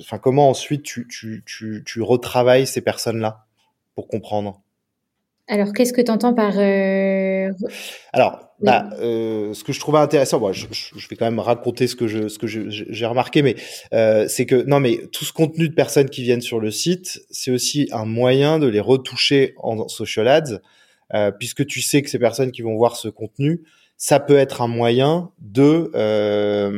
[0.00, 3.46] Enfin, comment ensuite tu tu tu, tu retravailles ces personnes là
[3.94, 4.63] pour comprendre?
[5.46, 6.54] Alors, qu'est-ce que tu entends par...
[6.56, 7.50] Euh...
[8.14, 11.86] Alors, bah, euh, ce que je trouvais intéressant, bon, je, je, vais quand même raconter
[11.86, 13.56] ce que je, ce que j'ai remarqué, mais
[13.92, 17.20] euh, c'est que non, mais tout ce contenu de personnes qui viennent sur le site,
[17.30, 20.60] c'est aussi un moyen de les retoucher en social ads,
[21.12, 23.64] euh, puisque tu sais que ces personnes qui vont voir ce contenu,
[23.96, 26.70] ça peut être un moyen de, euh,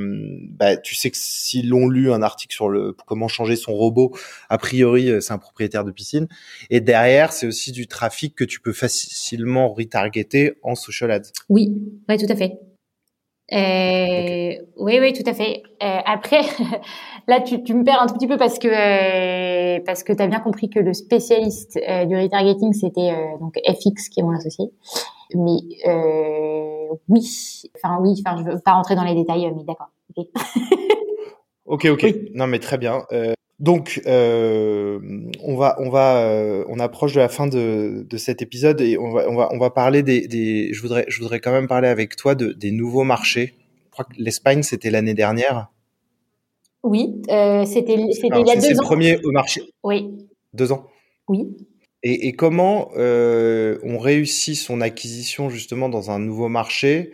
[0.50, 4.16] bah, tu sais que s'ils l'ont lu un article sur le comment changer son robot,
[4.48, 6.28] a priori euh, c'est un propriétaire de piscine,
[6.70, 11.32] et derrière c'est aussi du trafic que tu peux facilement retargeter en social ads.
[11.48, 11.72] Oui,
[12.08, 12.58] ouais, tout à fait.
[13.52, 15.62] Euh, Oui, oui, tout à fait.
[15.82, 16.40] Euh, après,
[17.28, 20.22] là, tu, tu, me perds un tout petit peu parce que euh, parce que tu
[20.22, 24.36] as bien compris que le spécialiste euh, du retargeting, c'était donc FX, qui est mon
[24.36, 24.66] associé.
[25.34, 25.58] Mais
[27.08, 29.90] oui, enfin oui, enfin je veux pas rentrer dans les détails, mais d'accord.
[31.66, 32.14] ok, ok.
[32.34, 33.04] Non, mais très bien.
[33.58, 34.98] Donc, euh,
[35.42, 38.98] on va, on va, euh, on approche de la fin de, de cet épisode et
[38.98, 41.66] on va, on va, on va parler des, des, Je voudrais, je voudrais quand même
[41.66, 43.54] parler avec toi de, des nouveaux marchés.
[43.86, 45.68] Je crois que l'Espagne, c'était l'année dernière.
[46.82, 48.60] Oui, euh, c'était, c'était il y a deux ans.
[48.60, 49.62] C'est le premier au marché.
[49.82, 50.10] Oui.
[50.52, 50.84] Deux ans.
[51.28, 51.56] Oui.
[52.08, 57.12] Et, comment euh, on réussit son acquisition justement dans un nouveau marché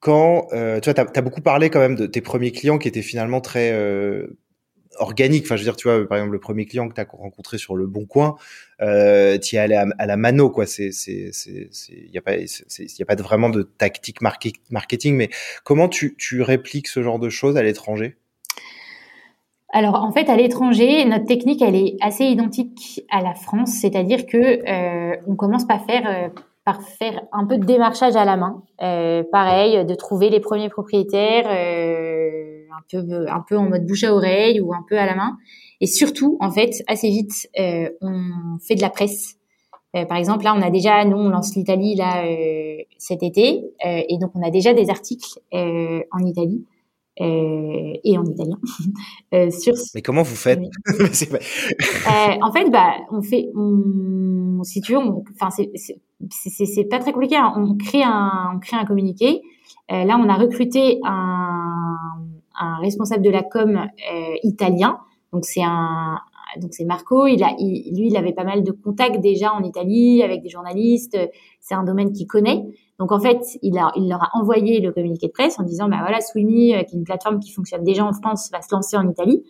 [0.00, 2.88] quand, euh, tu vois, tu as, beaucoup parlé quand même de tes premiers clients qui
[2.88, 4.38] étaient finalement très euh,
[4.96, 5.44] organiques.
[5.44, 7.58] Enfin, je veux dire, tu vois, par exemple, le premier client que tu as rencontré
[7.58, 8.36] sur le Bon Coin,
[8.80, 10.66] euh, tu es allé à, la mano, quoi.
[10.66, 15.28] C'est, c'est, c'est, il y a pas, il a pas vraiment de tactique marketing, mais
[15.64, 18.16] comment tu, tu répliques ce genre de choses à l'étranger?
[19.74, 24.24] Alors en fait, à l'étranger, notre technique, elle est assez identique à la France, c'est-à-dire
[24.24, 26.28] que euh, on commence par faire, euh,
[26.64, 30.68] par faire un peu de démarchage à la main, euh, pareil, de trouver les premiers
[30.68, 35.06] propriétaires, euh, un peu, un peu en mode bouche à oreille ou un peu à
[35.06, 35.38] la main,
[35.80, 39.38] et surtout, en fait, assez vite, euh, on fait de la presse.
[40.08, 42.24] par exemple, là, on a déjà, nous, on lance l'Italie là
[42.98, 46.64] cet été, et donc on a déjà des articles en Italie.
[47.20, 48.58] Euh, et en italien.
[49.34, 49.74] euh, sur...
[49.94, 50.60] Mais comment vous faites?
[52.06, 57.36] Euh, En fait, bah, on fait, on, si tu veux, enfin, c'est pas très compliqué.
[57.36, 57.52] Hein.
[57.56, 59.42] On crée un, on crée un communiqué.
[59.92, 61.96] Euh, là, on a recruté un,
[62.58, 64.98] un responsable de la com euh, italien.
[65.32, 66.18] Donc c'est un,
[66.60, 67.26] donc c'est Marco.
[67.26, 70.48] Il a, il, lui, il avait pas mal de contacts déjà en Italie avec des
[70.48, 71.18] journalistes.
[71.60, 72.64] C'est un domaine qu'il connaît.
[72.98, 75.88] Donc en fait, il, a, il leur a envoyé le communiqué de presse en disant
[75.88, 78.74] bah voilà, Swimmy, euh, qui est une plateforme qui fonctionne déjà en France, va se
[78.74, 79.44] lancer en Italie.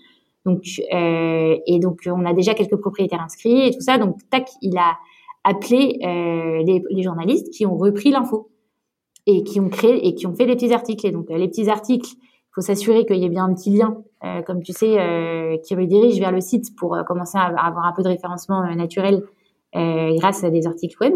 [0.47, 0.63] Donc
[0.93, 3.99] euh, et donc on a déjà quelques propriétaires inscrits et tout ça.
[3.99, 4.97] Donc tac, il a
[5.45, 8.51] appelé euh, les, les, journalistes qui ont repris l'info
[9.27, 11.07] et qui ont créé et qui ont fait des petits articles.
[11.07, 13.71] Et donc euh, les petits articles, il faut s'assurer qu'il y ait bien un petit
[13.71, 17.87] lien, euh, comme tu sais, euh, qui redirige vers le site pour commencer à avoir
[17.87, 19.23] un peu de référencement naturel
[19.75, 21.15] grâce à des articles web.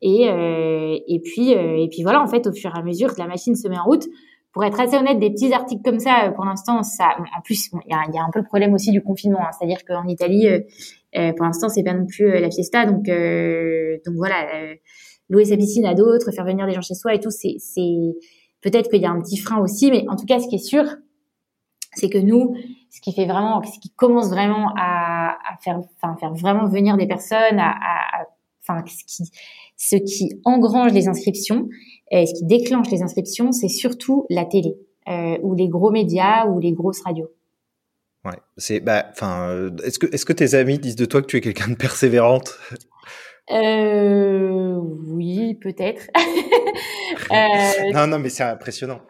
[0.00, 3.14] Et, euh, et puis euh, et puis voilà, en fait, au fur et à mesure
[3.14, 4.06] que la machine se met en route,
[4.52, 7.70] pour être assez honnête, des petits articles comme ça, euh, pour l'instant, ça, en plus,
[7.72, 11.32] il y, a, un peu le problème aussi du confinement, hein, c'est-à-dire qu'en Italie, euh,
[11.32, 14.46] pour l'instant, c'est pas non plus la fiesta, donc donc voilà,
[15.28, 18.14] louer sa piscine à d'autres, faire venir des gens chez soi et tout, c'est c'est
[18.60, 20.58] peut-être qu'il y a un petit frein aussi, mais en tout cas, ce qui est
[20.58, 20.84] sûr,
[21.94, 22.54] c'est que nous,
[22.90, 26.96] ce qui fait vraiment, ce qui commence vraiment à, à faire, enfin faire vraiment venir
[26.96, 27.74] des personnes, à
[28.68, 29.30] enfin ce qui
[29.78, 31.68] ce qui engrange les inscriptions,
[32.10, 34.76] et ce qui déclenche les inscriptions, c'est surtout la télé
[35.08, 37.30] euh, ou les gros médias ou les grosses radios.
[38.24, 41.26] Ouais, c'est bah, enfin, euh, est-ce que est-ce que tes amis disent de toi que
[41.26, 42.58] tu es quelqu'un de persévérante?
[43.50, 44.74] Euh,
[45.06, 46.08] Oui, peut-être.
[47.30, 47.92] euh...
[47.94, 49.00] Non, non, mais c'est impressionnant.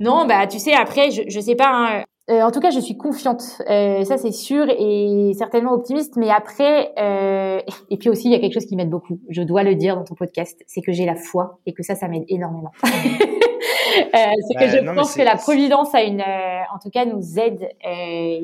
[0.00, 1.70] Non, bah tu sais, après, je je sais pas.
[1.70, 6.16] Hein, euh, en tout cas, je suis confiante, euh, ça c'est sûr, et certainement optimiste.
[6.16, 9.18] Mais après, euh, et puis aussi, il y a quelque chose qui m'aide beaucoup.
[9.28, 11.96] Je dois le dire dans ton podcast, c'est que j'ai la foi et que ça,
[11.96, 12.70] ça m'aide énormément.
[12.82, 17.68] c'est que je pense que la providence a une, en tout cas, nous aide,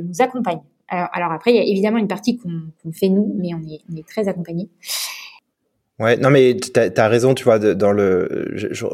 [0.02, 0.60] nous accompagne.
[0.88, 3.96] Alors, après, il y a évidemment une partie qu'on fait nous, mais on est, on
[3.96, 4.70] est très accompagné.
[5.98, 8.84] Ouais, non mais tu as, raison, tu vois, dans le, je, je,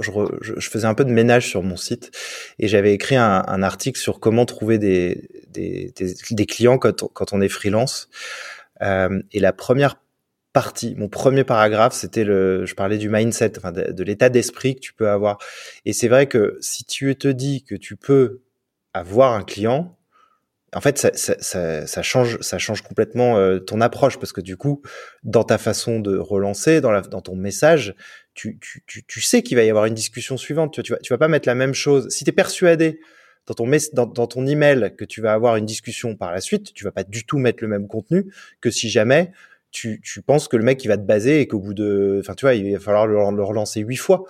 [0.41, 2.11] je, faisais un peu de ménage sur mon site
[2.59, 5.93] et j'avais écrit un, un, article sur comment trouver des, des,
[6.31, 8.09] des, clients quand on, quand on est freelance.
[8.81, 9.97] Euh, et la première
[10.55, 14.81] partie, mon premier paragraphe, c'était le, je parlais du mindset, enfin de l'état d'esprit que
[14.81, 15.37] tu peux avoir.
[15.85, 18.41] Et c'est vrai que si tu te dis que tu peux
[18.95, 19.99] avoir un client,
[20.75, 24.41] en fait, ça, ça, ça, ça, change, ça change complètement euh, ton approche parce que
[24.41, 24.83] du coup,
[25.23, 27.95] dans ta façon de relancer, dans, la, dans ton message,
[28.35, 30.75] tu, tu, tu, sais qu'il va y avoir une discussion suivante.
[30.75, 32.09] Tu, tu, vas, tu vas pas mettre la même chose.
[32.09, 32.99] Si tu persuadé
[33.47, 36.83] dans ton, dans, ton email que tu vas avoir une discussion par la suite, tu
[36.85, 39.31] vas pas du tout mettre le même contenu que si jamais
[39.71, 42.35] tu, tu penses que le mec il va te baser et qu'au bout de, enfin
[42.35, 44.25] tu vois, il va falloir le relancer huit fois.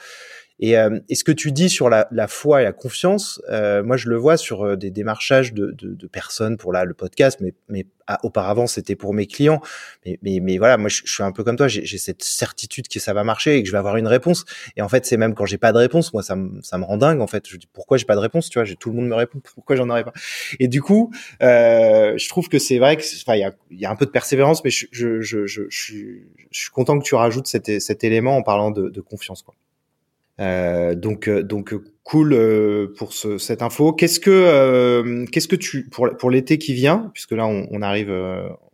[0.60, 3.82] Et, euh, et, ce que tu dis sur la, la foi et la confiance, euh,
[3.82, 6.94] moi je le vois sur euh, des démarchages de, de, de, personnes pour là le
[6.94, 9.60] podcast, mais, mais ah, auparavant c'était pour mes clients.
[10.06, 13.00] Mais, mais, mais voilà, moi je, suis un peu comme toi, j'ai cette certitude que
[13.00, 14.44] ça va marcher et que je vais avoir une réponse.
[14.76, 16.84] Et en fait, c'est même quand j'ai pas de réponse, moi ça, me ça me
[16.84, 17.48] rend dingue en fait.
[17.48, 19.74] Je dis pourquoi j'ai pas de réponse, tu vois, tout le monde me répond, pourquoi
[19.74, 20.12] j'en aurais pas?
[20.60, 21.12] Et du coup,
[21.42, 24.06] euh, je trouve que c'est vrai que, enfin, il y a, y a, un peu
[24.06, 26.22] de persévérance, mais je, je, je, je, suis,
[26.52, 29.54] je suis content que tu rajoutes cet, cet élément en parlant de, de confiance, quoi.
[30.40, 33.92] Euh, donc euh, donc euh, cool euh, pour ce, cette info.
[33.92, 38.10] Qu'est-ce que qu'est-ce que tu pour pour l'été qui vient puisque là on, on arrive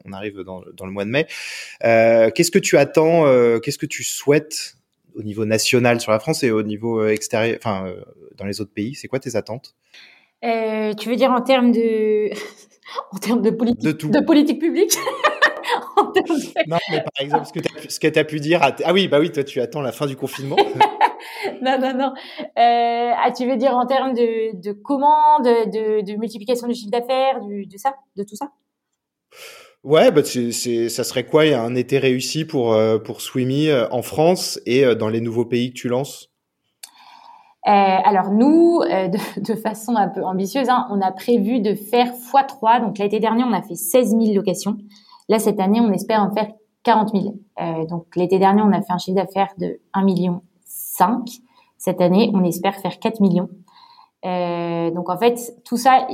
[0.07, 1.27] on arrive dans, dans, le mois de mai.
[1.81, 3.25] qu'est-ce que tu attends
[3.61, 4.77] Qu'est-ce que tu souhaites
[5.15, 7.93] au niveau national sur la France et au niveau extérieur, enfin
[8.37, 8.95] dans les autres pays?
[8.95, 9.75] C'est quoi tes attentes?
[10.45, 12.31] Euh, Tu veux dire en termes de,
[13.13, 14.09] en termes de politique, de, tout.
[14.09, 14.93] de politique publique?
[16.67, 17.47] Non, mais par exemple,
[17.89, 18.61] ce que tu as, pu dire.
[18.63, 20.57] Ah oui, bah oui, toi, tu attends la fin du confinement.
[21.63, 22.13] non, non, non.
[22.59, 26.91] Euh, ah, tu veux dire en termes de, de commandes, de, de multiplication du chiffre
[26.91, 28.51] d'affaires, de ça, de tout ça?
[29.83, 31.43] Ouais, bah c'est, ça serait quoi?
[31.43, 35.47] Un été réussi pour euh, pour Swimmy euh, en France et euh, dans les nouveaux
[35.47, 36.29] pays que tu lances?
[37.63, 42.81] Alors nous, de, de, façon un peu ambitieuse, hein, on a prévu de faire x3.
[42.81, 44.77] Donc l'été dernier, on a fait 16 000 locations.
[45.29, 46.49] Là, cette année, on espère en faire
[46.83, 47.87] 40 000.
[47.87, 50.43] donc l'été dernier, on a fait un chiffre d'affaires de 1 million
[51.01, 51.29] 5.
[51.79, 53.49] Cette année, on espère faire 4 millions.
[54.23, 56.07] donc en fait, tout ça,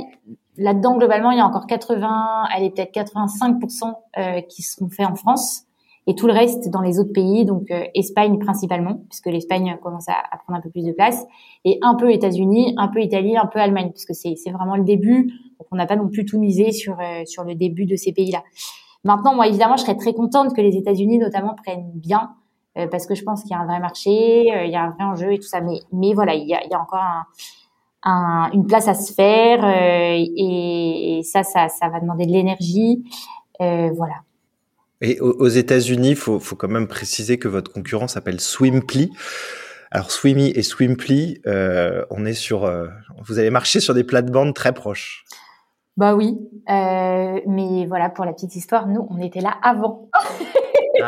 [0.58, 5.06] Là-dedans, globalement, il y a encore 80, elle est peut-être 85% euh, qui seront faits
[5.06, 5.64] en France
[6.06, 10.08] et tout le reste dans les autres pays, donc euh, Espagne principalement, puisque l'Espagne commence
[10.08, 10.14] à,
[10.44, 11.26] prendre un peu plus de place,
[11.64, 15.32] et un peu États-Unis, un peu Italie, un peu Allemagne, puisque c'est, vraiment le début,
[15.58, 18.12] donc on n'a pas non plus tout misé sur, euh, sur le début de ces
[18.12, 18.44] pays-là.
[19.02, 22.30] Maintenant, moi, évidemment, je serais très contente que les États-Unis, notamment, prennent bien,
[22.76, 24.90] euh, parce que je pense qu'il y a un vrai marché, il y a un
[24.90, 27.02] vrai enjeu et tout ça, mais, mais voilà, il y a, il y a encore
[27.02, 27.26] un
[28.06, 33.04] une place à se faire euh, et, ça, ça, ça va demander de l'énergie.
[33.60, 34.14] Euh, voilà.
[35.02, 39.10] Et aux États-Unis, faut, faut quand même préciser que votre concurrent s'appelle Swimply.
[39.90, 42.70] Alors Swimmy et Swimply, euh, on est sur,
[43.26, 45.24] vous allez marcher sur des plates-bandes très proches.
[45.98, 50.08] Bah oui, mais voilà pour la petite histoire, nous on était là avant.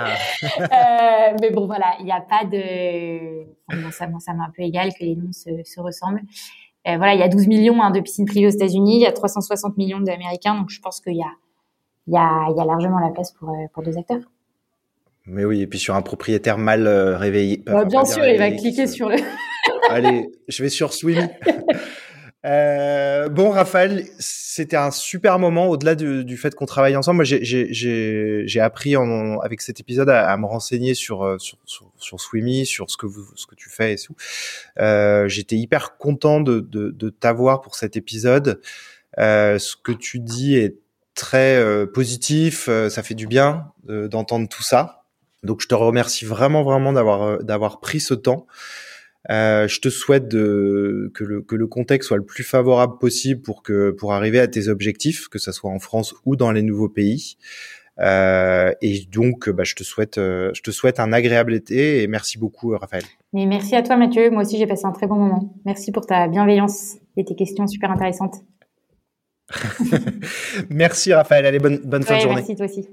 [0.06, 1.32] Ah.
[1.40, 3.46] mais bon voilà, il n'y a pas de,
[3.90, 6.22] ça, ça m'est un peu égal que les noms se, se ressemblent.
[6.86, 9.06] Euh, voilà, il y a 12 millions hein, de piscines privées aux États-Unis, il y
[9.06, 11.32] a 360 millions d'Américains, donc je pense qu'il y a,
[12.06, 14.22] il y, a, il y a largement la place pour, euh, pour deux acteurs.
[15.26, 17.62] Mais oui, et puis sur un propriétaire mal euh, réveillé.
[17.66, 19.16] Bah, bien sûr, il va cliquer sur le.
[19.90, 21.28] Allez, je vais sur Swim.
[22.46, 25.66] Euh, bon, Raphaël, c'était un super moment.
[25.68, 30.30] Au-delà du, du, fait qu'on travaille ensemble, moi, j'ai appris en, avec cet épisode à,
[30.30, 33.56] à me renseigner sur, euh, sur, sur, sur Swimmy, sur ce que, vous, ce que
[33.56, 34.14] tu fais et tout.
[34.78, 38.60] Euh, J'étais hyper content de, de, de t'avoir pour cet épisode.
[39.18, 40.76] Euh, ce que tu dis est
[41.14, 42.68] très euh, positif.
[42.88, 45.02] Ça fait du bien d'entendre tout ça.
[45.42, 48.46] Donc, je te remercie vraiment, vraiment d'avoir d'avoir pris ce temps.
[49.30, 53.42] Euh, je te souhaite de, que, le, que le contexte soit le plus favorable possible
[53.42, 56.62] pour que pour arriver à tes objectifs, que ce soit en France ou dans les
[56.62, 57.36] nouveaux pays.
[58.00, 62.06] Euh, et donc, bah, je te souhaite, euh, je te souhaite un agréable été et
[62.06, 63.02] merci beaucoup, Raphaël.
[63.32, 64.30] Mais merci à toi, Mathieu.
[64.30, 65.54] Moi aussi, j'ai passé un très bon moment.
[65.66, 68.36] Merci pour ta bienveillance et tes questions super intéressantes.
[70.70, 71.44] merci, Raphaël.
[71.44, 72.36] Allez, bonne, bonne fin de journée.
[72.36, 72.88] Merci, toi aussi.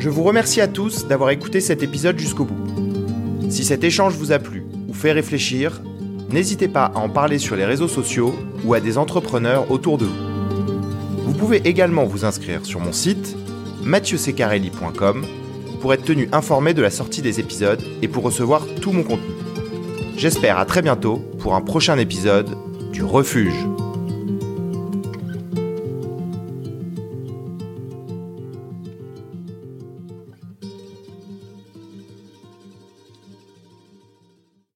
[0.00, 3.50] Je vous remercie à tous d'avoir écouté cet épisode jusqu'au bout.
[3.50, 5.82] Si cet échange vous a plu ou fait réfléchir,
[6.30, 10.06] n'hésitez pas à en parler sur les réseaux sociaux ou à des entrepreneurs autour de
[10.06, 11.22] vous.
[11.26, 13.36] Vous pouvez également vous inscrire sur mon site
[13.84, 15.22] mathieusecarelli.com
[15.82, 19.34] pour être tenu informé de la sortie des épisodes et pour recevoir tout mon contenu.
[20.16, 22.48] J'espère à très bientôt pour un prochain épisode
[22.90, 23.66] du Refuge.